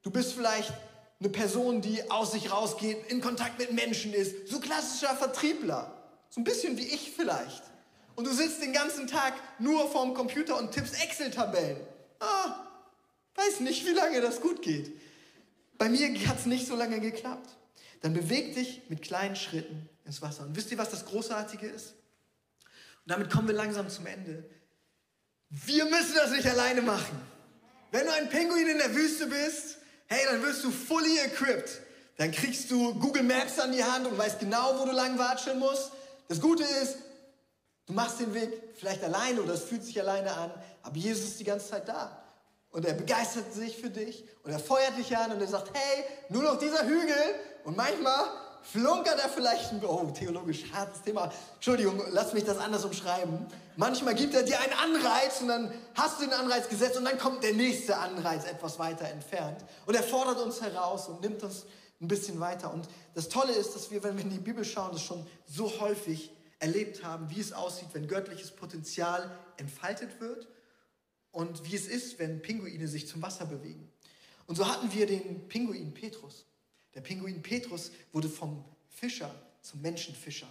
du 0.04 0.12
bist 0.12 0.34
vielleicht 0.34 0.72
eine 1.20 1.30
Person, 1.30 1.82
die 1.82 2.08
aus 2.12 2.34
sich 2.34 2.52
rausgeht, 2.52 3.12
in 3.12 3.20
Kontakt 3.20 3.58
mit 3.58 3.74
Menschen 3.74 4.14
ist, 4.14 4.48
so 4.48 4.60
klassischer 4.60 5.16
Vertriebler. 5.16 5.92
So 6.30 6.40
ein 6.40 6.44
bisschen 6.44 6.78
wie 6.78 6.86
ich 6.86 7.14
vielleicht. 7.16 7.64
Und 8.16 8.28
du 8.28 8.32
sitzt 8.32 8.62
den 8.62 8.74
ganzen 8.74 9.08
Tag 9.08 9.34
nur 9.58 9.90
vorm 9.90 10.14
Computer 10.14 10.56
und 10.56 10.72
tippst 10.72 11.04
Excel-Tabellen. 11.04 11.80
Ah, 12.20 12.69
weiß 13.40 13.62
nicht, 13.62 13.86
wie 13.86 13.92
lange 13.92 14.22
das 14.22 14.42
gut 14.42 14.62
geht. 14.62 14.92
Bei 15.78 15.90
mir 15.90 16.10
hat 16.28 16.40
es 16.40 16.46
nicht 16.46 16.68
so 16.68 16.76
lange 16.76 17.00
geklappt. 17.00 17.50
Dann 18.02 18.14
beweg 18.14 18.56
dich 18.56 18.82
mit 18.90 19.02
kleinen 19.02 19.36
Schritten 19.36 19.90
ins 20.06 20.22
Wasser. 20.22 20.44
Und 20.44 20.56
wisst 20.56 20.72
ihr, 20.72 20.78
was 20.78 20.90
das 20.90 21.06
Großartige 21.06 21.68
ist? 21.68 21.94
Und 23.06 23.12
damit 23.12 23.30
kommen 23.30 23.48
wir 23.48 23.56
langsam 23.56 23.90
zum 23.90 24.06
Ende. 24.06 24.44
Wir 25.50 25.86
müssen 25.86 26.16
das 26.16 26.32
nicht 26.32 26.48
alleine 26.48 26.82
machen. 26.82 27.20
Wenn 27.92 28.06
du 28.06 28.14
ein 28.14 28.30
Pinguin 28.30 28.68
in 28.68 28.78
der 28.78 28.94
Wüste 28.94 29.28
bist, 29.28 29.78
hey, 30.08 30.20
dann 30.30 30.44
wirst 30.44 30.64
du 30.64 30.72
fully 30.72 31.18
equipped. 31.20 31.82
Dann 32.18 32.32
kriegst 32.32 32.70
du 32.70 32.94
Google 32.96 33.24
Maps 33.24 33.60
an 33.60 33.72
die 33.72 33.84
Hand 33.84 34.06
und 34.06 34.18
weißt 34.18 34.40
genau, 34.40 34.80
wo 34.80 34.86
du 34.86 34.92
lang 34.92 35.18
watscheln 35.18 35.58
musst. 35.58 35.92
Das 36.28 36.40
Gute 36.40 36.64
ist, 36.64 36.98
du 37.88 37.94
machst 37.94 38.20
den 38.20 38.34
Weg 38.34 38.52
vielleicht 38.76 39.04
alleine 39.04 39.42
oder 39.42 39.54
es 39.54 39.64
fühlt 39.64 39.84
sich 39.84 40.00
alleine 40.00 40.32
an, 40.34 40.52
aber 40.84 40.98
Jesus 40.98 41.30
ist 41.30 41.40
die 41.40 41.46
ganze 41.46 41.70
Zeit 41.70 41.88
da. 41.88 42.29
Und 42.72 42.86
er 42.86 42.94
begeistert 42.94 43.52
sich 43.52 43.78
für 43.78 43.90
dich 43.90 44.26
und 44.44 44.52
er 44.52 44.60
feuert 44.60 44.96
dich 44.98 45.16
an 45.18 45.32
und 45.32 45.42
er 45.42 45.48
sagt, 45.48 45.72
hey, 45.74 46.04
nur 46.30 46.44
noch 46.44 46.60
dieser 46.60 46.86
Hügel. 46.86 47.16
Und 47.64 47.76
manchmal 47.76 48.26
flunkert 48.62 49.20
er 49.20 49.30
vielleicht 49.30 49.72
ein, 49.72 49.84
oh, 49.84 50.12
theologisch 50.12 50.72
hartes 50.72 51.02
Thema. 51.02 51.32
Entschuldigung, 51.56 52.02
lass 52.12 52.34
mich 52.34 52.44
das 52.44 52.60
anders 52.60 52.86
umschreiben. 52.86 53.48
Manchmal 53.76 54.14
gibt 54.14 54.36
er 54.36 54.44
dir 54.44 54.60
einen 54.60 54.74
Anreiz 54.74 55.42
und 55.42 55.48
dann 55.48 55.74
hast 55.96 56.20
du 56.20 56.26
den 56.26 56.34
Anreiz 56.34 56.70
gesetzt 56.70 56.98
und 56.98 57.06
dann 57.06 57.18
kommt 57.18 57.44
der 57.44 57.54
nächste 57.54 57.98
Anreiz 57.98 58.46
etwas 58.46 58.78
weiter 58.78 59.06
entfernt. 59.06 59.66
Und 59.88 59.96
er 59.96 60.04
fordert 60.04 60.40
uns 60.40 60.62
heraus 60.62 61.08
und 61.08 61.22
nimmt 61.22 61.42
uns 61.42 61.66
ein 62.02 62.08
bisschen 62.08 62.40
weiter. 62.40 62.72
Und 62.72 62.88
das 63.16 63.30
Tolle 63.30 63.54
ist, 63.54 63.74
dass 63.76 63.90
wir, 63.90 64.04
wenn 64.04 64.16
wir 64.16 64.24
in 64.24 64.30
die 64.30 64.38
Bibel 64.38 64.64
schauen, 64.64 64.92
das 64.92 65.02
schon 65.02 65.26
so 65.48 65.72
häufig 65.80 66.32
erlebt 66.60 67.04
haben, 67.04 67.30
wie 67.30 67.40
es 67.40 67.52
aussieht, 67.52 67.90
wenn 67.94 68.08
göttliches 68.08 68.52
Potenzial 68.52 69.32
entfaltet 69.58 70.20
wird 70.20 70.48
und 71.32 71.70
wie 71.70 71.76
es 71.76 71.88
ist, 71.88 72.20
wenn 72.20 72.42
Pinguine 72.42 72.88
sich 72.88 73.08
zum 73.08 73.22
Wasser 73.22 73.46
bewegen. 73.46 73.92
Und 74.48 74.56
so 74.56 74.68
hatten 74.68 74.92
wir 74.92 75.06
den 75.06 75.48
Pinguin 75.48 75.94
Petrus. 75.94 76.46
Der 76.96 77.02
Pinguin 77.02 77.42
Petrus 77.42 77.92
wurde 78.12 78.30
vom 78.30 78.66
Fischer 78.90 79.34
zum 79.62 79.82
Menschenfischer. 79.82 80.48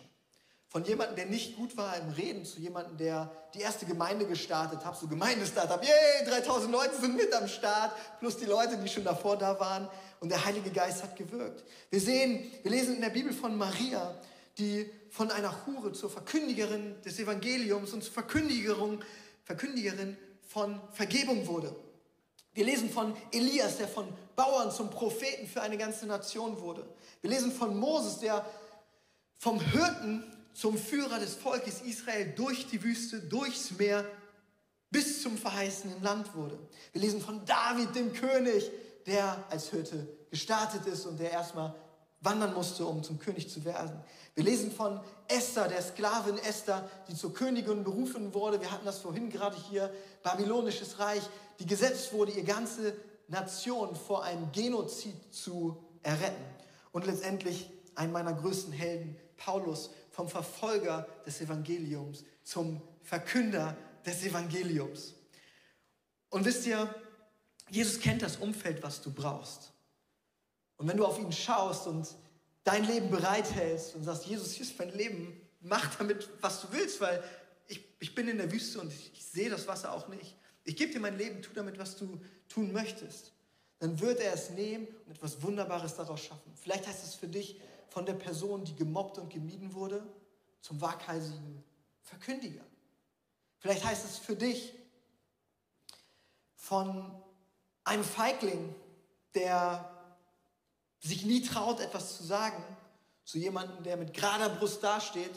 Von 0.69 0.85
jemandem, 0.85 1.17
der 1.17 1.27
nicht 1.27 1.57
gut 1.57 1.77
war 1.79 1.97
im 1.97 2.11
Reden, 2.11 2.45
zu 2.45 2.61
jemandem, 2.61 2.99
der 2.99 3.33
die 3.55 3.61
erste 3.61 3.87
Gemeinde 3.87 4.27
gestartet 4.27 4.85
hat, 4.85 4.99
so 4.99 5.09
Gemeindestartup, 5.09 5.83
yay, 5.83 6.27
3000 6.27 6.71
Leute 6.71 7.01
sind 7.01 7.17
mit 7.17 7.33
am 7.33 7.49
Start, 7.49 7.97
plus 8.19 8.37
die 8.37 8.45
Leute, 8.45 8.77
die 8.77 8.89
schon 8.89 9.05
davor 9.05 9.39
da 9.39 9.59
waren. 9.59 9.89
Und 10.21 10.29
der 10.29 10.45
Heilige 10.45 10.71
Geist 10.71 11.03
hat 11.03 11.17
gewirkt. 11.17 11.65
Wir 11.89 12.01
sehen, 12.01 12.53
wir 12.63 12.71
lesen 12.71 12.97
in 12.97 13.01
der 13.01 13.09
Bibel 13.09 13.33
von 13.33 13.57
Maria, 13.57 14.15
die 14.59 14.91
von 15.11 15.31
einer 15.31 15.67
Hure 15.67 15.93
zur 15.93 16.11
Verkündigerin 16.11 17.01
des 17.03 17.19
Evangeliums 17.19 17.95
und 17.95 18.05
zur 18.05 18.13
Verkündigerin, 18.13 19.03
Verkündigerin 19.45 20.19
von 20.59 20.81
Vergebung 20.93 21.47
wurde. 21.47 21.73
Wir 22.53 22.65
lesen 22.65 22.91
von 22.91 23.15
Elias, 23.31 23.77
der 23.77 23.87
von 23.87 24.09
Bauern 24.35 24.73
zum 24.73 24.91
Propheten 24.91 25.47
für 25.47 25.63
eine 25.63 25.79
ganze 25.79 26.05
Nation 26.05 26.61
wurde. 26.61 26.85
Wir 27.21 27.31
lesen 27.31 27.53
von 27.53 27.79
Moses, 27.79 28.19
der 28.19 28.45
vom 29.37 29.61
Hirten 29.61 30.25
zum 30.55 30.77
Führer 30.77 31.21
des 31.21 31.37
Volkes 31.37 31.83
Israel 31.83 32.33
durch 32.35 32.67
die 32.67 32.83
Wüste, 32.83 33.21
durchs 33.21 33.71
Meer 33.79 34.05
bis 34.91 35.23
zum 35.23 35.39
verheißenen 35.39 36.03
Land 36.03 36.35
wurde. 36.35 36.59
Wir 36.91 37.03
lesen 37.03 37.21
von 37.21 37.45
David, 37.45 37.95
dem 37.95 38.13
König, 38.13 38.69
der 39.07 39.45
als 39.51 39.71
Hirte 39.71 40.09
gestartet 40.29 40.87
ist 40.87 41.07
und 41.07 41.21
der 41.21 41.31
erstmal 41.31 41.73
wandern 42.21 42.55
musste, 42.55 42.85
um 42.85 43.03
zum 43.03 43.19
König 43.19 43.49
zu 43.49 43.65
werden. 43.65 44.01
Wir 44.35 44.45
lesen 44.45 44.71
von 44.71 45.01
Esther, 45.29 45.69
der 45.69 45.83
Sklavin 45.83 46.39
Esther, 46.39 46.89
die 47.09 47.15
zur 47.15 47.33
Königin 47.33 47.85
berufen 47.85 48.35
wurde. 48.35 48.61
Wir 48.61 48.71
hatten 48.71 48.87
das 48.87 48.99
vorhin 48.99 49.31
gerade 49.31 49.57
hier, 49.71 49.93
babylonisches 50.23 50.99
Reich, 50.99 51.23
die 51.59 51.67
gesetzt 51.67 52.13
wurde, 52.13 52.33
ihr 52.33 52.45
ganze 52.45 52.95
Nation 53.29 53.95
vor 53.95 54.25
einem 54.25 54.51
Genozid 54.53 55.15
zu 55.33 55.83
erretten. 56.03 56.45
Und 56.93 57.07
letztendlich 57.07 57.71
ein 57.95 58.13
meiner 58.13 58.33
größten 58.33 58.73
Helden, 58.73 59.17
Paulus, 59.37 59.91
vom 60.11 60.29
Verfolger 60.29 61.07
des 61.27 61.41
Evangeliums 61.41 62.25
zum 62.43 62.81
Verkünder 63.03 63.77
des 64.05 64.25
Evangeliums. 64.25 65.15
Und 66.31 66.45
wisst 66.45 66.67
ihr, 66.67 66.93
Jesus 67.71 68.01
kennt 68.01 68.23
das 68.23 68.37
Umfeld, 68.37 68.83
was 68.83 69.01
du 69.03 69.13
brauchst. 69.13 69.73
Und 70.79 70.89
wenn 70.89 70.97
du 70.97 71.05
auf 71.05 71.19
ihn 71.19 71.33
schaust 71.33 71.87
und 71.87 72.09
dein 72.65 72.85
Leben 72.85 73.11
bereithältst 73.11 73.95
und 73.95 74.05
sagst, 74.05 74.27
Jesus, 74.27 74.53
hier 74.53 74.65
ist 74.65 74.79
mein 74.79 74.91
Leben, 74.91 75.41
mach 75.61 75.95
damit, 75.97 76.29
was 76.41 76.63
du 76.63 76.69
willst, 76.71 77.01
weil 77.01 77.23
ich, 77.67 77.85
ich 77.99 78.15
bin 78.15 78.29
in 78.29 78.39
der 78.39 78.51
Wüste 78.51 78.81
und 78.81 78.93
ich, 78.93 79.13
ich 79.13 79.25
sehe 79.25 79.51
das 79.51 79.67
Wasser 79.67 79.93
auch 79.93 80.09
nicht. 80.09 80.37
Ich 80.65 80.77
gebe 80.77 80.93
dir 80.93 81.01
mein 81.01 81.19
Leben, 81.19 81.43
tu 81.43 81.51
damit, 81.53 81.79
was 81.79 81.97
du 81.97 82.21
tun 82.49 82.73
möchtest. 82.73 83.33
Dann 83.81 84.01
wird 84.01 84.21
er 84.21 84.33
es 84.33 84.51
nehmen 84.51 84.87
und 85.07 85.13
etwas 85.13 85.43
Wunderbares 85.43 85.97
daraus 85.97 86.21
schaffen. 86.21 86.53
Vielleicht 86.61 86.87
heißt 86.87 87.05
es 87.05 87.15
für 87.15 87.29
dich, 87.29 87.61
von 87.89 88.05
der 88.05 88.15
Person, 88.15 88.65
die 88.65 88.77
gemobbt 88.77 89.19
und 89.19 89.31
gemieden 89.33 89.73
wurde, 89.75 90.07
zum 90.61 90.81
waghalsigen 90.81 91.65
Verkündiger. 92.03 92.65
Vielleicht 93.59 93.85
heißt 93.85 94.05
es 94.05 94.19
für 94.19 94.37
dich 94.37 94.75
von 96.55 97.11
einem 97.85 98.05
Feigling, 98.05 98.75
der 99.35 99.98
sich 101.01 101.25
nie 101.25 101.43
traut, 101.43 101.81
etwas 101.81 102.17
zu 102.17 102.25
sagen, 102.25 102.63
zu 103.25 103.39
jemandem, 103.39 103.83
der 103.83 103.97
mit 103.97 104.15
gerader 104.15 104.49
Brust 104.49 104.83
dasteht 104.83 105.31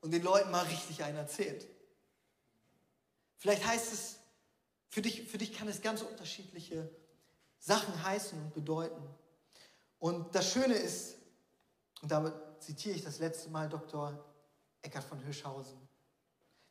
und 0.00 0.10
den 0.10 0.22
Leuten 0.22 0.50
mal 0.50 0.64
richtig 0.64 1.02
einen 1.04 1.18
erzählt. 1.18 1.66
Vielleicht 3.36 3.66
heißt 3.66 3.92
es, 3.92 4.16
für 4.88 5.02
dich, 5.02 5.28
für 5.28 5.38
dich 5.38 5.52
kann 5.52 5.68
es 5.68 5.82
ganz 5.82 6.02
unterschiedliche 6.02 6.88
Sachen 7.58 8.02
heißen 8.02 8.40
und 8.40 8.54
bedeuten. 8.54 9.02
Und 9.98 10.34
das 10.34 10.50
Schöne 10.50 10.74
ist, 10.74 11.16
und 12.02 12.10
damit 12.10 12.34
zitiere 12.60 12.96
ich 12.96 13.04
das 13.04 13.18
letzte 13.18 13.50
Mal 13.50 13.68
Dr. 13.68 14.22
Eckhard 14.82 15.04
von 15.04 15.20
Hirschhausen, 15.20 15.78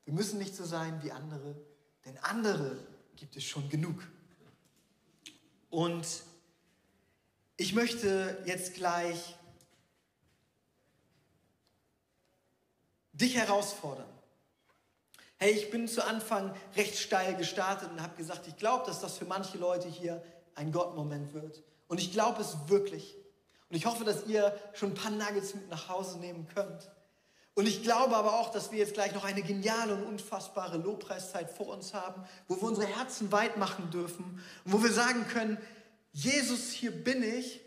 wir 0.06 0.14
müssen 0.14 0.38
nicht 0.38 0.56
so 0.56 0.66
sein 0.66 1.02
wie 1.04 1.12
andere, 1.12 1.56
denn 2.06 2.18
andere 2.20 2.78
gibt 3.16 3.36
es 3.36 3.44
schon 3.44 3.70
genug. 3.70 4.04
Und 5.70 6.06
ich 7.64 7.74
möchte 7.74 8.38
jetzt 8.44 8.74
gleich 8.74 9.38
dich 13.14 13.38
herausfordern. 13.38 14.10
Hey, 15.38 15.52
ich 15.54 15.72
bin 15.72 15.88
zu 15.88 16.06
Anfang 16.06 16.54
recht 16.76 16.98
steil 16.98 17.38
gestartet 17.38 17.90
und 17.90 18.02
habe 18.02 18.18
gesagt, 18.18 18.50
ich 18.50 18.58
glaube, 18.58 18.86
dass 18.86 19.00
das 19.00 19.18
für 19.18 19.24
manche 19.24 19.58
Leute 19.58 19.88
hier 19.88 20.22
ein 20.56 20.74
Gottmoment 20.74 21.34
wird. 21.34 21.64
Und 21.88 22.02
ich 22.02 22.12
glaube 22.12 22.42
es 22.42 22.58
wirklich. 22.68 23.16
Und 23.70 23.78
ich 23.78 23.86
hoffe, 23.86 24.04
dass 24.04 24.28
ihr 24.28 24.54
schon 24.74 24.90
ein 24.92 24.96
paar 24.96 25.12
Nuggets 25.12 25.56
mit 25.56 25.70
nach 25.70 25.88
Hause 25.88 26.20
nehmen 26.20 26.46
könnt. 26.54 26.92
Und 27.54 27.66
ich 27.66 27.82
glaube 27.82 28.18
aber 28.18 28.42
auch, 28.42 28.52
dass 28.52 28.74
wir 28.74 28.80
jetzt 28.80 28.96
gleich 28.96 29.14
noch 29.14 29.24
eine 29.24 29.42
geniale 29.42 29.96
und 29.96 30.04
unfassbare 30.04 30.80
Lobpreiszeit 30.80 31.50
vor 31.50 31.70
uns 31.70 31.94
haben, 31.94 32.26
wo 32.50 32.58
wir 32.58 32.64
unsere 32.64 32.88
Herzen 32.88 33.32
weit 33.32 33.56
machen 33.56 33.90
dürfen 33.90 34.44
und 34.66 34.74
wo 34.74 34.84
wir 34.84 34.92
sagen 34.92 35.26
können, 35.30 35.58
Jesus, 36.14 36.72
hier 36.72 36.92
bin 36.92 37.24
ich 37.24 37.60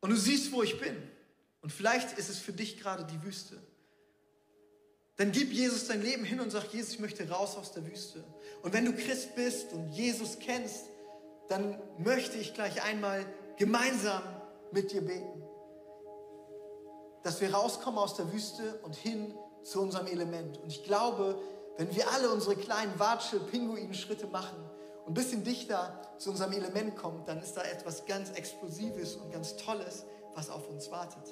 und 0.00 0.10
du 0.10 0.16
siehst, 0.16 0.50
wo 0.52 0.62
ich 0.62 0.80
bin. 0.80 0.96
Und 1.60 1.70
vielleicht 1.70 2.18
ist 2.18 2.30
es 2.30 2.38
für 2.38 2.52
dich 2.52 2.80
gerade 2.80 3.04
die 3.04 3.22
Wüste. 3.22 3.62
Dann 5.16 5.32
gib 5.32 5.52
Jesus 5.52 5.86
dein 5.86 6.02
Leben 6.02 6.24
hin 6.24 6.40
und 6.40 6.50
sag, 6.50 6.72
Jesus, 6.72 6.94
ich 6.94 6.98
möchte 6.98 7.28
raus 7.28 7.56
aus 7.56 7.72
der 7.72 7.86
Wüste. 7.86 8.24
Und 8.62 8.72
wenn 8.72 8.84
du 8.84 8.92
Christ 8.92 9.34
bist 9.34 9.72
und 9.72 9.90
Jesus 9.90 10.38
kennst, 10.38 10.86
dann 11.48 11.80
möchte 11.98 12.38
ich 12.38 12.54
gleich 12.54 12.82
einmal 12.82 13.24
gemeinsam 13.56 14.22
mit 14.72 14.92
dir 14.92 15.02
beten. 15.02 15.42
Dass 17.22 17.40
wir 17.40 17.52
rauskommen 17.52 17.98
aus 17.98 18.14
der 18.14 18.32
Wüste 18.32 18.78
und 18.82 18.94
hin 18.94 19.34
zu 19.62 19.80
unserem 19.80 20.06
Element. 20.06 20.58
Und 20.58 20.70
ich 20.70 20.84
glaube, 20.84 21.40
wenn 21.76 21.94
wir 21.94 22.10
alle 22.12 22.30
unsere 22.30 22.56
kleinen 22.56 22.98
Watschel-Pinguin-Schritte 22.98 24.26
machen 24.28 24.58
ein 25.06 25.14
bisschen 25.14 25.44
dichter 25.44 26.00
zu 26.18 26.30
unserem 26.30 26.52
Element 26.52 26.96
kommen, 26.96 27.22
dann 27.26 27.40
ist 27.40 27.56
da 27.56 27.62
etwas 27.62 28.04
ganz 28.06 28.30
Explosives 28.30 29.14
und 29.16 29.30
ganz 29.30 29.56
Tolles, 29.56 30.04
was 30.34 30.50
auf 30.50 30.68
uns 30.68 30.90
wartet. 30.90 31.22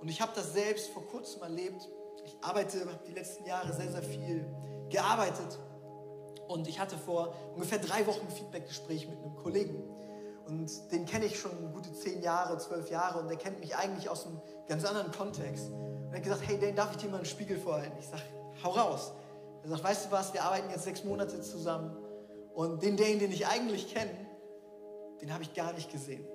Und 0.00 0.08
ich 0.08 0.20
habe 0.20 0.32
das 0.34 0.52
selbst 0.52 0.90
vor 0.90 1.06
kurzem 1.06 1.42
erlebt. 1.42 1.88
Ich 2.24 2.36
arbeite, 2.40 2.86
die 3.06 3.12
letzten 3.12 3.44
Jahre 3.44 3.72
sehr, 3.72 3.90
sehr 3.90 4.02
viel 4.02 4.46
gearbeitet. 4.90 5.58
Und 6.46 6.68
ich 6.68 6.78
hatte 6.78 6.96
vor 6.96 7.34
ungefähr 7.54 7.78
drei 7.78 8.06
Wochen 8.06 8.26
ein 8.26 8.32
Feedbackgespräch 8.32 9.08
mit 9.08 9.18
einem 9.18 9.34
Kollegen. 9.36 9.82
Und 10.46 10.92
den 10.92 11.06
kenne 11.06 11.24
ich 11.24 11.40
schon 11.40 11.72
gute 11.72 11.92
zehn 11.92 12.22
Jahre, 12.22 12.56
zwölf 12.58 12.88
Jahre 12.88 13.18
und 13.18 13.28
der 13.28 13.36
kennt 13.36 13.58
mich 13.58 13.74
eigentlich 13.74 14.08
aus 14.08 14.26
einem 14.26 14.40
ganz 14.68 14.84
anderen 14.84 15.10
Kontext. 15.10 15.70
Und 15.70 16.10
er 16.10 16.18
hat 16.18 16.22
gesagt, 16.22 16.42
hey, 16.46 16.56
Dan, 16.60 16.76
darf 16.76 16.92
ich 16.92 16.98
dir 16.98 17.08
mal 17.08 17.16
einen 17.16 17.26
Spiegel 17.26 17.58
vorhalten? 17.58 17.98
Ich 17.98 18.06
sage, 18.06 18.22
hau 18.62 18.70
raus. 18.70 19.10
Er 19.64 19.70
sagt, 19.70 19.82
weißt 19.82 20.06
du 20.06 20.10
was, 20.12 20.32
wir 20.32 20.44
arbeiten 20.44 20.70
jetzt 20.70 20.84
sechs 20.84 21.02
Monate 21.02 21.40
zusammen 21.40 21.96
und 22.56 22.82
den 22.82 22.96
Dane, 22.96 23.18
den 23.18 23.32
ich 23.32 23.46
eigentlich 23.46 23.92
kenne, 23.92 24.10
den 25.20 25.30
habe 25.30 25.42
ich 25.42 25.52
gar 25.52 25.74
nicht 25.74 25.92
gesehen. 25.92 26.26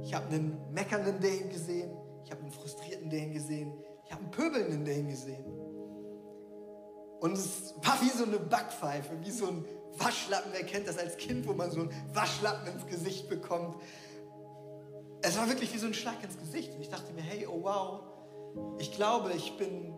Ich 0.00 0.14
habe 0.14 0.28
einen 0.28 0.56
meckernden 0.72 1.20
Dane 1.20 1.48
gesehen, 1.48 1.90
ich 2.24 2.30
habe 2.30 2.42
einen 2.42 2.52
frustrierten 2.52 3.10
Dane 3.10 3.32
gesehen, 3.32 3.72
Ich 4.04 4.12
habe 4.12 4.22
einen 4.22 4.30
pöbelnden 4.30 4.84
Dane 4.84 5.08
gesehen. 5.08 5.44
Und 7.18 7.32
es 7.32 7.74
war 7.82 8.00
wie 8.02 8.10
so 8.16 8.24
eine 8.24 8.38
Backpfeife, 8.38 9.18
wie 9.20 9.32
so 9.32 9.48
ein 9.48 9.64
Waschlappen. 9.98 10.52
Wer 10.52 10.64
kennt 10.64 10.86
das 10.86 10.96
als 10.96 11.16
Kind, 11.16 11.44
wo 11.48 11.54
man 11.54 11.72
so 11.72 11.80
einen 11.80 11.90
Waschlappen 12.14 12.72
ins 12.72 12.86
Gesicht 12.86 13.28
bekommt? 13.28 13.82
Es 15.22 15.36
war 15.36 15.48
wirklich 15.48 15.74
wie 15.74 15.78
so 15.78 15.88
ein 15.88 15.94
Schlag 15.94 16.22
ins 16.22 16.38
Gesicht. 16.38 16.72
Und 16.72 16.82
ich 16.82 16.88
dachte 16.88 17.12
mir, 17.14 17.22
hey, 17.22 17.48
oh 17.48 17.64
wow, 17.64 18.02
ich 18.78 18.92
glaube, 18.92 19.32
ich 19.32 19.56
bin 19.56 19.92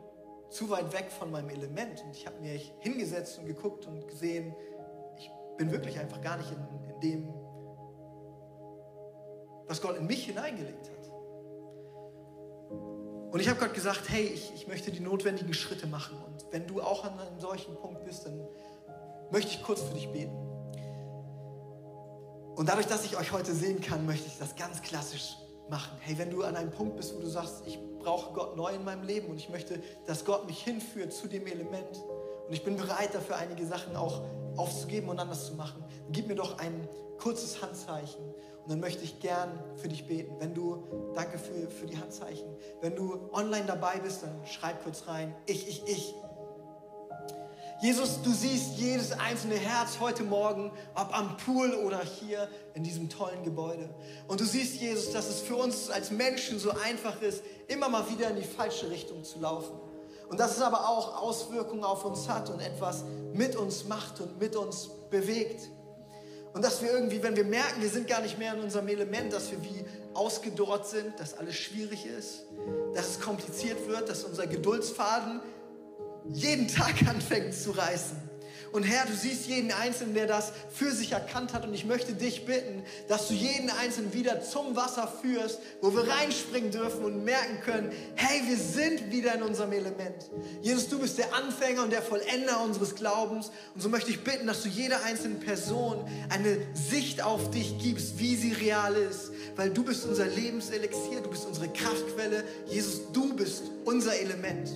zu 0.49 0.71
weit 0.71 0.91
weg 0.95 1.11
von 1.11 1.31
meinem 1.31 1.51
Element. 1.51 2.03
Und 2.03 2.17
ich 2.17 2.27
habe 2.27 2.41
mir 2.41 2.59
hingesetzt 2.79 3.39
und 3.39 3.45
geguckt 3.45 3.87
und 3.87 4.09
gesehen, 4.09 4.55
bin 5.59 5.71
wirklich 5.71 5.99
einfach 5.99 6.23
gar 6.23 6.39
nicht 6.39 6.51
in, 6.51 6.95
in 6.95 7.01
dem, 7.01 7.35
was 9.67 9.83
Gott 9.83 9.99
in 9.99 10.07
mich 10.07 10.25
hineingelegt 10.25 10.89
hat. 10.89 10.99
Und 13.31 13.41
ich 13.41 13.49
habe 13.49 13.61
Gott 13.61 13.75
gesagt, 13.75 14.09
hey, 14.09 14.25
ich, 14.25 14.55
ich 14.55 14.67
möchte 14.69 14.91
die 14.91 15.01
notwendigen 15.01 15.53
Schritte 15.53 15.87
machen. 15.87 16.17
Und 16.25 16.47
wenn 16.51 16.67
du 16.67 16.81
auch 16.81 17.05
an 17.05 17.19
einem 17.19 17.39
solchen 17.39 17.75
Punkt 17.75 18.05
bist, 18.05 18.25
dann 18.25 18.41
möchte 19.31 19.51
ich 19.51 19.63
kurz 19.63 19.83
für 19.83 19.93
dich 19.93 20.09
beten. 20.11 20.35
Und 22.57 22.69
dadurch, 22.69 22.87
dass 22.87 23.05
ich 23.05 23.19
euch 23.19 23.31
heute 23.33 23.53
sehen 23.53 23.83
kann, 23.83 24.07
möchte 24.07 24.27
ich 24.27 24.39
das 24.39 24.57
ganz 24.57 24.81
klassisch 24.81 25.37
machen. 25.69 25.99
Hey, 26.01 26.17
wenn 26.17 26.31
du 26.31 26.43
an 26.43 26.57
einem 26.57 26.71
Punkt 26.71 26.97
bist, 26.97 27.15
wo 27.15 27.21
du 27.21 27.27
sagst, 27.27 27.63
ich 27.67 27.79
brauche 27.99 28.33
Gott 28.33 28.57
neu 28.57 28.75
in 28.75 28.85
meinem 28.85 29.03
Leben 29.03 29.29
und 29.29 29.37
ich 29.37 29.51
möchte, 29.51 29.81
dass 30.07 30.25
Gott 30.25 30.47
mich 30.47 30.63
hinführt 30.63 31.13
zu 31.13 31.29
dem 31.29 31.47
Element 31.47 32.03
und 32.47 32.55
ich 32.55 32.65
bin 32.65 32.77
bereit 32.77 33.15
dafür, 33.15 33.37
einige 33.37 33.67
Sachen 33.67 33.95
auch 33.95 34.23
aufzugeben 34.59 35.09
und 35.09 35.19
anders 35.19 35.47
zu 35.47 35.55
machen, 35.55 35.85
gib 36.11 36.29
mir 36.29 36.35
doch 36.35 36.59
ein 36.59 36.89
kurzes 37.19 37.63
Handzeichen 37.63 38.23
und 38.69 38.73
dann 38.73 38.81
möchte 38.81 39.05
ich 39.05 39.21
gern 39.21 39.59
für 39.77 39.89
dich 39.89 40.07
beten. 40.07 40.35
Wenn 40.39 40.55
du, 40.55 40.85
danke 41.15 41.39
für, 41.39 41.71
für 41.71 41.87
die 41.87 41.99
Handzeichen, 41.99 42.47
wenn 42.81 42.95
du 42.95 43.31
online 43.33 43.67
dabei 43.67 43.99
bist, 43.99 44.23
dann 44.23 44.47
schreib 44.47 44.83
kurz 44.83 45.07
rein, 45.07 45.35
ich, 45.47 45.69
ich, 45.69 45.83
ich. 45.87 46.15
Jesus, 47.81 48.23
du 48.23 48.33
siehst 48.33 48.77
jedes 48.77 49.13
einzelne 49.13 49.55
Herz 49.55 50.01
heute 50.01 50.25
Morgen, 50.25 50.73
ob 50.97 51.17
am 51.17 51.37
Pool 51.37 51.75
oder 51.75 52.03
hier 52.03 52.49
in 52.75 52.83
diesem 52.83 53.09
tollen 53.09 53.45
Gebäude. 53.45 53.89
Und 54.27 54.41
du 54.41 54.45
siehst, 54.45 54.81
Jesus, 54.81 55.13
dass 55.13 55.29
es 55.29 55.41
für 55.41 55.55
uns 55.55 55.89
als 55.89 56.11
Menschen 56.11 56.59
so 56.59 56.71
einfach 56.71 57.23
ist, 57.23 57.43
immer 57.69 57.89
mal 57.89 58.11
wieder 58.11 58.31
in 58.31 58.37
die 58.37 58.43
falsche 58.43 58.91
Richtung 58.91 59.23
zu 59.23 59.39
laufen. 59.39 59.79
Und 60.29 60.39
dass 60.39 60.57
es 60.57 60.63
aber 60.63 60.89
auch 60.89 61.23
Auswirkungen 61.23 61.85
auf 61.85 62.05
uns 62.05 62.29
hat 62.29 62.51
und 62.51 62.61
etwas 62.61 63.05
mit 63.33 63.57
uns 63.57 63.85
macht 63.85 64.21
und 64.21 64.39
mit 64.39 64.57
uns 64.57 64.91
bewegt. 65.11 65.71
Und 66.53 66.65
dass 66.65 66.83
wir 66.83 66.91
irgendwie, 66.91 67.23
wenn 67.23 67.37
wir 67.37 67.45
merken, 67.45 67.81
wir 67.81 67.89
sind 67.89 68.07
gar 68.09 68.21
nicht 68.21 68.39
mehr 68.39 68.55
in 68.55 68.61
unserem 68.61 68.89
Element, 68.89 69.33
dass 69.33 69.51
wir 69.51 69.63
wie 69.63 69.85
ausgedorrt 70.15 70.87
sind, 70.87 71.19
dass 71.19 71.37
alles 71.39 71.55
schwierig 71.55 72.07
ist, 72.07 72.45
dass 72.95 73.11
es 73.11 73.21
kompliziert 73.21 73.87
wird, 73.87 74.09
dass 74.09 74.25
unser 74.25 74.47
Geduldsfaden 74.47 75.41
jeden 76.29 76.69
Tag 76.75 77.07
anfängt 77.09 77.55
zu 77.55 77.71
reißen. 77.71 78.28
Und 78.73 78.83
Herr, 78.83 79.07
du 79.07 79.15
siehst 79.15 79.47
jeden 79.47 79.73
Einzelnen, 79.73 80.15
der 80.15 80.27
das 80.27 80.53
für 80.73 80.93
sich 80.93 81.13
erkannt 81.13 81.53
hat. 81.53 81.67
Und 81.67 81.75
ich 81.75 81.85
möchte 81.85 82.13
dich 82.13 82.45
bitten, 82.47 82.83
dass 83.09 83.29
du 83.29 83.35
jeden 83.35 83.71
Einzelnen 83.71 84.13
wieder 84.13 84.43
zum 84.43 84.77
Wasser 84.77 85.13
führst, 85.23 85.59
wo 85.81 85.95
wir 85.95 86.09
reinspringen 86.09 86.71
dürfen 86.71 87.05
und 87.05 87.25
merken 87.25 87.61
können, 87.65 87.93
hey, 88.15 88.43
wir 88.47 88.57
sind 88.57 89.11
wieder 89.11 89.35
in 89.35 89.43
unserem 89.43 89.73
Element. 89.73 90.31
Jesus, 90.63 90.89
du 90.89 90.99
bist 90.99 91.19
der 91.19 91.35
Anfänger 91.35 91.83
und 91.83 91.93
der 91.93 92.03
Vollender 92.03 92.61
unseres 92.63 92.95
Glaubens. 92.95 93.51
Und 93.75 93.81
so 93.81 93.89
möchte 93.89 94.11
ich 94.11 94.25
bitten, 94.25 94.47
dass 94.47 94.63
du 94.63 94.69
jeder 94.69 95.03
einzelnen 95.05 95.41
Person 95.41 96.05
eine 96.29 96.59
Sicht 96.75 97.23
auf 97.23 97.51
dich 97.51 97.79
gibst, 97.79 98.19
wie 98.19 98.37
sie 98.37 98.53
real 98.53 98.95
ist. 98.95 99.31
Weil 99.57 99.71
du 99.71 99.83
bist 99.83 100.05
unser 100.05 100.27
Lebenselixier, 100.27 101.21
du 101.23 101.31
bist 101.31 101.47
unsere 101.47 101.69
Kraftquelle. 101.69 102.45
Jesus, 102.67 103.13
du 103.13 103.35
bist 103.35 103.65
unser 103.85 104.19
Element. 104.19 104.71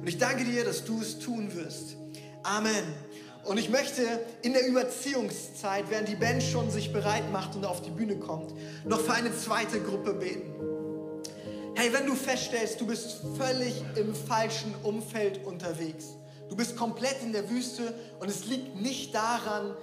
Und 0.00 0.08
ich 0.08 0.18
danke 0.18 0.44
dir, 0.44 0.64
dass 0.64 0.84
du 0.84 1.00
es 1.00 1.18
tun 1.18 1.54
wirst. 1.54 1.96
Amen. 2.42 2.84
Und 3.44 3.58
ich 3.58 3.68
möchte 3.68 4.02
in 4.42 4.54
der 4.54 4.66
Überziehungszeit, 4.66 5.90
während 5.90 6.08
die 6.08 6.16
Band 6.16 6.42
schon 6.42 6.70
sich 6.70 6.92
bereit 6.92 7.30
macht 7.30 7.56
und 7.56 7.64
auf 7.64 7.82
die 7.82 7.90
Bühne 7.90 8.16
kommt, 8.16 8.54
noch 8.86 9.00
für 9.00 9.12
eine 9.12 9.36
zweite 9.36 9.80
Gruppe 9.80 10.14
beten. 10.14 10.54
Hey, 11.74 11.92
wenn 11.92 12.06
du 12.06 12.14
feststellst, 12.14 12.80
du 12.80 12.86
bist 12.86 13.20
völlig 13.36 13.82
im 13.96 14.14
falschen 14.14 14.74
Umfeld 14.82 15.44
unterwegs, 15.44 16.06
du 16.48 16.56
bist 16.56 16.76
komplett 16.76 17.20
in 17.22 17.32
der 17.32 17.50
Wüste 17.50 17.92
und 18.20 18.30
es 18.30 18.46
liegt 18.46 18.80
nicht 18.80 19.14
daran, 19.14 19.74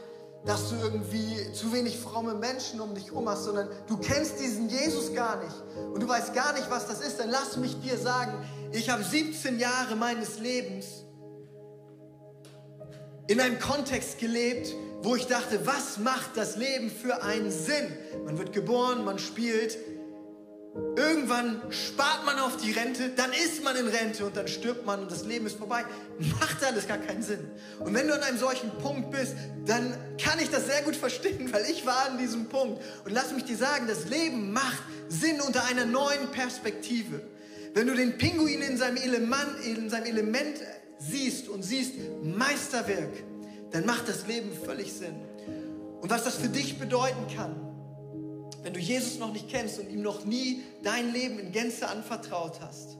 dass 0.45 0.69
du 0.69 0.75
irgendwie 0.77 1.53
zu 1.53 1.71
wenig 1.71 1.97
fromme 1.99 2.33
Menschen 2.33 2.81
um 2.81 2.95
dich 2.95 3.07
herum 3.07 3.29
hast, 3.29 3.43
sondern 3.43 3.69
du 3.87 3.97
kennst 3.97 4.39
diesen 4.39 4.69
Jesus 4.69 5.13
gar 5.13 5.43
nicht 5.43 5.55
und 5.93 6.01
du 6.01 6.07
weißt 6.07 6.33
gar 6.33 6.53
nicht, 6.53 6.69
was 6.71 6.87
das 6.87 7.01
ist, 7.01 7.19
dann 7.19 7.29
lass 7.29 7.57
mich 7.57 7.79
dir 7.81 7.97
sagen, 7.97 8.43
ich 8.71 8.89
habe 8.89 9.03
17 9.03 9.59
Jahre 9.59 9.95
meines 9.95 10.39
Lebens 10.39 11.00
in 13.31 13.39
einem 13.39 13.59
Kontext 13.59 14.19
gelebt, 14.19 14.75
wo 15.03 15.15
ich 15.15 15.25
dachte, 15.25 15.65
was 15.65 15.97
macht 15.97 16.35
das 16.35 16.57
Leben 16.57 16.91
für 16.91 17.23
einen 17.23 17.49
Sinn? 17.49 17.87
Man 18.25 18.37
wird 18.37 18.51
geboren, 18.51 19.05
man 19.05 19.19
spielt, 19.19 19.77
irgendwann 20.97 21.61
spart 21.69 22.25
man 22.25 22.39
auf 22.39 22.57
die 22.57 22.73
Rente, 22.73 23.09
dann 23.15 23.31
ist 23.31 23.63
man 23.63 23.77
in 23.77 23.87
Rente 23.87 24.25
und 24.25 24.35
dann 24.35 24.49
stirbt 24.49 24.85
man 24.85 24.99
und 25.03 25.09
das 25.09 25.23
Leben 25.23 25.45
ist 25.45 25.57
vorbei. 25.57 25.85
Macht 26.41 26.61
alles 26.65 26.89
gar 26.89 26.97
keinen 26.97 27.23
Sinn. 27.23 27.39
Und 27.79 27.93
wenn 27.93 28.05
du 28.09 28.13
an 28.13 28.21
einem 28.21 28.37
solchen 28.37 28.69
Punkt 28.79 29.11
bist, 29.11 29.33
dann 29.65 29.95
kann 30.21 30.37
ich 30.39 30.49
das 30.49 30.65
sehr 30.65 30.81
gut 30.81 30.97
verstehen, 30.97 31.53
weil 31.53 31.63
ich 31.71 31.85
war 31.85 32.09
an 32.09 32.17
diesem 32.17 32.49
Punkt. 32.49 32.83
Und 33.05 33.13
lass 33.13 33.31
mich 33.31 33.45
dir 33.45 33.55
sagen, 33.55 33.87
das 33.87 34.09
Leben 34.09 34.51
macht 34.51 34.83
Sinn 35.07 35.39
unter 35.39 35.63
einer 35.67 35.85
neuen 35.85 36.27
Perspektive. 36.31 37.21
Wenn 37.73 37.87
du 37.87 37.95
den 37.95 38.17
Pinguin 38.17 38.61
in 38.61 38.75
seinem 38.75 38.97
Element, 38.97 39.63
in 39.63 39.89
seinem 39.89 40.07
Element 40.07 40.57
siehst 41.01 41.49
und 41.49 41.63
siehst 41.63 41.93
Meisterwerk, 42.23 43.23
dann 43.71 43.85
macht 43.85 44.07
das 44.07 44.27
Leben 44.27 44.51
völlig 44.53 44.93
Sinn. 44.93 45.15
Und 46.01 46.09
was 46.09 46.23
das 46.23 46.35
für 46.35 46.49
dich 46.49 46.79
bedeuten 46.79 47.27
kann, 47.35 47.55
wenn 48.63 48.73
du 48.73 48.79
Jesus 48.79 49.17
noch 49.17 49.33
nicht 49.33 49.49
kennst 49.49 49.79
und 49.79 49.89
ihm 49.89 50.01
noch 50.01 50.25
nie 50.25 50.61
dein 50.83 51.11
Leben 51.11 51.39
in 51.39 51.51
Gänze 51.51 51.87
anvertraut 51.87 52.59
hast, 52.61 52.97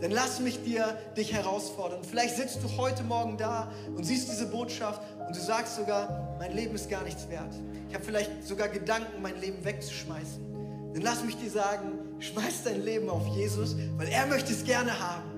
dann 0.00 0.10
lass 0.10 0.40
mich 0.40 0.62
dir 0.62 0.98
dich 1.16 1.32
herausfordern. 1.32 2.02
Vielleicht 2.04 2.36
sitzt 2.36 2.58
du 2.62 2.76
heute 2.76 3.02
Morgen 3.04 3.38
da 3.38 3.72
und 3.96 4.04
siehst 4.04 4.30
diese 4.30 4.46
Botschaft 4.46 5.00
und 5.26 5.34
du 5.34 5.40
sagst 5.40 5.76
sogar, 5.76 6.36
mein 6.38 6.54
Leben 6.54 6.74
ist 6.74 6.90
gar 6.90 7.02
nichts 7.04 7.28
wert. 7.28 7.54
Ich 7.88 7.94
habe 7.94 8.04
vielleicht 8.04 8.46
sogar 8.46 8.68
Gedanken, 8.68 9.22
mein 9.22 9.40
Leben 9.40 9.64
wegzuschmeißen. 9.64 10.92
Dann 10.94 11.02
lass 11.02 11.24
mich 11.24 11.36
dir 11.36 11.50
sagen, 11.50 11.98
schmeiß 12.18 12.64
dein 12.64 12.82
Leben 12.82 13.08
auf 13.08 13.26
Jesus, 13.36 13.76
weil 13.96 14.08
er 14.08 14.26
möchte 14.26 14.52
es 14.52 14.64
gerne 14.64 14.98
haben. 14.98 15.33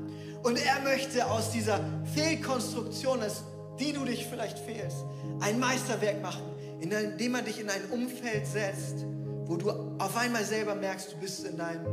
Und 0.46 0.64
er 0.64 0.78
möchte 0.78 1.26
aus 1.26 1.50
dieser 1.50 1.80
Fehlkonstruktion, 2.14 3.20
als 3.20 3.42
die 3.80 3.92
du 3.92 4.04
dich 4.04 4.26
vielleicht 4.26 4.60
fehlst, 4.60 4.98
ein 5.40 5.58
Meisterwerk 5.58 6.22
machen, 6.22 6.44
indem 6.78 7.34
er 7.34 7.42
dich 7.42 7.60
in 7.60 7.68
ein 7.68 7.84
Umfeld 7.90 8.46
setzt, 8.46 9.04
wo 9.46 9.56
du 9.56 9.68
auf 9.98 10.16
einmal 10.16 10.44
selber 10.44 10.76
merkst, 10.76 11.14
du 11.14 11.16
bist 11.16 11.44
in 11.44 11.56
deinem 11.56 11.84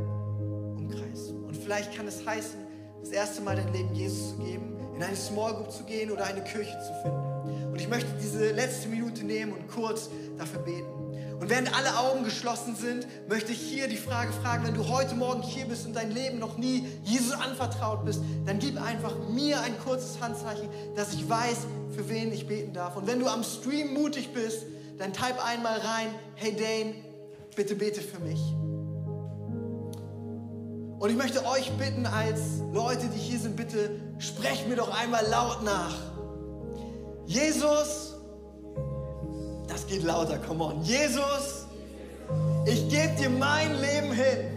Umkreis. 0.76 1.30
Und 1.30 1.56
vielleicht 1.56 1.96
kann 1.96 2.06
es 2.06 2.24
heißen, 2.24 2.60
das 3.00 3.10
erste 3.10 3.42
Mal 3.42 3.56
dein 3.56 3.72
Leben 3.72 3.92
Jesus 3.92 4.36
zu 4.36 4.36
geben, 4.36 4.78
in 4.94 5.02
eine 5.02 5.16
Small 5.16 5.54
Group 5.54 5.72
zu 5.72 5.82
gehen 5.82 6.12
oder 6.12 6.24
eine 6.24 6.44
Kirche 6.44 6.78
zu 6.78 6.92
finden. 7.02 7.72
Und 7.72 7.80
ich 7.80 7.88
möchte 7.88 8.10
diese 8.22 8.52
letzte 8.52 8.86
Minute 8.86 9.24
nehmen 9.24 9.52
und 9.52 9.66
kurz 9.66 10.10
dafür 10.38 10.60
beten. 10.60 10.93
Und 11.40 11.50
während 11.50 11.76
alle 11.76 11.98
Augen 11.98 12.24
geschlossen 12.24 12.76
sind, 12.76 13.06
möchte 13.28 13.52
ich 13.52 13.60
hier 13.60 13.88
die 13.88 13.96
Frage 13.96 14.32
fragen, 14.32 14.64
wenn 14.64 14.74
du 14.74 14.88
heute 14.88 15.14
Morgen 15.14 15.42
hier 15.42 15.66
bist 15.66 15.84
und 15.86 15.94
dein 15.94 16.10
Leben 16.12 16.38
noch 16.38 16.56
nie 16.56 16.86
Jesus 17.02 17.32
anvertraut 17.32 18.04
bist, 18.04 18.20
dann 18.46 18.58
gib 18.58 18.80
einfach 18.80 19.14
mir 19.28 19.60
ein 19.60 19.78
kurzes 19.80 20.20
Handzeichen, 20.20 20.68
dass 20.94 21.12
ich 21.12 21.28
weiß, 21.28 21.66
für 21.94 22.08
wen 22.08 22.32
ich 22.32 22.46
beten 22.46 22.72
darf. 22.72 22.96
Und 22.96 23.06
wenn 23.06 23.18
du 23.18 23.26
am 23.26 23.42
Stream 23.42 23.92
mutig 23.94 24.32
bist, 24.32 24.64
dann 24.98 25.12
type 25.12 25.42
einmal 25.42 25.78
rein, 25.78 26.08
hey 26.36 26.54
Dane, 26.54 26.94
bitte 27.56 27.74
bete 27.74 28.00
für 28.00 28.20
mich. 28.20 28.40
Und 30.98 31.10
ich 31.10 31.16
möchte 31.16 31.44
euch 31.44 31.70
bitten, 31.72 32.06
als 32.06 32.40
Leute, 32.72 33.08
die 33.08 33.18
hier 33.18 33.38
sind, 33.38 33.56
bitte 33.56 33.90
sprecht 34.18 34.68
mir 34.68 34.76
doch 34.76 34.88
einmal 34.98 35.26
laut 35.26 35.62
nach. 35.62 35.94
Jesus, 37.26 38.13
das 39.68 39.86
geht 39.86 40.02
lauter, 40.02 40.38
come 40.38 40.64
on. 40.64 40.82
Jesus, 40.82 41.66
ich 42.66 42.88
gebe 42.88 43.14
dir 43.18 43.30
mein 43.30 43.70
Leben 43.80 44.12
hin. 44.12 44.54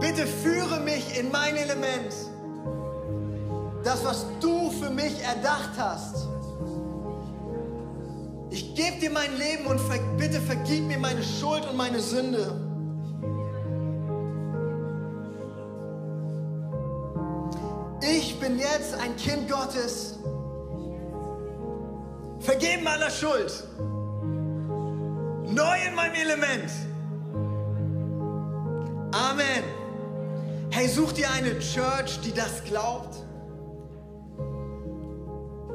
Bitte 0.00 0.26
führe 0.26 0.80
mich 0.80 1.18
in 1.18 1.30
mein 1.30 1.56
Element. 1.56 2.14
Das, 3.84 4.04
was 4.04 4.26
du 4.40 4.70
für 4.70 4.90
mich 4.90 5.22
erdacht 5.22 5.70
hast. 5.78 6.28
Ich 8.50 8.74
gebe 8.74 8.98
dir 9.00 9.10
mein 9.10 9.36
Leben 9.36 9.66
und 9.66 9.80
ver 9.80 9.98
bitte 10.16 10.40
vergib 10.40 10.84
mir 10.84 10.98
meine 10.98 11.22
Schuld 11.22 11.68
und 11.68 11.76
meine 11.76 12.00
Sünde. 12.00 12.52
Ich 18.02 18.40
bin 18.40 18.58
jetzt 18.58 18.94
ein 18.94 19.16
Kind 19.16 19.48
Gottes 19.50 20.18
Vergeben 22.50 22.84
aller 22.88 23.10
Schuld. 23.10 23.52
Neu 25.54 25.76
in 25.86 25.94
meinem 25.94 26.14
Element. 26.14 26.68
Amen. 29.12 29.62
such 30.88 31.12
dir 31.12 31.30
eine 31.30 31.56
Church, 31.60 32.18
die 32.24 32.32
das 32.32 32.64
glaubt. 32.64 33.14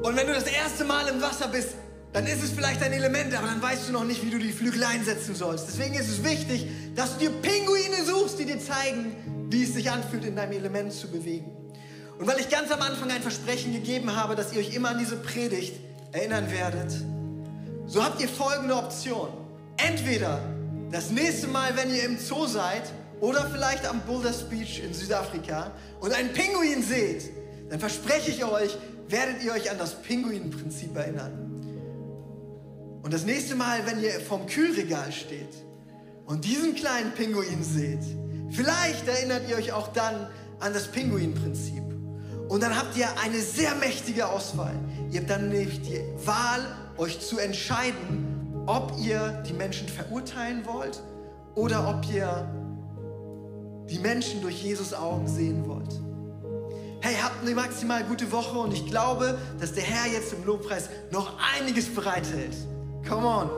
Und 0.02 0.16
wenn 0.16 0.26
du 0.26 0.34
das 0.34 0.44
erste 0.44 0.84
Mal 0.84 1.08
im 1.08 1.22
Wasser 1.22 1.48
bist, 1.48 1.76
dann 2.12 2.26
ist 2.26 2.44
es 2.44 2.50
vielleicht 2.50 2.82
ein 2.82 2.92
Element, 2.92 3.34
aber 3.34 3.46
dann 3.46 3.62
weißt 3.62 3.88
du 3.88 3.92
noch 3.92 4.04
nicht, 4.04 4.22
wie 4.22 4.28
du 4.28 4.38
die 4.38 4.52
Flügel 4.52 4.84
einsetzen 4.84 5.34
sollst. 5.34 5.68
Deswegen 5.68 5.94
ist 5.94 6.10
es 6.10 6.22
wichtig, 6.24 6.66
dass 6.94 7.14
du 7.14 7.20
dir 7.20 7.30
Pinguine 7.30 8.04
suchst, 8.04 8.38
die 8.38 8.44
dir 8.44 8.60
zeigen, 8.60 9.48
wie 9.48 9.62
es 9.62 9.72
sich 9.72 9.90
anfühlt, 9.90 10.26
in 10.26 10.36
deinem 10.36 10.52
Element 10.52 10.92
zu 10.92 11.10
bewegen. 11.10 11.50
Und 12.18 12.26
weil 12.26 12.38
ich 12.38 12.50
ganz 12.50 12.70
am 12.70 12.82
Anfang 12.82 13.10
ein 13.10 13.22
Versprechen 13.22 13.72
gegeben 13.72 14.14
habe, 14.14 14.36
dass 14.36 14.52
ihr 14.52 14.60
euch 14.60 14.74
immer 14.74 14.90
an 14.90 14.98
diese 14.98 15.16
Predigt 15.16 15.85
erinnern 16.16 16.50
werdet, 16.50 16.92
so 17.86 18.02
habt 18.02 18.20
ihr 18.22 18.28
folgende 18.28 18.74
Option. 18.74 19.28
Entweder 19.76 20.40
das 20.90 21.10
nächste 21.10 21.46
Mal, 21.46 21.76
wenn 21.76 21.94
ihr 21.94 22.04
im 22.04 22.18
Zoo 22.18 22.46
seid 22.46 22.84
oder 23.20 23.46
vielleicht 23.52 23.86
am 23.86 24.00
Boulder 24.00 24.32
Beach 24.48 24.82
in 24.82 24.94
Südafrika 24.94 25.72
und 26.00 26.12
einen 26.14 26.32
Pinguin 26.32 26.82
seht, 26.82 27.30
dann 27.68 27.78
verspreche 27.78 28.30
ich 28.30 28.44
euch, 28.44 28.76
werdet 29.08 29.42
ihr 29.44 29.52
euch 29.52 29.70
an 29.70 29.78
das 29.78 30.02
Pinguinprinzip 30.02 30.96
erinnern. 30.96 31.52
Und 33.02 33.12
das 33.12 33.24
nächste 33.24 33.54
Mal, 33.54 33.80
wenn 33.86 34.02
ihr 34.02 34.18
vorm 34.20 34.46
Kühlregal 34.46 35.12
steht 35.12 35.54
und 36.24 36.44
diesen 36.44 36.74
kleinen 36.74 37.12
Pinguin 37.12 37.62
seht, 37.62 38.02
vielleicht 38.50 39.06
erinnert 39.06 39.48
ihr 39.48 39.56
euch 39.56 39.72
auch 39.72 39.92
dann 39.92 40.28
an 40.60 40.72
das 40.72 40.88
Pinguinprinzip. 40.88 41.82
Und 42.48 42.62
dann 42.62 42.76
habt 42.76 42.96
ihr 42.96 43.08
eine 43.22 43.40
sehr 43.40 43.74
mächtige 43.74 44.28
Auswahl. 44.28 44.74
Ihr 45.16 45.22
habt 45.22 45.30
dann 45.30 45.48
nämlich 45.48 45.80
die 45.80 45.98
Wahl, 46.26 46.60
euch 46.98 47.20
zu 47.20 47.38
entscheiden, 47.38 48.62
ob 48.66 48.92
ihr 48.98 49.42
die 49.48 49.54
Menschen 49.54 49.88
verurteilen 49.88 50.66
wollt 50.66 51.02
oder 51.54 51.88
ob 51.88 52.06
ihr 52.12 52.46
die 53.88 53.98
Menschen 53.98 54.42
durch 54.42 54.62
Jesus 54.62 54.92
Augen 54.92 55.26
sehen 55.26 55.66
wollt. 55.66 56.02
Hey, 57.00 57.14
habt 57.22 57.40
eine 57.40 57.54
maximal 57.54 58.04
gute 58.04 58.30
Woche 58.30 58.58
und 58.58 58.74
ich 58.74 58.84
glaube, 58.90 59.38
dass 59.58 59.72
der 59.72 59.84
Herr 59.84 60.12
jetzt 60.12 60.34
im 60.34 60.44
Lobpreis 60.44 60.90
noch 61.10 61.32
einiges 61.56 61.88
bereithält. 61.94 62.54
Come 63.08 63.26
on. 63.26 63.50